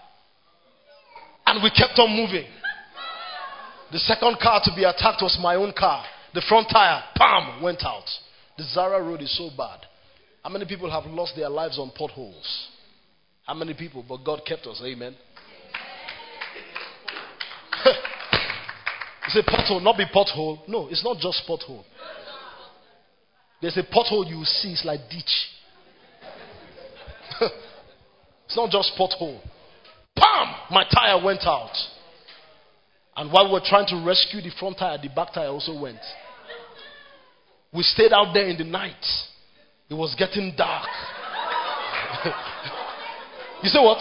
And 1.46 1.62
we 1.62 1.70
kept 1.70 2.00
on 2.00 2.16
moving. 2.16 2.46
The 3.92 4.00
second 4.00 4.38
car 4.42 4.62
to 4.64 4.72
be 4.76 4.86
attacked 4.86 5.22
was 5.22 5.38
my 5.42 5.56
own 5.56 5.74
car. 5.78 6.04
The 6.34 6.42
front 6.48 6.68
tire, 6.72 7.04
pam, 7.16 7.62
went 7.62 7.84
out. 7.84 8.06
The 8.58 8.64
Zaria 8.64 9.02
road 9.02 9.22
is 9.22 9.38
so 9.38 9.50
bad. 9.56 9.80
How 10.42 10.50
many 10.50 10.66
people 10.66 10.90
have 10.90 11.06
lost 11.06 11.34
their 11.36 11.50
lives 11.50 11.78
on 11.78 11.92
potholes? 11.96 12.70
How 13.46 13.54
many 13.54 13.74
people? 13.74 14.04
But 14.08 14.24
God 14.24 14.42
kept 14.46 14.66
us. 14.66 14.82
Amen. 14.84 15.16
it's 19.28 19.36
a 19.36 19.44
pothole, 19.44 19.82
not 19.82 19.98
be 19.98 20.06
pothole. 20.06 20.60
No, 20.68 20.88
it's 20.88 21.04
not 21.04 21.18
just 21.18 21.44
pothole. 21.48 21.84
There's 23.62 23.78
a 23.78 23.84
pothole 23.84 24.28
you 24.28 24.44
see, 24.44 24.74
it's 24.74 24.86
like 24.86 25.00
ditch. 25.10 25.50
it's 28.46 28.58
not 28.58 28.70
just 28.70 28.92
pothole. 28.98 29.40
Pam! 30.16 30.56
My 30.70 30.84
tire 30.94 31.24
went 31.24 31.42
out. 31.46 31.72
And 33.16 33.32
while 33.32 33.46
we 33.46 33.54
were 33.54 33.62
trying 33.64 33.88
to 33.88 34.06
rescue 34.06 34.42
the 34.42 34.52
front 34.60 34.78
tire, 34.80 34.98
the 35.02 35.10
back 35.10 35.34
tire 35.34 35.48
also 35.48 35.80
went. 35.80 36.00
We 37.74 37.84
stayed 37.84 38.12
out 38.14 38.34
there 38.34 38.48
in 38.48 38.58
the 38.58 38.64
night. 38.64 39.06
It 39.90 39.94
was 39.94 40.16
getting 40.18 40.54
dark. 40.58 40.88
you 43.64 43.70
say 43.70 43.80
what? 43.80 44.00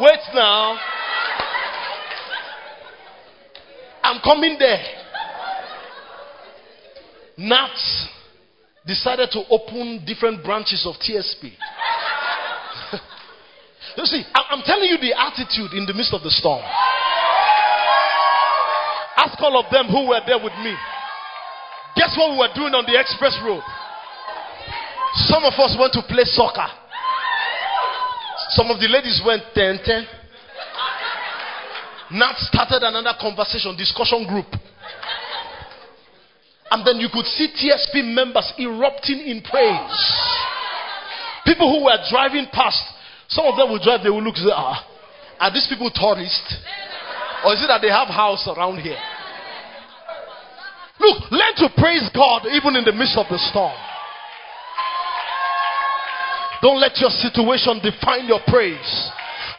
Wait 0.00 0.20
now. 0.34 0.78
I'm 4.04 4.20
coming 4.20 4.56
there. 4.58 4.84
Nats 7.38 8.08
decided 8.86 9.30
to 9.32 9.42
open 9.50 10.04
different 10.06 10.44
branches 10.44 10.86
of 10.86 10.94
TSP. 11.00 11.52
You 13.96 14.04
see, 14.06 14.24
I'm 14.34 14.62
telling 14.66 14.90
you 14.90 14.98
the 14.98 15.14
attitude 15.14 15.70
in 15.78 15.86
the 15.86 15.94
midst 15.94 16.12
of 16.12 16.22
the 16.22 16.30
storm. 16.30 16.58
Ask 19.16 19.38
all 19.38 19.54
of 19.54 19.70
them 19.70 19.86
who 19.86 20.08
were 20.10 20.18
there 20.26 20.42
with 20.42 20.52
me. 20.58 20.74
Guess 21.94 22.18
what 22.18 22.34
we 22.34 22.38
were 22.42 22.50
doing 22.58 22.74
on 22.74 22.82
the 22.90 22.98
express 22.98 23.38
road? 23.46 23.62
Some 25.30 25.46
of 25.46 25.54
us 25.54 25.78
went 25.78 25.92
to 25.94 26.02
play 26.10 26.26
soccer. 26.26 26.66
Some 28.58 28.66
of 28.74 28.80
the 28.82 28.88
ladies 28.90 29.22
went 29.24 29.42
10 29.54 29.78
10. 29.86 30.06
Nat 32.14 32.38
started 32.38 32.86
another 32.86 33.18
conversation, 33.20 33.76
discussion 33.76 34.26
group. 34.26 34.46
And 36.70 36.86
then 36.86 36.96
you 36.98 37.08
could 37.12 37.26
see 37.26 37.50
TSP 37.50 38.14
members 38.14 38.52
erupting 38.58 39.18
in 39.18 39.42
praise. 39.42 39.98
People 41.44 41.70
who 41.70 41.84
were 41.84 41.98
driving 42.08 42.46
past 42.52 42.94
some 43.28 43.46
of 43.46 43.56
them 43.56 43.70
would 43.72 43.82
drive, 43.82 44.02
they 44.02 44.10
would 44.10 44.22
look, 44.22 44.36
ah, 44.52 44.86
are 45.40 45.52
these 45.52 45.66
people 45.68 45.90
tourists? 45.90 46.54
Or 47.44 47.52
is 47.52 47.62
it 47.62 47.68
that 47.68 47.80
they 47.82 47.90
have 47.90 48.08
house 48.08 48.46
around 48.48 48.78
here? 48.78 49.00
Look, 51.00 51.30
learn 51.30 51.54
to 51.56 51.68
praise 51.76 52.08
God 52.14 52.46
even 52.46 52.76
in 52.76 52.84
the 52.84 52.92
midst 52.92 53.18
of 53.18 53.26
the 53.28 53.38
storm. 53.50 53.74
Don't 56.62 56.80
let 56.80 56.96
your 56.96 57.10
situation 57.10 57.80
define 57.82 58.26
your 58.26 58.40
praise. 58.46 59.10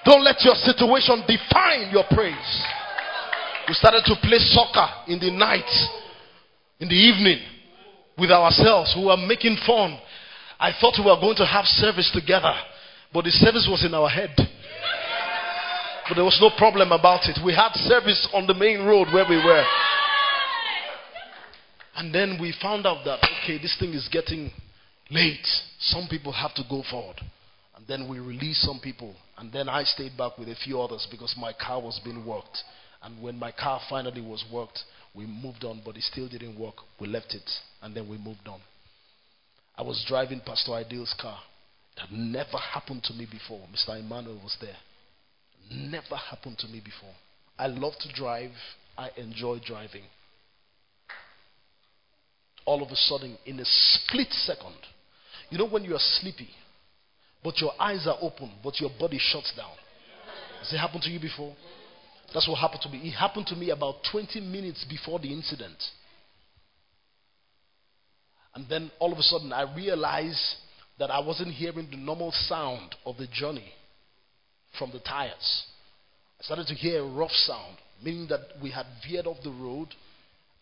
Don't 0.05 0.23
let 0.23 0.37
your 0.45 0.53
situation 0.55 1.23
define 1.27 1.89
your 1.91 2.05
praise. 2.11 2.63
We 3.67 3.73
started 3.73 4.03
to 4.05 4.15
play 4.21 4.37
soccer 4.37 4.87
in 5.07 5.19
the 5.19 5.31
night, 5.31 5.65
in 6.79 6.87
the 6.87 6.95
evening, 6.95 7.41
with 8.17 8.29
ourselves. 8.29 8.93
We 8.95 9.05
were 9.05 9.17
making 9.17 9.57
fun. 9.65 9.97
I 10.59 10.71
thought 10.79 10.93
we 10.99 11.05
were 11.05 11.19
going 11.19 11.35
to 11.37 11.45
have 11.45 11.65
service 11.65 12.11
together. 12.13 12.53
But 13.11 13.25
the 13.25 13.31
service 13.31 13.67
was 13.69 13.83
in 13.83 13.95
our 13.95 14.07
head. 14.07 14.29
But 16.07 16.15
there 16.15 16.23
was 16.23 16.37
no 16.39 16.51
problem 16.55 16.91
about 16.91 17.25
it. 17.25 17.39
We 17.43 17.55
had 17.55 17.73
service 17.73 18.29
on 18.31 18.45
the 18.45 18.53
main 18.53 18.85
road 18.85 19.07
where 19.11 19.25
we 19.27 19.37
were. 19.37 19.65
And 21.95 22.13
then 22.13 22.37
we 22.39 22.53
found 22.61 22.85
out 22.85 23.03
that, 23.05 23.25
okay, 23.41 23.57
this 23.57 23.75
thing 23.79 23.93
is 23.93 24.07
getting 24.11 24.51
late. 25.09 25.47
Some 25.79 26.07
people 26.07 26.31
have 26.31 26.53
to 26.55 26.63
go 26.69 26.83
forward. 26.91 27.19
And 27.75 27.87
then 27.87 28.07
we 28.07 28.19
released 28.19 28.61
some 28.61 28.79
people. 28.83 29.15
And 29.37 29.51
then 29.51 29.67
I 29.67 29.83
stayed 29.83 30.17
back 30.17 30.37
with 30.37 30.47
a 30.47 30.55
few 30.55 30.81
others 30.81 31.07
because 31.11 31.35
my 31.37 31.53
car 31.53 31.81
was 31.81 31.99
being 32.03 32.25
worked. 32.25 32.57
And 33.03 33.21
when 33.21 33.37
my 33.37 33.51
car 33.51 33.81
finally 33.89 34.21
was 34.21 34.43
worked, 34.51 34.79
we 35.13 35.25
moved 35.25 35.63
on, 35.63 35.81
but 35.85 35.97
it 35.97 36.03
still 36.03 36.27
didn't 36.27 36.59
work. 36.59 36.75
We 36.99 37.07
left 37.07 37.33
it. 37.33 37.49
And 37.81 37.95
then 37.95 38.09
we 38.09 38.17
moved 38.17 38.47
on. 38.47 38.59
I 39.77 39.81
was 39.81 40.03
driving 40.07 40.41
Pastor 40.45 40.73
Ideal's 40.73 41.13
car. 41.19 41.39
That 41.97 42.11
never 42.11 42.57
happened 42.57 43.03
to 43.05 43.13
me 43.13 43.27
before. 43.29 43.61
Mr. 43.73 43.99
Emmanuel 43.99 44.39
was 44.41 44.57
there. 44.61 44.77
Never 45.71 46.15
happened 46.15 46.57
to 46.59 46.67
me 46.67 46.81
before. 46.83 47.13
I 47.57 47.67
love 47.67 47.93
to 48.01 48.13
drive. 48.13 48.51
I 48.97 49.09
enjoy 49.17 49.59
driving. 49.65 50.03
all 52.65 52.81
of 52.81 52.89
a 52.89 52.95
sudden, 52.95 53.37
in 53.45 53.59
a 53.59 53.65
split 53.65 54.31
second, 54.31 54.75
you 55.49 55.57
know 55.57 55.67
when 55.67 55.83
you 55.83 55.93
are 55.95 56.19
sleepy, 56.19 56.49
but 57.45 57.61
your 57.61 57.73
eyes 57.79 58.07
are 58.07 58.17
open, 58.21 58.51
but 58.63 58.81
your 58.81 58.89
body 58.99 59.19
shuts 59.21 59.53
down. 59.55 59.69
Has 60.61 60.73
it 60.73 60.77
happened 60.77 61.03
to 61.03 61.11
you 61.11 61.19
before? 61.19 61.55
That's 62.33 62.49
what 62.49 62.55
happened 62.55 62.81
to 62.81 62.89
me. 62.89 62.97
It 63.07 63.11
happened 63.11 63.45
to 63.47 63.55
me 63.55 63.69
about 63.69 63.97
20 64.11 64.41
minutes 64.41 64.83
before 64.89 65.19
the 65.19 65.31
incident. 65.31 65.77
And 68.55 68.65
then 68.67 68.89
all 68.97 69.13
of 69.13 69.19
a 69.19 69.21
sudden, 69.21 69.53
I 69.53 69.71
realized 69.75 70.55
that 70.97 71.11
I 71.11 71.19
wasn't 71.19 71.49
hearing 71.49 71.87
the 71.91 71.97
normal 71.97 72.31
sound 72.31 72.95
of 73.05 73.17
the 73.17 73.27
journey 73.27 73.71
from 74.79 74.89
the 74.91 74.99
tires. 74.99 75.65
I 76.39 76.43
started 76.45 76.65
to 76.65 76.73
hear 76.73 77.03
a 77.03 77.07
rough 77.07 77.31
sound, 77.31 77.77
meaning 78.03 78.27
that 78.29 78.39
we 78.59 78.71
had 78.71 78.87
veered 79.07 79.27
off 79.27 79.37
the 79.43 79.51
road 79.51 79.89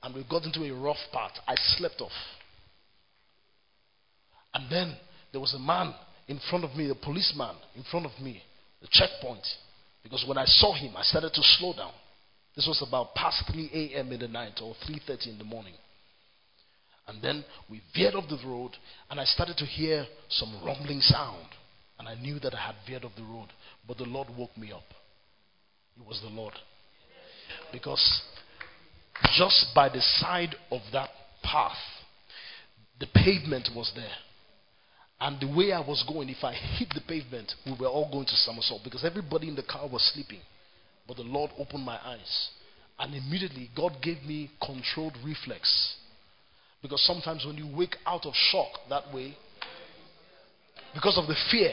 and 0.03 0.13
we 0.13 0.25
got 0.29 0.43
into 0.43 0.65
a 0.65 0.71
rough 0.71 0.97
part. 1.13 1.31
I 1.47 1.55
slept 1.77 2.01
off. 2.01 2.11
And 4.53 4.69
then 4.69 4.97
there 5.31 5.39
was 5.39 5.53
a 5.53 5.59
man 5.59 5.93
in 6.27 6.39
front 6.49 6.63
of 6.63 6.75
me, 6.75 6.89
a 6.89 6.95
policeman 6.95 7.55
in 7.75 7.83
front 7.83 8.05
of 8.05 8.11
me, 8.21 8.41
the 8.81 8.87
checkpoint. 8.91 9.45
Because 10.03 10.25
when 10.27 10.37
I 10.37 10.45
saw 10.45 10.73
him, 10.73 10.95
I 10.97 11.03
started 11.03 11.33
to 11.33 11.41
slow 11.43 11.73
down. 11.73 11.93
This 12.55 12.67
was 12.67 12.83
about 12.87 13.15
past 13.15 13.43
3 13.51 13.69
a.m. 13.73 14.11
in 14.11 14.19
the 14.19 14.27
night 14.27 14.59
or 14.61 14.75
3:30 14.87 15.27
in 15.27 15.37
the 15.37 15.43
morning. 15.43 15.73
And 17.07 17.21
then 17.21 17.43
we 17.69 17.81
veered 17.95 18.15
off 18.15 18.29
the 18.29 18.39
road, 18.47 18.71
and 19.09 19.19
I 19.19 19.25
started 19.25 19.57
to 19.57 19.65
hear 19.65 20.05
some 20.29 20.61
rumbling 20.63 21.01
sound. 21.01 21.47
And 21.99 22.07
I 22.07 22.15
knew 22.15 22.39
that 22.39 22.53
I 22.53 22.59
had 22.67 22.75
veered 22.87 23.05
off 23.05 23.15
the 23.15 23.23
road. 23.23 23.47
But 23.87 23.97
the 23.97 24.05
Lord 24.05 24.29
woke 24.37 24.57
me 24.57 24.71
up. 24.71 24.83
It 25.97 26.05
was 26.05 26.21
the 26.21 26.29
Lord. 26.29 26.53
Because 27.71 28.21
just 29.35 29.67
by 29.75 29.89
the 29.89 30.01
side 30.01 30.55
of 30.71 30.81
that 30.91 31.09
path, 31.43 31.77
the 32.99 33.07
pavement 33.07 33.69
was 33.75 33.91
there. 33.95 34.15
And 35.23 35.39
the 35.39 35.47
way 35.47 35.71
I 35.71 35.79
was 35.79 36.03
going, 36.05 36.27
if 36.27 36.43
I 36.43 36.51
hit 36.51 36.89
the 36.93 36.99
pavement, 36.99 37.53
we 37.65 37.71
were 37.79 37.87
all 37.87 38.11
going 38.11 38.25
to 38.25 38.35
somersault 38.35 38.81
because 38.83 39.05
everybody 39.05 39.47
in 39.47 39.55
the 39.55 39.63
car 39.63 39.87
was 39.87 40.03
sleeping. 40.13 40.41
But 41.07 41.15
the 41.15 41.23
Lord 41.23 41.49
opened 41.57 41.85
my 41.85 41.97
eyes. 42.03 42.49
And 42.99 43.15
immediately, 43.15 43.69
God 43.73 43.93
gave 44.01 44.21
me 44.23 44.51
controlled 44.61 45.15
reflex. 45.25 45.95
Because 46.81 47.01
sometimes 47.07 47.45
when 47.45 47.55
you 47.55 47.73
wake 47.73 47.95
out 48.05 48.25
of 48.25 48.33
shock 48.51 48.67
that 48.89 49.13
way, 49.13 49.37
because 50.93 51.17
of 51.17 51.27
the 51.27 51.35
fear, 51.49 51.71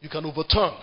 you 0.00 0.08
can 0.08 0.24
overturn. 0.24 0.74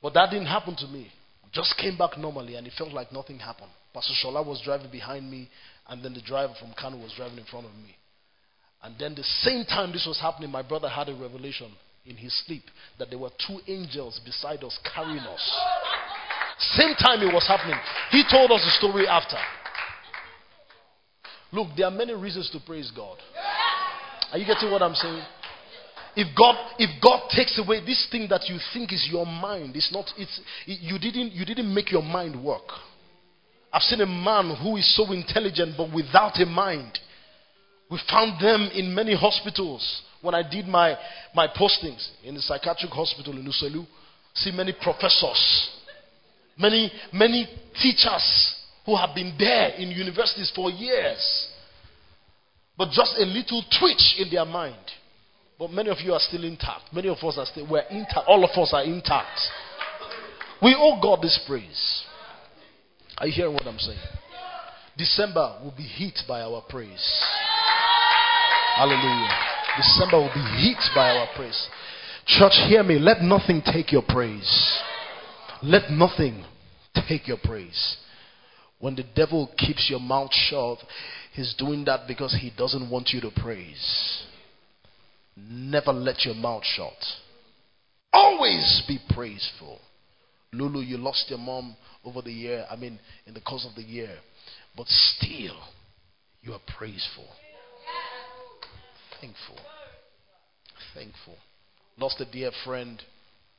But 0.00 0.14
that 0.14 0.30
didn't 0.30 0.46
happen 0.46 0.76
to 0.76 0.86
me. 0.86 1.10
Just 1.52 1.74
came 1.78 1.98
back 1.98 2.16
normally 2.16 2.54
and 2.54 2.64
it 2.64 2.74
felt 2.78 2.92
like 2.92 3.12
nothing 3.12 3.40
happened. 3.40 3.72
Pastor 3.92 4.14
Shola 4.24 4.46
was 4.46 4.62
driving 4.64 4.92
behind 4.92 5.28
me, 5.28 5.48
and 5.88 6.04
then 6.04 6.14
the 6.14 6.22
driver 6.22 6.54
from 6.60 6.72
Kano 6.78 6.96
was 6.96 7.12
driving 7.16 7.38
in 7.38 7.44
front 7.46 7.66
of 7.66 7.74
me. 7.74 7.96
And 8.82 8.94
then 8.98 9.14
the 9.14 9.24
same 9.42 9.64
time 9.64 9.92
this 9.92 10.06
was 10.06 10.18
happening, 10.20 10.50
my 10.50 10.62
brother 10.62 10.88
had 10.88 11.08
a 11.08 11.14
revelation 11.14 11.70
in 12.06 12.16
his 12.16 12.34
sleep 12.46 12.62
that 12.98 13.10
there 13.10 13.18
were 13.18 13.30
two 13.46 13.58
angels 13.66 14.20
beside 14.24 14.64
us 14.64 14.78
carrying 14.94 15.18
us. 15.18 15.58
Same 16.76 16.94
time 16.94 17.20
it 17.20 17.32
was 17.32 17.46
happening. 17.46 17.76
He 18.10 18.22
told 18.30 18.50
us 18.50 18.62
the 18.64 18.70
story 18.70 19.06
after. 19.06 19.36
Look, 21.52 21.68
there 21.76 21.86
are 21.86 21.90
many 21.90 22.14
reasons 22.14 22.48
to 22.50 22.60
praise 22.64 22.92
God. 22.94 23.18
Are 24.32 24.38
you 24.38 24.46
getting 24.46 24.70
what 24.70 24.82
I'm 24.82 24.94
saying? 24.94 25.22
If 26.16 26.36
God, 26.36 26.56
if 26.78 26.90
God 27.02 27.28
takes 27.30 27.58
away 27.58 27.84
this 27.84 28.08
thing 28.10 28.28
that 28.30 28.48
you 28.48 28.58
think 28.72 28.92
is 28.92 29.08
your 29.10 29.26
mind, 29.26 29.76
it's 29.76 29.92
not. 29.92 30.06
It's 30.16 30.40
it, 30.66 30.80
you 30.80 30.98
didn't. 30.98 31.32
You 31.32 31.44
didn't 31.44 31.72
make 31.72 31.92
your 31.92 32.02
mind 32.02 32.42
work. 32.42 32.68
I've 33.72 33.82
seen 33.82 34.00
a 34.00 34.06
man 34.06 34.56
who 34.60 34.76
is 34.76 34.96
so 34.96 35.12
intelligent 35.12 35.76
but 35.76 35.94
without 35.94 36.40
a 36.40 36.46
mind. 36.46 36.98
We 37.90 37.98
found 38.08 38.40
them 38.42 38.70
in 38.72 38.94
many 38.94 39.14
hospitals. 39.16 40.02
When 40.22 40.34
I 40.34 40.48
did 40.48 40.66
my, 40.66 40.96
my 41.34 41.48
postings 41.48 42.08
in 42.24 42.34
the 42.34 42.42
psychiatric 42.42 42.92
hospital 42.92 43.32
in 43.32 43.44
Uselu, 43.44 43.86
see 44.34 44.52
many 44.52 44.74
professors, 44.80 45.70
many, 46.56 46.92
many 47.12 47.48
teachers 47.80 48.54
who 48.86 48.96
have 48.96 49.14
been 49.14 49.34
there 49.38 49.70
in 49.70 49.90
universities 49.90 50.52
for 50.54 50.70
years. 50.70 51.48
But 52.78 52.90
just 52.90 53.14
a 53.18 53.24
little 53.24 53.62
twitch 53.78 54.16
in 54.18 54.30
their 54.30 54.44
mind. 54.44 54.76
But 55.58 55.70
many 55.70 55.90
of 55.90 55.98
you 55.98 56.12
are 56.12 56.20
still 56.20 56.44
intact. 56.44 56.92
Many 56.92 57.08
of 57.08 57.18
us 57.18 57.36
are 57.36 57.46
still, 57.46 57.68
we're 57.70 57.82
intact. 57.90 58.26
All 58.26 58.42
of 58.44 58.50
us 58.50 58.70
are 58.72 58.84
intact. 58.84 59.38
We 60.62 60.74
owe 60.78 61.00
God 61.02 61.22
this 61.22 61.38
praise. 61.46 62.04
Are 63.18 63.26
you 63.26 63.32
hearing 63.32 63.54
what 63.54 63.66
I'm 63.66 63.78
saying? 63.78 63.98
December 64.96 65.58
will 65.62 65.74
be 65.76 65.82
hit 65.82 66.18
by 66.26 66.40
our 66.40 66.62
praise. 66.68 67.24
Hallelujah. 68.80 69.28
December 69.76 70.16
will 70.16 70.32
be 70.32 70.62
hit 70.62 70.78
by 70.94 71.10
our 71.10 71.28
praise. 71.36 71.68
Church, 72.24 72.54
hear 72.66 72.82
me. 72.82 72.98
Let 72.98 73.20
nothing 73.20 73.60
take 73.60 73.92
your 73.92 74.00
praise. 74.08 74.80
Let 75.62 75.90
nothing 75.90 76.42
take 77.06 77.28
your 77.28 77.36
praise. 77.44 77.98
When 78.78 78.94
the 78.94 79.04
devil 79.14 79.50
keeps 79.58 79.90
your 79.90 80.00
mouth 80.00 80.30
shut, 80.32 80.78
he's 81.34 81.54
doing 81.58 81.84
that 81.84 82.08
because 82.08 82.34
he 82.40 82.52
doesn't 82.56 82.88
want 82.90 83.10
you 83.10 83.20
to 83.20 83.30
praise. 83.42 84.22
Never 85.36 85.92
let 85.92 86.24
your 86.24 86.36
mouth 86.36 86.64
shut. 86.64 86.96
Always 88.14 88.82
be 88.88 88.98
praiseful. 89.10 89.78
Lulu, 90.54 90.80
you 90.80 90.96
lost 90.96 91.26
your 91.28 91.38
mom 91.38 91.76
over 92.02 92.22
the 92.22 92.32
year, 92.32 92.64
I 92.70 92.76
mean, 92.76 92.98
in 93.26 93.34
the 93.34 93.42
course 93.42 93.66
of 93.68 93.76
the 93.76 93.86
year, 93.86 94.16
but 94.74 94.86
still, 94.86 95.58
you 96.40 96.54
are 96.54 96.60
praiseful. 96.78 97.28
Thankful. 99.20 99.56
Thankful. 100.94 101.36
Lost 101.98 102.20
a 102.20 102.30
dear 102.30 102.50
friend. 102.64 103.02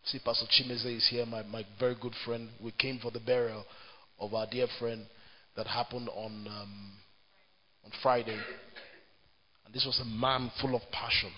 See, 0.05 0.19
Pastor 0.19 0.47
Chimeze 0.47 0.97
is 0.97 1.07
here, 1.09 1.25
my, 1.25 1.43
my 1.43 1.63
very 1.79 1.95
good 2.01 2.13
friend. 2.25 2.49
We 2.63 2.71
came 2.71 2.99
for 2.99 3.11
the 3.11 3.19
burial 3.19 3.63
of 4.19 4.33
our 4.33 4.47
dear 4.49 4.67
friend 4.79 5.05
that 5.55 5.67
happened 5.67 6.09
on, 6.09 6.47
um, 6.47 6.91
on 7.85 7.91
Friday. 8.01 8.37
And 9.65 9.73
this 9.73 9.85
was 9.85 9.99
a 10.01 10.05
man 10.05 10.51
full 10.59 10.75
of 10.75 10.81
passion. 10.91 11.31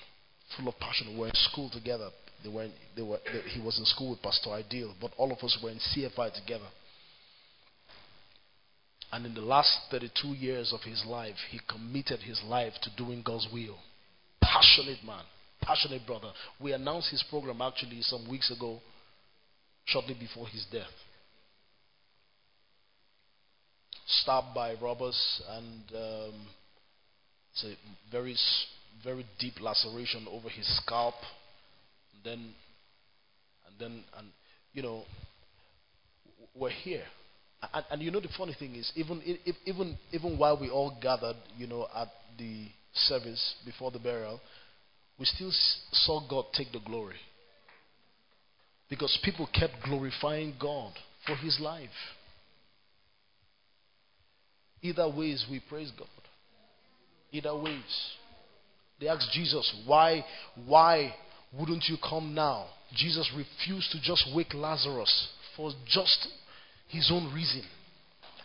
Full 0.58 0.70
of 0.70 0.80
passion. 0.80 1.14
We 1.14 1.20
were 1.20 1.28
in 1.28 1.34
school 1.36 1.70
together. 1.70 2.10
They 2.44 2.50
were, 2.50 2.64
in, 2.64 2.72
they 2.96 3.02
were, 3.02 3.20
they, 3.26 3.50
he 3.50 3.62
was 3.62 3.78
in 3.78 3.86
school 3.86 4.12
with 4.12 4.22
Pastor 4.22 4.52
Ideal, 4.52 4.94
but 5.02 5.12
all 5.18 5.32
of 5.32 5.40
us 5.40 5.58
were 5.62 5.70
in 5.70 5.80
CFI 5.80 6.34
together. 6.34 6.68
And 9.12 9.26
in 9.26 9.34
the 9.36 9.42
last 9.42 9.78
32 9.92 10.30
years 10.30 10.74
of 10.74 10.82
his 10.82 11.04
life, 11.06 11.36
he 11.52 11.60
committed 11.70 12.22
his 12.22 12.42
life 12.44 12.74
to 12.82 12.90
doing 12.98 13.22
God's 13.24 13.48
will. 13.54 13.78
Passionate 14.44 15.04
man, 15.06 15.24
passionate 15.62 16.06
brother. 16.06 16.32
We 16.60 16.74
announced 16.74 17.10
his 17.12 17.24
program 17.30 17.62
actually 17.62 18.02
some 18.02 18.30
weeks 18.30 18.52
ago, 18.52 18.80
shortly 19.86 20.16
before 20.20 20.48
his 20.48 20.66
death. 20.72 20.92
Stabbed 24.06 24.54
by 24.54 24.76
robbers, 24.82 25.42
and 25.50 25.84
um, 25.96 26.48
it's 27.52 27.64
a 27.64 27.76
very, 28.12 28.36
very 29.04 29.26
deep 29.40 29.62
laceration 29.62 30.28
over 30.30 30.50
his 30.50 30.68
scalp. 30.84 31.16
And 32.14 32.24
then, 32.24 32.54
and 33.68 33.80
then, 33.80 34.04
and 34.18 34.28
you 34.74 34.82
know, 34.82 35.04
we're 36.54 36.70
here. 36.70 37.04
And, 37.74 37.86
and, 37.92 38.02
you 38.02 38.12
know 38.12 38.20
the 38.20 38.28
funny 38.38 38.54
thing 38.60 38.76
is, 38.76 38.92
even 38.96 39.22
even 39.66 39.98
even 40.12 40.38
while 40.38 40.60
we 40.60 40.70
all 40.70 40.98
gathered, 41.02 41.38
you 41.58 41.66
know, 41.66 41.88
at 41.96 42.10
the 42.38 42.68
service 42.94 43.56
before 43.66 43.92
the 43.92 44.00
burial, 44.00 44.40
we 45.20 45.26
still 45.26 45.52
saw 45.92 46.28
God 46.28 46.46
take 46.54 46.72
the 46.72 46.80
glory. 46.86 47.18
Because 48.90 49.18
people 49.24 49.48
kept 49.54 49.74
glorifying 49.84 50.54
God 50.60 50.94
for 51.26 51.36
his 51.36 51.60
life. 51.60 51.90
Either 54.82 55.08
ways, 55.10 55.46
we 55.50 55.62
praise 55.70 55.92
God. 55.98 56.08
Either 57.32 57.56
ways. 57.56 58.12
They 59.00 59.08
asked 59.08 59.32
Jesus, 59.34 59.74
why, 59.86 60.24
why 60.66 61.14
wouldn't 61.58 61.86
you 61.88 61.98
come 62.08 62.36
now? 62.36 62.68
Jesus 62.96 63.32
refused 63.36 63.92
to 63.92 64.02
just 64.02 64.28
wake 64.36 64.54
Lazarus 64.54 65.30
for 65.56 65.72
just 65.88 66.28
his 66.90 67.10
own 67.12 67.34
reason. 67.34 67.64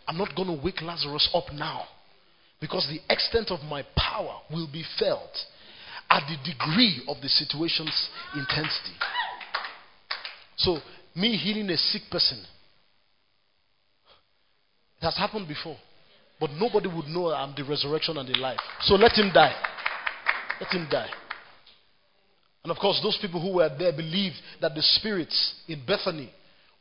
I'm 0.07 0.17
not 0.17 0.35
going 0.35 0.47
to 0.47 0.63
wake 0.63 0.81
Lazarus 0.81 1.29
up 1.33 1.53
now. 1.53 1.83
Because 2.59 2.87
the 2.89 2.99
extent 3.11 3.51
of 3.51 3.61
my 3.61 3.83
power 3.95 4.41
will 4.51 4.67
be 4.71 4.83
felt 4.97 5.31
at 6.09 6.23
the 6.27 6.51
degree 6.51 7.01
of 7.07 7.17
the 7.21 7.29
situation's 7.29 8.09
intensity. 8.35 8.95
So, 10.57 10.79
me 11.15 11.37
healing 11.37 11.69
a 11.69 11.77
sick 11.77 12.03
person, 12.11 12.39
it 15.01 15.05
has 15.05 15.15
happened 15.15 15.47
before. 15.47 15.77
But 16.39 16.51
nobody 16.51 16.87
would 16.87 17.07
know 17.07 17.33
I'm 17.33 17.53
the 17.55 17.63
resurrection 17.63 18.17
and 18.17 18.27
the 18.27 18.37
life. 18.37 18.59
So 18.81 18.95
let 18.95 19.11
him 19.11 19.31
die. 19.33 19.53
Let 20.59 20.71
him 20.71 20.87
die. 20.89 21.09
And 22.63 22.71
of 22.71 22.77
course, 22.77 22.99
those 23.03 23.17
people 23.21 23.41
who 23.41 23.55
were 23.55 23.69
there 23.77 23.91
believed 23.91 24.35
that 24.61 24.75
the 24.75 24.81
spirits 24.81 25.55
in 25.67 25.85
Bethany 25.85 26.31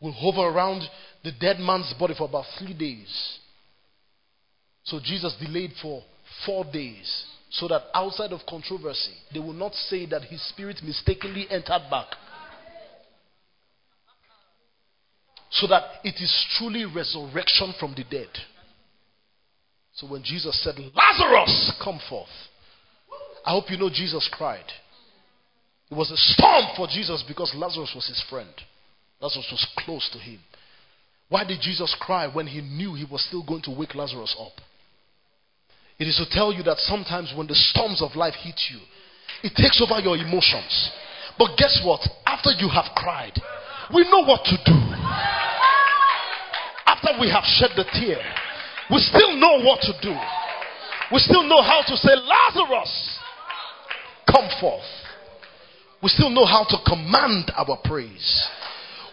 will 0.01 0.13
hover 0.13 0.49
around 0.49 0.83
the 1.25 1.33
dead 1.41 1.59
man's 1.59 1.93
body 1.99 2.15
for 2.17 2.29
about 2.29 2.45
three 2.59 2.75
days. 2.75 3.39
So 4.89 4.99
Jesus 5.05 5.37
delayed 5.39 5.73
for 5.83 6.03
four 6.47 6.65
days 6.65 7.25
so 7.51 7.69
that 7.69 7.83
outside 7.93 8.33
of 8.33 8.41
controversy, 8.49 9.13
they 9.33 9.39
will 9.39 9.53
not 9.53 9.75
say 9.75 10.07
that 10.07 10.25
his 10.25 10.41
spirit 10.49 10.79
mistakenly 10.83 11.47
entered 11.51 11.83
back. 11.91 12.07
So 15.51 15.67
that 15.67 15.83
it 16.05 16.15
is 16.23 16.47
truly 16.57 16.87
resurrection 16.87 17.75
from 17.79 17.95
the 17.97 18.05
dead. 18.05 18.29
So 19.93 20.07
when 20.07 20.23
Jesus 20.23 20.59
said, 20.65 20.77
Lazarus, 20.79 21.73
come 21.85 22.01
forth, 22.09 22.29
I 23.45 23.51
hope 23.51 23.71
you 23.71 23.77
know 23.77 23.91
Jesus 23.91 24.29
cried. 24.33 24.65
It 25.91 25.95
was 25.95 26.11
a 26.11 26.17
storm 26.17 26.65
for 26.77 26.87
Jesus 26.87 27.23
because 27.29 27.53
Lazarus 27.55 27.93
was 27.95 28.07
his 28.07 28.23
friend. 28.31 28.49
Lazarus 29.21 29.49
was 29.51 29.67
close 29.79 30.09
to 30.13 30.19
him. 30.19 30.39
Why 31.29 31.45
did 31.45 31.61
Jesus 31.61 31.95
cry 32.01 32.27
when 32.27 32.47
he 32.47 32.63
knew 32.63 32.95
he 32.95 33.05
was 33.11 33.23
still 33.27 33.45
going 33.45 33.63
to 33.63 33.71
wake 33.71 33.95
Lazarus 33.95 34.35
up? 34.41 34.53
It 35.99 36.07
is 36.07 36.17
to 36.23 36.31
tell 36.31 36.53
you 36.53 36.63
that 36.63 36.79
sometimes 36.79 37.35
when 37.37 37.49
the 37.49 37.59
storms 37.59 38.01
of 38.03 38.15
life 38.15 38.35
hit 38.35 38.55
you, 38.71 38.79
it 39.43 39.53
takes 39.57 39.83
over 39.83 39.99
your 39.99 40.17
emotions. 40.17 40.91
But 41.37 41.59
guess 41.59 41.83
what? 41.85 42.01
After 42.25 42.51
you 42.55 42.69
have 42.71 42.95
cried, 42.95 43.35
we 43.93 44.09
know 44.09 44.23
what 44.23 44.45
to 44.45 44.57
do. 44.65 44.79
After 46.87 47.19
we 47.21 47.29
have 47.31 47.43
shed 47.43 47.71
the 47.75 47.83
tear, 47.99 48.23
we 48.91 48.99
still 48.99 49.35
know 49.37 49.59
what 49.67 49.81
to 49.83 49.93
do. 50.01 50.15
We 51.13 51.19
still 51.19 51.43
know 51.43 51.63
how 51.63 51.83
to 51.87 51.97
say, 51.97 52.15
Lazarus, 52.15 53.19
come 54.31 54.49
forth. 54.61 54.87
We 56.01 56.11
still 56.11 56.31
know 56.31 56.47
how 56.47 56.63
to 56.69 56.77
command 56.87 57.51
our 57.57 57.77
praise. 57.83 58.49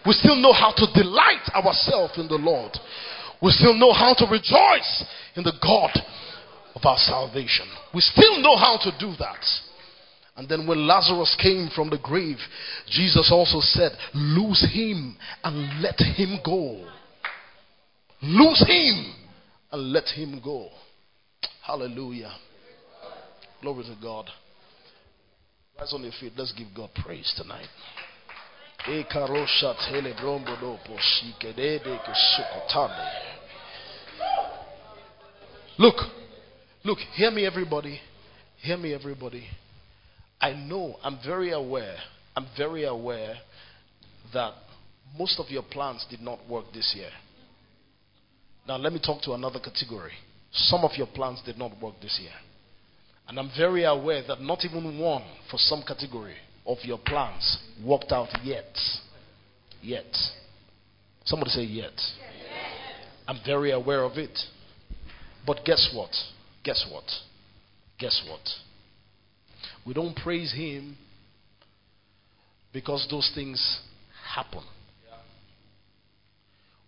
We 0.06 0.12
still 0.12 0.36
know 0.36 0.52
how 0.52 0.70
to 0.76 0.86
delight 0.94 1.50
ourselves 1.52 2.16
in 2.16 2.28
the 2.28 2.38
Lord. 2.38 2.78
We 3.42 3.50
still 3.50 3.74
know 3.74 3.92
how 3.92 4.14
to 4.14 4.26
rejoice 4.30 5.04
in 5.34 5.42
the 5.42 5.52
God 5.60 5.90
of 6.76 6.84
our 6.84 6.98
salvation. 6.98 7.66
We 7.94 8.02
still 8.02 8.40
know 8.42 8.56
how 8.56 8.78
to 8.82 8.92
do 9.00 9.12
that. 9.18 9.42
And 10.36 10.46
then 10.46 10.66
when 10.66 10.86
Lazarus 10.86 11.34
came 11.42 11.70
from 11.74 11.88
the 11.88 11.98
grave, 11.98 12.36
Jesus 12.90 13.30
also 13.32 13.60
said, 13.60 13.92
Lose 14.14 14.60
him 14.72 15.16
and 15.42 15.82
let 15.82 15.98
him 15.98 16.38
go. 16.44 16.86
Lose 18.22 18.62
him 18.68 19.14
and 19.72 19.92
let 19.92 20.04
him 20.04 20.38
go. 20.44 20.68
Hallelujah. 21.66 22.32
Glory 23.62 23.84
to 23.84 23.96
God. 24.02 24.26
Rise 25.78 25.94
on 25.94 26.02
your 26.02 26.12
feet. 26.20 26.32
Let's 26.36 26.52
give 26.52 26.68
God 26.76 26.90
praise 27.02 27.32
tonight. 27.36 27.68
Eh, 28.86 29.02
Look, 35.78 35.96
look, 36.86 36.98
hear 37.14 37.32
me, 37.32 37.44
everybody. 37.44 38.00
Hear 38.62 38.76
me, 38.76 38.94
everybody. 38.94 39.44
I 40.40 40.52
know, 40.52 40.96
I'm 41.02 41.18
very 41.26 41.50
aware, 41.52 41.96
I'm 42.36 42.46
very 42.56 42.84
aware 42.84 43.34
that 44.32 44.52
most 45.18 45.40
of 45.40 45.50
your 45.50 45.62
plans 45.62 46.06
did 46.08 46.20
not 46.20 46.38
work 46.48 46.66
this 46.72 46.94
year. 46.96 47.10
Now, 48.68 48.76
let 48.76 48.92
me 48.92 49.00
talk 49.04 49.22
to 49.22 49.32
another 49.32 49.58
category. 49.58 50.12
Some 50.52 50.84
of 50.84 50.92
your 50.96 51.06
plans 51.08 51.42
did 51.44 51.58
not 51.58 51.72
work 51.80 51.94
this 52.00 52.18
year. 52.20 52.32
And 53.28 53.38
I'm 53.38 53.50
very 53.56 53.84
aware 53.84 54.22
that 54.28 54.40
not 54.40 54.64
even 54.64 54.98
one 54.98 55.24
for 55.50 55.58
some 55.58 55.82
category 55.86 56.34
of 56.66 56.78
your 56.82 56.98
plans 56.98 57.58
worked 57.84 58.12
out 58.12 58.28
yet. 58.44 58.76
Yet. 59.82 60.16
Somebody 61.24 61.50
say 61.50 61.62
yet. 61.62 61.98
I'm 63.26 63.40
very 63.44 63.72
aware 63.72 64.04
of 64.04 64.18
it. 64.18 64.38
But 65.44 65.64
guess 65.64 65.90
what? 65.94 66.10
Guess 66.66 66.84
what? 66.90 67.04
Guess 67.96 68.26
what? 68.28 68.40
We 69.86 69.94
don't 69.94 70.16
praise 70.16 70.52
Him 70.52 70.96
because 72.72 73.06
those 73.08 73.30
things 73.36 73.80
happen. 74.34 74.64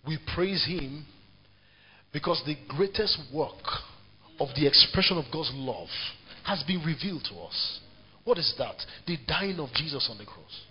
We 0.05 0.19
praise 0.35 0.67
Him 0.67 1.07
because 2.13 2.43
the 2.45 2.57
greatest 2.67 3.21
work 3.33 3.53
of 4.41 4.49
the 4.57 4.67
expression 4.67 5.17
of 5.17 5.27
God's 5.33 5.53
love 5.55 5.89
has 6.45 6.65
been 6.65 6.83
revealed 6.85 7.23
to 7.31 7.37
us. 7.37 7.79
What 8.25 8.37
is 8.37 8.53
that? 8.59 8.75
The 9.07 9.17
dying 9.29 9.61
of 9.61 9.69
Jesus 9.75 10.09
on 10.11 10.19
the 10.19 10.25
cross. 10.25 10.63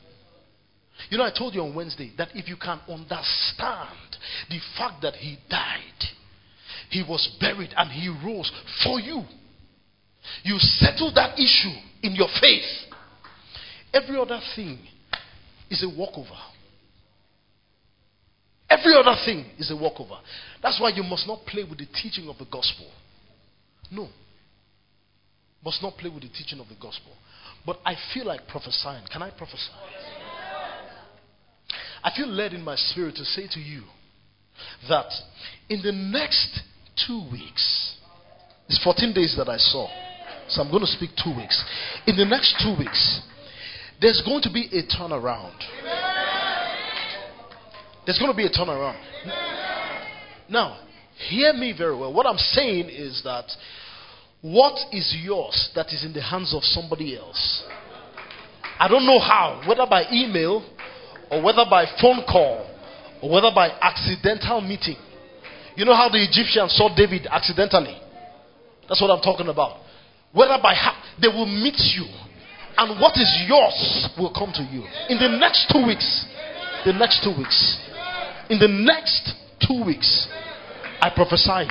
You 1.09 1.17
know, 1.17 1.23
I 1.23 1.31
told 1.31 1.55
you 1.55 1.61
on 1.61 1.73
Wednesday 1.73 2.11
that 2.17 2.29
if 2.35 2.49
you 2.49 2.57
can 2.57 2.81
understand 2.89 4.17
the 4.49 4.59
fact 4.77 5.01
that 5.01 5.13
he 5.13 5.37
died, 5.49 6.16
he 6.89 7.03
was 7.07 7.35
buried, 7.39 7.73
and 7.75 7.91
he 7.91 8.09
rose 8.25 8.51
for 8.83 8.99
you, 8.99 9.23
you 10.43 10.57
settle 10.59 11.11
that 11.15 11.37
issue 11.39 11.75
in 12.03 12.15
your 12.15 12.27
faith. 12.39 12.63
Every 13.93 14.17
other 14.17 14.39
thing 14.55 14.79
is 15.69 15.83
a 15.83 15.89
walkover. 15.89 16.37
Every 18.69 18.93
other 18.95 19.15
thing 19.25 19.45
is 19.57 19.71
a 19.71 19.75
walkover. 19.75 20.17
That's 20.61 20.79
why 20.79 20.89
you 20.89 21.03
must 21.03 21.25
not 21.25 21.45
play 21.45 21.63
with 21.63 21.79
the 21.79 21.87
teaching 22.01 22.27
of 22.27 22.37
the 22.37 22.45
gospel. 22.45 22.87
No. 23.91 24.09
Must 25.63 25.81
not 25.81 25.97
play 25.97 26.09
with 26.09 26.23
the 26.23 26.29
teaching 26.29 26.59
of 26.59 26.67
the 26.67 26.75
gospel. 26.75 27.11
But 27.65 27.79
I 27.85 27.95
feel 28.13 28.25
like 28.25 28.47
prophesying. 28.47 29.03
Can 29.11 29.21
I 29.21 29.31
prophesy? 29.31 29.71
I 32.03 32.11
feel 32.15 32.27
led 32.27 32.53
in 32.53 32.63
my 32.63 32.75
spirit 32.75 33.15
to 33.15 33.25
say 33.25 33.47
to 33.51 33.59
you 33.59 33.83
that 34.89 35.11
in 35.69 35.81
the 35.81 35.91
next 35.91 36.61
two 37.05 37.23
weeks, 37.31 37.95
it's 38.67 38.83
14 38.83 39.13
days 39.13 39.35
that 39.37 39.49
I 39.49 39.57
saw. 39.57 39.87
So 40.49 40.61
I'm 40.61 40.71
going 40.71 40.81
to 40.81 40.91
speak 40.91 41.11
two 41.21 41.35
weeks. 41.35 41.61
In 42.05 42.15
the 42.15 42.25
next 42.25 42.55
two 42.63 42.75
weeks, 42.77 43.21
there's 44.01 44.21
going 44.25 44.41
to 44.43 44.51
be 44.51 44.69
a 44.71 44.83
turnaround. 44.83 45.57
There's 48.05 48.19
going 48.19 48.31
to 48.31 48.37
be 48.37 48.45
a 48.45 48.49
turnaround. 48.49 49.01
Now, 50.49 50.79
hear 51.29 51.51
me 51.53 51.73
very 51.77 51.95
well. 51.95 52.13
What 52.13 52.25
I'm 52.25 52.37
saying 52.37 52.89
is 52.89 53.21
that 53.23 53.45
what 54.41 54.77
is 54.93 55.15
yours 55.21 55.69
that 55.75 55.87
is 55.87 56.05
in 56.05 56.13
the 56.13 56.21
hands 56.21 56.53
of 56.53 56.63
somebody 56.63 57.17
else? 57.17 57.63
I 58.79 58.87
don't 58.87 59.05
know 59.05 59.19
how, 59.19 59.63
whether 59.67 59.85
by 59.89 60.05
email 60.11 60.63
or 61.31 61.41
whether 61.41 61.65
by 61.69 61.85
phone 61.99 62.23
call 62.29 62.69
or 63.21 63.31
whether 63.31 63.49
by 63.53 63.69
accidental 63.81 64.61
meeting. 64.61 64.97
You 65.77 65.85
know 65.85 65.93
how 65.95 66.09
the 66.09 66.17
Egyptians 66.17 66.73
saw 66.73 66.89
David 66.89 67.27
accidentally? 67.29 67.95
That's 68.89 68.99
what 68.99 69.11
I'm 69.13 69.21
talking 69.21 69.47
about. 69.47 69.77
Whether 70.33 70.57
by 70.57 70.73
how 70.73 70.97
they 71.21 71.27
will 71.27 71.45
meet 71.45 71.77
you, 71.93 72.09
and 72.77 72.99
what 72.99 73.13
is 73.17 73.29
yours 73.45 74.09
will 74.17 74.33
come 74.33 74.49
to 74.57 74.63
you 74.73 74.81
in 75.09 75.21
the 75.21 75.37
next 75.37 75.69
two 75.69 75.85
weeks. 75.85 76.25
The 76.83 76.93
next 76.93 77.21
two 77.23 77.29
weeks. 77.37 77.77
In 78.49 78.57
the 78.57 78.67
next 78.67 79.33
two 79.61 79.85
weeks, 79.85 80.27
I 80.99 81.11
prophesied. 81.13 81.69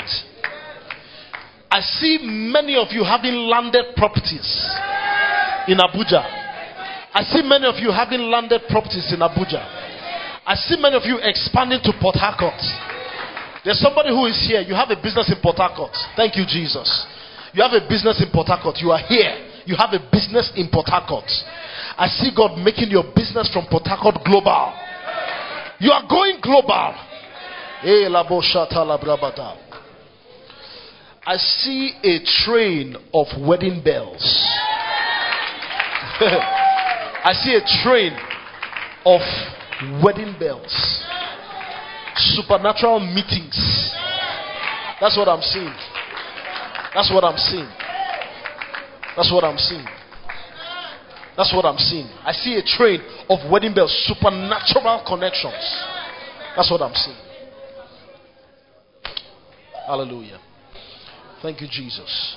I 1.68 1.80
see 1.80 2.18
many 2.22 2.76
of 2.76 2.88
you 2.94 3.02
having 3.02 3.34
landed 3.50 3.96
properties 3.96 4.46
in 5.66 5.78
Abuja. 5.82 6.22
I 7.10 7.22
see 7.26 7.42
many 7.42 7.66
of 7.66 7.74
you 7.82 7.90
having 7.90 8.30
landed 8.30 8.62
properties 8.70 9.10
in 9.12 9.18
Abuja. 9.18 9.66
I 10.46 10.54
see 10.54 10.76
many 10.78 10.94
of 10.94 11.02
you 11.02 11.18
expanding 11.22 11.80
to 11.82 11.92
Port 12.00 12.14
Harcourt. 12.14 12.62
There's 13.66 13.80
somebody 13.80 14.10
who 14.10 14.26
is 14.26 14.38
here. 14.46 14.60
You 14.60 14.76
have 14.78 14.90
a 14.90 15.02
business 15.02 15.26
in 15.26 15.42
Port 15.42 15.56
Harcourt. 15.56 15.90
Thank 16.14 16.36
you, 16.36 16.44
Jesus. 16.46 16.86
You 17.52 17.66
have 17.66 17.72
a 17.72 17.80
business 17.88 18.22
in 18.22 18.30
Port 18.30 18.46
Harcourt. 18.46 18.76
You 18.78 18.92
are 18.92 19.02
here. 19.02 19.34
You 19.66 19.74
have 19.74 19.90
a 19.90 19.98
business 19.98 20.52
in 20.54 20.68
Port 20.70 20.86
Harcourt. 20.86 21.26
I 21.98 22.06
see 22.06 22.30
God 22.30 22.62
making 22.62 22.90
your 22.90 23.02
business 23.10 23.50
from 23.52 23.66
Port 23.68 23.82
Harcourt 23.84 24.22
global. 24.24 24.72
You 25.80 25.90
are 25.90 26.06
going 26.08 26.38
global. 26.40 26.94
Eh, 27.82 28.06
I 31.26 31.36
see 31.36 31.90
a 32.04 32.20
train 32.46 32.96
of 33.12 33.26
wedding 33.48 33.82
bells. 33.82 34.22
I 36.22 37.34
see 37.42 37.58
a 37.58 37.66
train 37.82 38.16
of 39.04 39.20
wedding 40.04 40.36
bells. 40.38 41.02
Supernatural 42.16 43.00
meetings. 43.00 43.92
That's 45.00 45.16
what 45.16 45.28
I'm 45.28 45.42
seeing. 45.42 45.74
That's 46.94 47.12
what 47.12 47.24
I'm 47.24 47.36
seeing. 47.36 47.68
That's 49.16 49.30
what 49.32 49.44
I'm 49.44 49.58
seeing. 49.58 49.84
That's 51.36 51.52
what 51.54 51.66
I'm 51.66 51.76
seeing. 51.76 52.06
I 52.24 52.32
see 52.32 52.56
a 52.56 52.62
train 52.62 53.00
of 53.28 53.50
wedding 53.50 53.74
bells, 53.74 53.92
supernatural 54.06 55.04
connections. 55.06 55.84
That's 56.56 56.70
what 56.70 56.80
I'm 56.80 56.94
seeing. 56.94 57.16
Hallelujah. 59.86 60.40
Thank 61.42 61.60
you, 61.60 61.68
Jesus. 61.70 62.36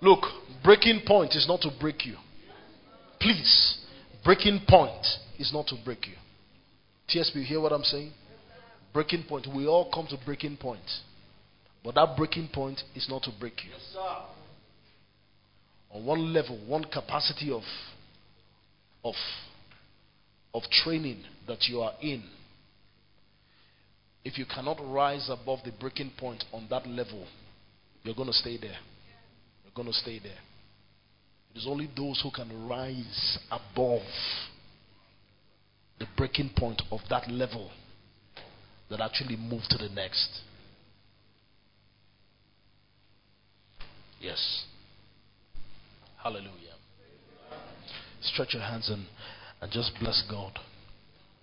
Look, 0.00 0.20
breaking 0.62 1.02
point 1.04 1.34
is 1.34 1.46
not 1.48 1.60
to 1.62 1.70
break 1.80 2.06
you. 2.06 2.14
Please, 3.20 3.78
breaking 4.24 4.60
point 4.68 5.04
is 5.38 5.52
not 5.52 5.66
to 5.68 5.76
break 5.84 6.06
you. 6.06 6.14
TSP, 7.08 7.36
you 7.36 7.42
hear 7.42 7.60
what 7.60 7.72
I'm 7.72 7.82
saying? 7.82 8.12
Breaking 8.96 9.24
point. 9.24 9.46
We 9.54 9.66
all 9.66 9.90
come 9.92 10.06
to 10.06 10.16
breaking 10.24 10.56
point. 10.56 10.80
But 11.84 11.96
that 11.96 12.16
breaking 12.16 12.48
point 12.50 12.80
is 12.94 13.06
not 13.10 13.24
to 13.24 13.30
break 13.38 13.62
you. 13.62 13.70
Yes. 13.70 13.94
On 15.90 16.06
one 16.06 16.32
level, 16.32 16.58
one 16.66 16.82
capacity 16.82 17.52
of 17.52 17.60
of 19.04 19.14
of 20.54 20.62
training 20.82 21.22
that 21.46 21.58
you 21.68 21.82
are 21.82 21.92
in. 22.00 22.22
If 24.24 24.38
you 24.38 24.46
cannot 24.46 24.78
rise 24.80 25.28
above 25.28 25.58
the 25.62 25.72
breaking 25.78 26.12
point 26.18 26.44
on 26.50 26.66
that 26.70 26.86
level, 26.86 27.26
you're 28.02 28.14
going 28.14 28.28
to 28.28 28.32
stay 28.32 28.56
there. 28.56 28.78
You're 29.62 29.74
going 29.74 29.88
to 29.88 29.94
stay 29.94 30.20
there. 30.20 30.40
It 31.54 31.58
is 31.58 31.66
only 31.68 31.90
those 31.94 32.18
who 32.22 32.30
can 32.30 32.66
rise 32.66 33.38
above 33.50 34.00
the 35.98 36.06
breaking 36.16 36.52
point 36.56 36.80
of 36.90 37.00
that 37.10 37.30
level 37.30 37.70
that 38.90 39.00
actually 39.00 39.36
move 39.36 39.62
to 39.70 39.78
the 39.78 39.88
next. 39.88 40.40
Yes. 44.20 44.64
Hallelujah. 46.22 46.50
Stretch 48.20 48.54
your 48.54 48.62
hands 48.62 48.88
and, 48.90 49.06
and 49.60 49.70
just 49.70 49.92
bless 50.00 50.22
God 50.28 50.58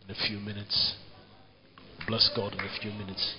in 0.04 0.12
a 0.14 0.28
few 0.28 0.40
minutes. 0.40 0.96
Bless 2.08 2.30
God 2.36 2.54
in 2.54 2.60
a 2.60 2.80
few 2.82 2.92
minutes. 2.92 3.36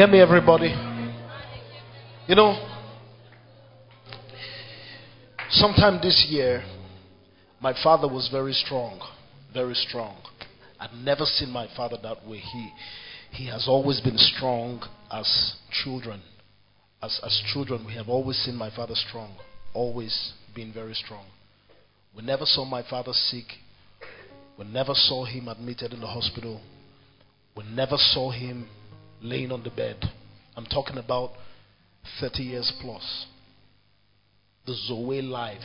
Hear 0.00 0.06
me, 0.06 0.20
everybody. 0.22 0.68
You 2.26 2.34
know, 2.34 2.56
sometime 5.50 6.00
this 6.00 6.26
year, 6.30 6.64
my 7.60 7.74
father 7.82 8.08
was 8.08 8.30
very 8.32 8.54
strong, 8.54 8.98
very 9.52 9.74
strong. 9.74 10.16
I'd 10.80 10.94
never 10.94 11.26
seen 11.26 11.50
my 11.50 11.68
father 11.76 11.98
that 12.02 12.26
way. 12.26 12.38
He, 12.38 12.70
he 13.30 13.46
has 13.48 13.68
always 13.68 14.00
been 14.00 14.16
strong 14.16 14.80
as 15.12 15.56
children. 15.84 16.22
As, 17.02 17.20
as 17.22 17.38
children, 17.52 17.84
we 17.86 17.92
have 17.92 18.08
always 18.08 18.38
seen 18.38 18.56
my 18.56 18.74
father 18.74 18.94
strong, 18.94 19.36
always 19.74 20.32
been 20.54 20.72
very 20.72 20.94
strong. 20.94 21.26
We 22.16 22.22
never 22.22 22.46
saw 22.46 22.64
my 22.64 22.82
father 22.88 23.12
sick. 23.12 23.44
We 24.58 24.64
never 24.64 24.94
saw 24.94 25.26
him 25.26 25.48
admitted 25.48 25.92
in 25.92 26.00
the 26.00 26.06
hospital. 26.06 26.62
We 27.54 27.64
never 27.64 27.98
saw 27.98 28.30
him 28.30 28.66
laying 29.22 29.52
on 29.52 29.62
the 29.62 29.70
bed. 29.70 29.96
I'm 30.56 30.66
talking 30.66 30.98
about 30.98 31.30
30 32.20 32.42
years 32.42 32.72
plus. 32.80 33.26
The 34.66 34.74
Zoe 34.74 35.22
life 35.22 35.60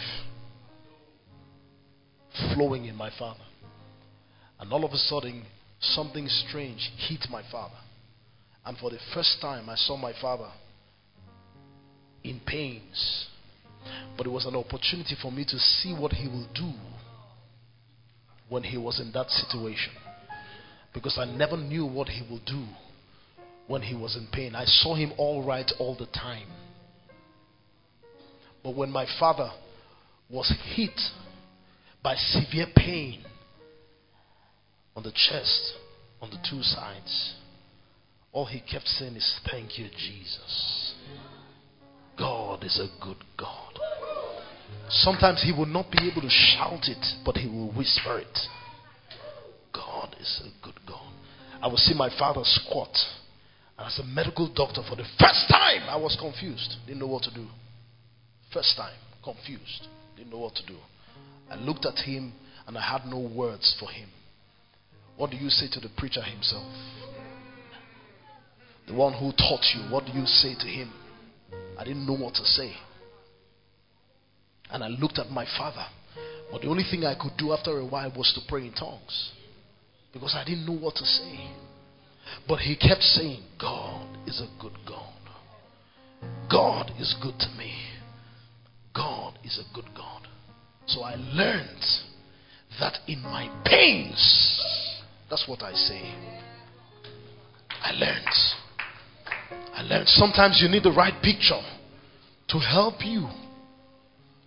flowing 2.54 2.86
in 2.86 2.96
my 2.96 3.12
father. 3.18 3.40
And 4.60 4.72
all 4.72 4.86
of 4.86 4.92
a 4.92 4.98
sudden, 4.98 5.44
something 5.80 6.28
strange 6.28 6.92
hit 7.08 7.26
my 7.30 7.44
father. 7.52 7.76
And 8.66 8.78
for 8.78 8.90
the 8.90 9.00
first 9.14 9.38
time, 9.42 9.70
I 9.70 9.76
saw 9.76 9.96
my 9.96 10.14
father 10.22 10.50
in 12.24 12.40
pains. 12.46 13.28
But 14.18 14.26
it 14.26 14.30
was 14.30 14.46
an 14.46 14.56
opportunity 14.56 15.16
for 15.22 15.32
me 15.32 15.46
to 15.46 15.60
see 15.60 15.94
what 15.94 16.14
he 16.14 16.28
will 16.28 16.48
do 16.56 16.72
when 18.50 18.64
he 18.64 18.78
was 18.78 19.00
in 19.00 19.12
that 19.14 19.30
situation. 19.30 19.94
Because 20.94 21.18
I 21.20 21.26
never 21.26 21.58
knew 21.58 21.86
what 21.86 22.08
he 22.08 22.22
will 22.28 22.42
do 22.46 22.66
when 23.68 23.82
he 23.82 23.96
was 23.96 24.16
in 24.16 24.28
pain. 24.32 24.56
I 24.56 24.66
saw 24.66 24.96
him 24.96 25.14
all 25.18 25.46
right 25.46 25.70
all 25.80 25.96
the 25.96 26.06
time. 26.08 26.48
But 28.64 28.76
when 28.76 28.90
my 28.90 29.06
father 29.20 29.52
was 30.30 30.52
hit 30.76 31.00
by 32.04 32.16
severe 32.16 32.68
pain 32.76 33.24
on 34.96 35.04
the 35.04 35.12
chest, 35.12 35.74
on 36.22 36.30
the 36.30 36.38
two 36.50 36.62
sides, 36.62 37.36
all 38.32 38.46
he 38.46 38.60
kept 38.60 38.88
saying 38.88 39.16
is, 39.16 39.40
Thank 39.50 39.78
you, 39.78 39.88
Jesus. 39.90 40.94
God 42.18 42.64
is 42.64 42.80
a 42.80 43.04
good 43.04 43.24
God. 43.38 43.80
Sometimes 44.90 45.44
he 45.44 45.52
will 45.52 45.66
not 45.66 45.92
be 45.92 46.10
able 46.10 46.22
to 46.22 46.30
shout 46.30 46.88
it, 46.88 47.06
but 47.26 47.38
he 47.38 47.48
will 47.48 47.72
whisper 47.72 48.20
it. 48.20 48.40
God 49.74 50.16
is 50.20 50.42
a 50.44 50.66
good 50.66 50.80
God. 50.88 51.14
I 51.62 51.68
will 51.68 51.78
see 51.78 51.94
my 51.96 52.10
father 52.18 52.42
squat. 52.44 52.96
As 53.78 54.00
a 54.00 54.04
medical 54.04 54.48
doctor, 54.54 54.82
for 54.88 54.96
the 54.96 55.06
first 55.20 55.50
time, 55.50 55.84
I 55.90 55.98
was 55.98 56.18
confused. 56.20 56.76
Didn't 56.88 57.00
know 57.00 57.08
what 57.08 57.24
to 57.24 57.34
do. 57.34 57.46
First 58.54 58.76
time, 58.78 58.96
confused. 59.24 59.88
Didn't 60.16 60.32
know 60.32 60.40
what 60.40 60.56
to 60.56 60.66
do. 60.66 60.78
I 61.50 61.56
looked 61.56 61.86
at 61.86 61.98
him 61.98 62.34
and 62.68 62.78
I 62.78 62.82
had 62.82 63.06
no 63.06 63.20
words 63.20 63.76
for 63.80 63.90
him. 63.90 64.10
What 65.18 65.32
do 65.32 65.38
you 65.38 65.50
say 65.50 65.68
to 65.74 65.80
the 65.80 65.90
preacher 65.98 66.22
himself? 66.22 66.72
The 68.88 68.94
one 68.94 69.14
who 69.14 69.32
taught 69.32 69.66
you, 69.74 69.82
what 69.92 70.06
do 70.06 70.12
you 70.12 70.26
say 70.26 70.56
to 70.56 70.68
him? 70.68 70.92
I 71.78 71.84
didn't 71.84 72.06
know 72.06 72.16
what 72.16 72.36
to 72.36 72.46
say. 72.46 72.74
And 74.72 74.84
I 74.84 74.88
looked 74.88 75.20
at 75.20 75.30
my 75.30 75.46
father. 75.58 75.86
But 76.52 76.62
the 76.62 76.68
only 76.68 76.84
thing 76.90 77.04
I 77.04 77.16
could 77.16 77.38
do 77.38 77.52
after 77.52 77.78
a 77.80 77.86
while 77.86 78.12
was 78.16 78.32
to 78.36 78.42
pray 78.48 78.66
in 78.66 78.74
tongues. 78.74 79.32
Because 80.14 80.36
I 80.36 80.46
didn't 80.46 80.66
know 80.66 80.78
what 80.78 80.96
to 80.96 81.06
say. 81.06 81.50
But 82.48 82.60
he 82.60 82.76
kept 82.76 83.02
saying, 83.02 83.44
God 83.60 84.08
is 84.28 84.42
a 84.42 84.62
good 84.62 84.78
God. 84.88 85.14
God 86.50 86.92
is 87.00 87.16
good 87.22 87.38
to 87.40 87.48
me. 87.58 87.74
God 88.94 89.38
is 89.44 89.60
a 89.60 89.76
good 89.76 89.90
God. 89.96 90.28
So 90.88 91.02
I 91.02 91.16
learned 91.16 91.86
that 92.80 93.00
in 93.08 93.22
my 93.22 93.50
pains, 93.66 94.62
that's 95.30 95.48
what 95.48 95.64
I 95.64 95.74
say. 95.74 96.14
I 97.82 97.92
learned. 97.92 98.28
I 99.74 99.82
learned 99.82 100.08
sometimes 100.08 100.60
you 100.62 100.70
need 100.70 100.84
the 100.84 100.92
right 100.92 101.22
picture 101.22 101.62
to 102.50 102.60
help 102.60 102.96
you 103.04 103.28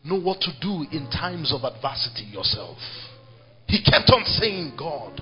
know 0.05 0.19
what 0.21 0.41
to 0.41 0.51
do 0.61 0.87
in 0.93 1.11
times 1.11 1.53
of 1.53 1.65
adversity 1.65 2.25
yourself. 2.25 2.79
He 3.67 3.83
kept 3.83 4.11
on 4.11 4.25
saying, 4.25 4.73
God 4.79 5.21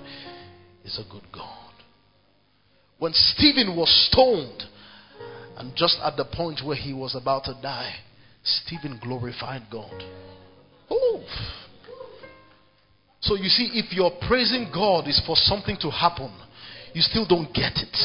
is 0.85 0.99
a 0.99 1.13
good 1.13 1.25
God. 1.33 1.66
When 2.99 3.13
Stephen 3.13 3.77
was 3.77 3.91
stoned, 4.11 4.63
and 5.59 5.75
just 5.77 5.99
at 6.03 6.17
the 6.17 6.25
point 6.25 6.61
where 6.65 6.77
he 6.77 6.93
was 6.93 7.15
about 7.15 7.45
to 7.45 7.59
die, 7.63 7.95
Stephen 8.43 8.99
glorified 9.03 9.63
God. 9.71 10.03
Oh. 10.91 11.25
So 13.21 13.35
you 13.35 13.49
see, 13.49 13.71
if 13.75 13.93
you're 13.93 14.13
praising 14.29 14.71
God 14.73 15.09
is 15.09 15.21
for 15.27 15.37
something 15.37 15.77
to 15.81 15.91
happen, 15.91 16.33
you 16.95 17.03
still 17.03 17.27
don't 17.27 17.53
get 17.53 17.73
it. 17.77 17.97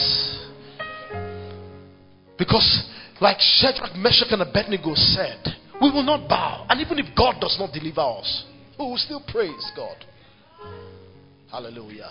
Because, 2.37 2.89
like 3.21 3.37
Shadrach, 3.39 3.95
Meshach, 3.95 4.31
and 4.31 4.41
Abednego 4.41 4.93
said, 4.95 5.55
we 5.79 5.91
will 5.91 6.03
not 6.03 6.27
bow. 6.27 6.65
And 6.69 6.81
even 6.81 6.99
if 6.99 7.15
God 7.15 7.35
does 7.39 7.55
not 7.59 7.71
deliver 7.73 8.01
us, 8.01 8.45
we 8.79 8.85
will 8.85 8.97
still 8.97 9.23
praise 9.27 9.71
God. 9.75 9.95
Hallelujah. 11.51 12.09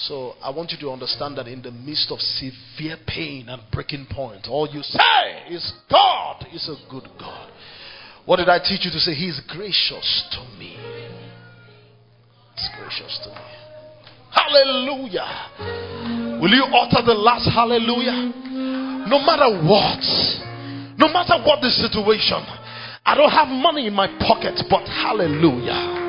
So 0.00 0.34
I 0.42 0.50
want 0.50 0.72
you 0.72 0.78
to 0.78 0.90
understand 0.90 1.36
that 1.36 1.46
in 1.46 1.60
the 1.60 1.70
midst 1.70 2.10
of 2.10 2.20
severe 2.20 2.96
pain 3.06 3.48
and 3.48 3.60
breaking 3.70 4.06
point, 4.10 4.48
all 4.48 4.66
you 4.66 4.82
say 4.82 5.44
is 5.50 5.72
God 5.90 6.46
is 6.54 6.68
a 6.68 6.76
good 6.90 7.06
God. 7.18 7.50
What 8.24 8.36
did 8.36 8.48
I 8.48 8.58
teach 8.58 8.84
you 8.84 8.90
to 8.90 8.98
say? 8.98 9.12
He 9.12 9.28
is 9.28 9.40
gracious 9.48 10.24
to 10.32 10.40
me. 10.58 10.76
He's 12.54 12.70
gracious 12.78 13.20
to 13.24 13.30
me. 13.30 13.36
Hallelujah. 14.32 16.38
Will 16.40 16.50
you 16.50 16.64
utter 16.64 17.02
the 17.04 17.14
last 17.14 17.50
hallelujah? 17.52 18.32
No 19.06 19.18
matter 19.20 19.50
what, 19.68 20.00
no 20.96 21.08
matter 21.12 21.36
what 21.44 21.60
the 21.60 21.68
situation, 21.68 22.40
I 23.04 23.14
don't 23.16 23.30
have 23.30 23.48
money 23.48 23.86
in 23.86 23.92
my 23.92 24.06
pocket, 24.20 24.62
but 24.70 24.86
hallelujah. 24.86 25.99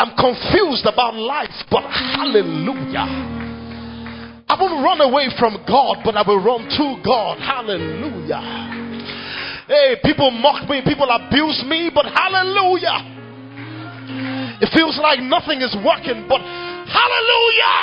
I'm 0.00 0.16
confused 0.16 0.86
about 0.86 1.12
life, 1.12 1.52
but 1.70 1.84
hallelujah. 1.84 3.04
I 4.48 4.56
won't 4.58 4.82
run 4.82 4.98
away 5.02 5.28
from 5.38 5.60
God, 5.68 6.00
but 6.02 6.16
I 6.16 6.24
will 6.26 6.40
run 6.40 6.64
to 6.64 7.02
God. 7.04 7.36
Hallelujah. 7.36 8.40
Hey, 9.68 10.00
people 10.02 10.30
mock 10.30 10.66
me, 10.70 10.80
people 10.80 11.04
abuse 11.04 11.62
me, 11.68 11.90
but 11.94 12.06
hallelujah. 12.06 12.96
It 14.64 14.72
feels 14.72 14.96
like 14.96 15.20
nothing 15.20 15.60
is 15.60 15.76
working, 15.84 16.24
but 16.26 16.40
hallelujah. 16.40 17.76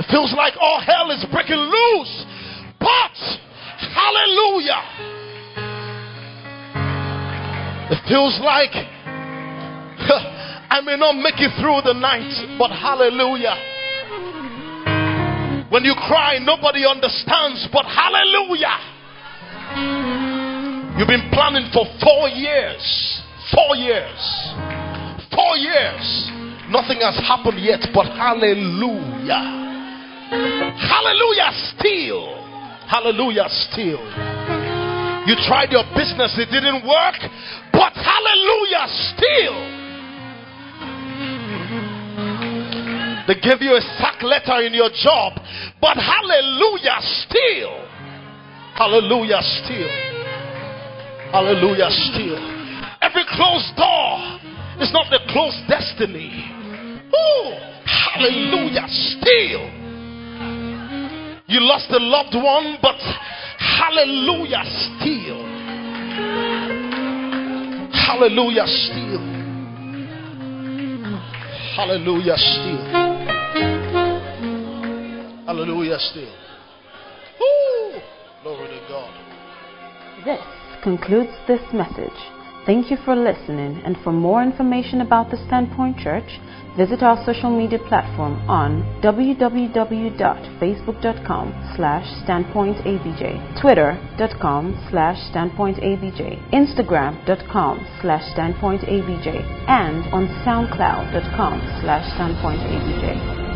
It 0.00 0.06
feels 0.08 0.32
like 0.32 0.54
all 0.58 0.80
hell 0.80 1.10
is 1.10 1.22
breaking 1.30 1.60
loose, 1.60 2.24
but 2.80 3.12
hallelujah. 3.92 4.80
It 7.92 8.00
feels 8.08 8.40
like 8.40 8.72
I 10.16 10.80
may 10.80 10.96
not 10.96 11.14
make 11.16 11.38
it 11.38 11.52
through 11.60 11.82
the 11.82 11.94
night, 11.94 12.30
but 12.58 12.70
hallelujah. 12.70 13.56
When 15.70 15.84
you 15.84 15.94
cry, 15.94 16.38
nobody 16.42 16.86
understands, 16.86 17.68
but 17.72 17.86
hallelujah. 17.86 18.74
You've 20.98 21.08
been 21.08 21.30
planning 21.32 21.70
for 21.72 21.86
four 22.02 22.28
years. 22.28 22.82
Four 23.54 23.76
years. 23.76 24.20
Four 25.30 25.56
years. 25.56 26.30
Nothing 26.70 27.02
has 27.02 27.18
happened 27.22 27.58
yet, 27.62 27.86
but 27.94 28.06
hallelujah. 28.06 29.60
Hallelujah, 30.30 31.50
still. 31.74 32.34
Hallelujah, 32.86 33.46
still. 33.70 34.02
You 35.26 35.34
tried 35.46 35.70
your 35.70 35.84
business, 35.94 36.34
it 36.38 36.50
didn't 36.50 36.82
work, 36.86 37.18
but 37.72 37.94
hallelujah, 37.94 38.86
still. 39.14 39.79
They 43.26 43.34
gave 43.34 43.60
you 43.60 43.76
a 43.76 43.80
sack 43.98 44.22
letter 44.22 44.60
in 44.62 44.74
your 44.74 44.90
job, 44.90 45.34
but 45.80 45.96
hallelujah, 45.96 46.98
still. 47.26 47.86
Hallelujah, 48.74 49.40
still. 49.42 49.88
Hallelujah, 51.32 51.90
still. 51.90 52.38
Every 53.02 53.24
closed 53.30 53.76
door 53.76 54.40
is 54.80 54.92
not 54.92 55.10
the 55.10 55.20
closed 55.28 55.62
destiny. 55.68 56.32
Oh, 57.14 57.58
hallelujah, 57.84 58.86
still. 58.88 59.80
You 61.46 61.60
lost 61.60 61.90
a 61.90 61.98
loved 61.98 62.34
one, 62.34 62.78
but 62.80 62.96
hallelujah, 63.58 64.64
still. 64.64 65.44
Hallelujah, 67.92 68.66
still. 68.66 69.20
Hallelujah, 71.76 72.36
still. 72.36 72.99
Hallelujah, 75.50 75.98
still. 75.98 76.30
Woo! 77.40 77.98
Glory 78.44 78.68
to 78.68 78.78
God. 78.88 79.12
This 80.24 80.38
concludes 80.80 81.32
this 81.48 81.60
message. 81.74 82.14
Thank 82.66 82.88
you 82.88 82.96
for 83.04 83.16
listening, 83.16 83.82
and 83.84 83.96
for 84.04 84.12
more 84.12 84.44
information 84.44 85.00
about 85.00 85.32
the 85.32 85.38
Standpoint 85.48 85.98
Church, 85.98 86.38
visit 86.76 87.02
our 87.02 87.20
social 87.26 87.50
media 87.50 87.80
platform 87.88 88.48
on 88.48 88.84
www.facebook.com 89.02 91.72
slash 91.74 92.06
standpointabj, 92.22 93.60
twitter.com 93.60 94.78
slash 94.88 95.18
standpointabj, 95.34 96.38
instagram.com 96.52 97.84
slash 98.00 98.22
standpointabj, 98.36 99.26
and 99.66 100.06
on 100.14 100.28
soundcloud.com 100.46 101.60
slash 101.82 102.06
standpointabj. 102.14 103.49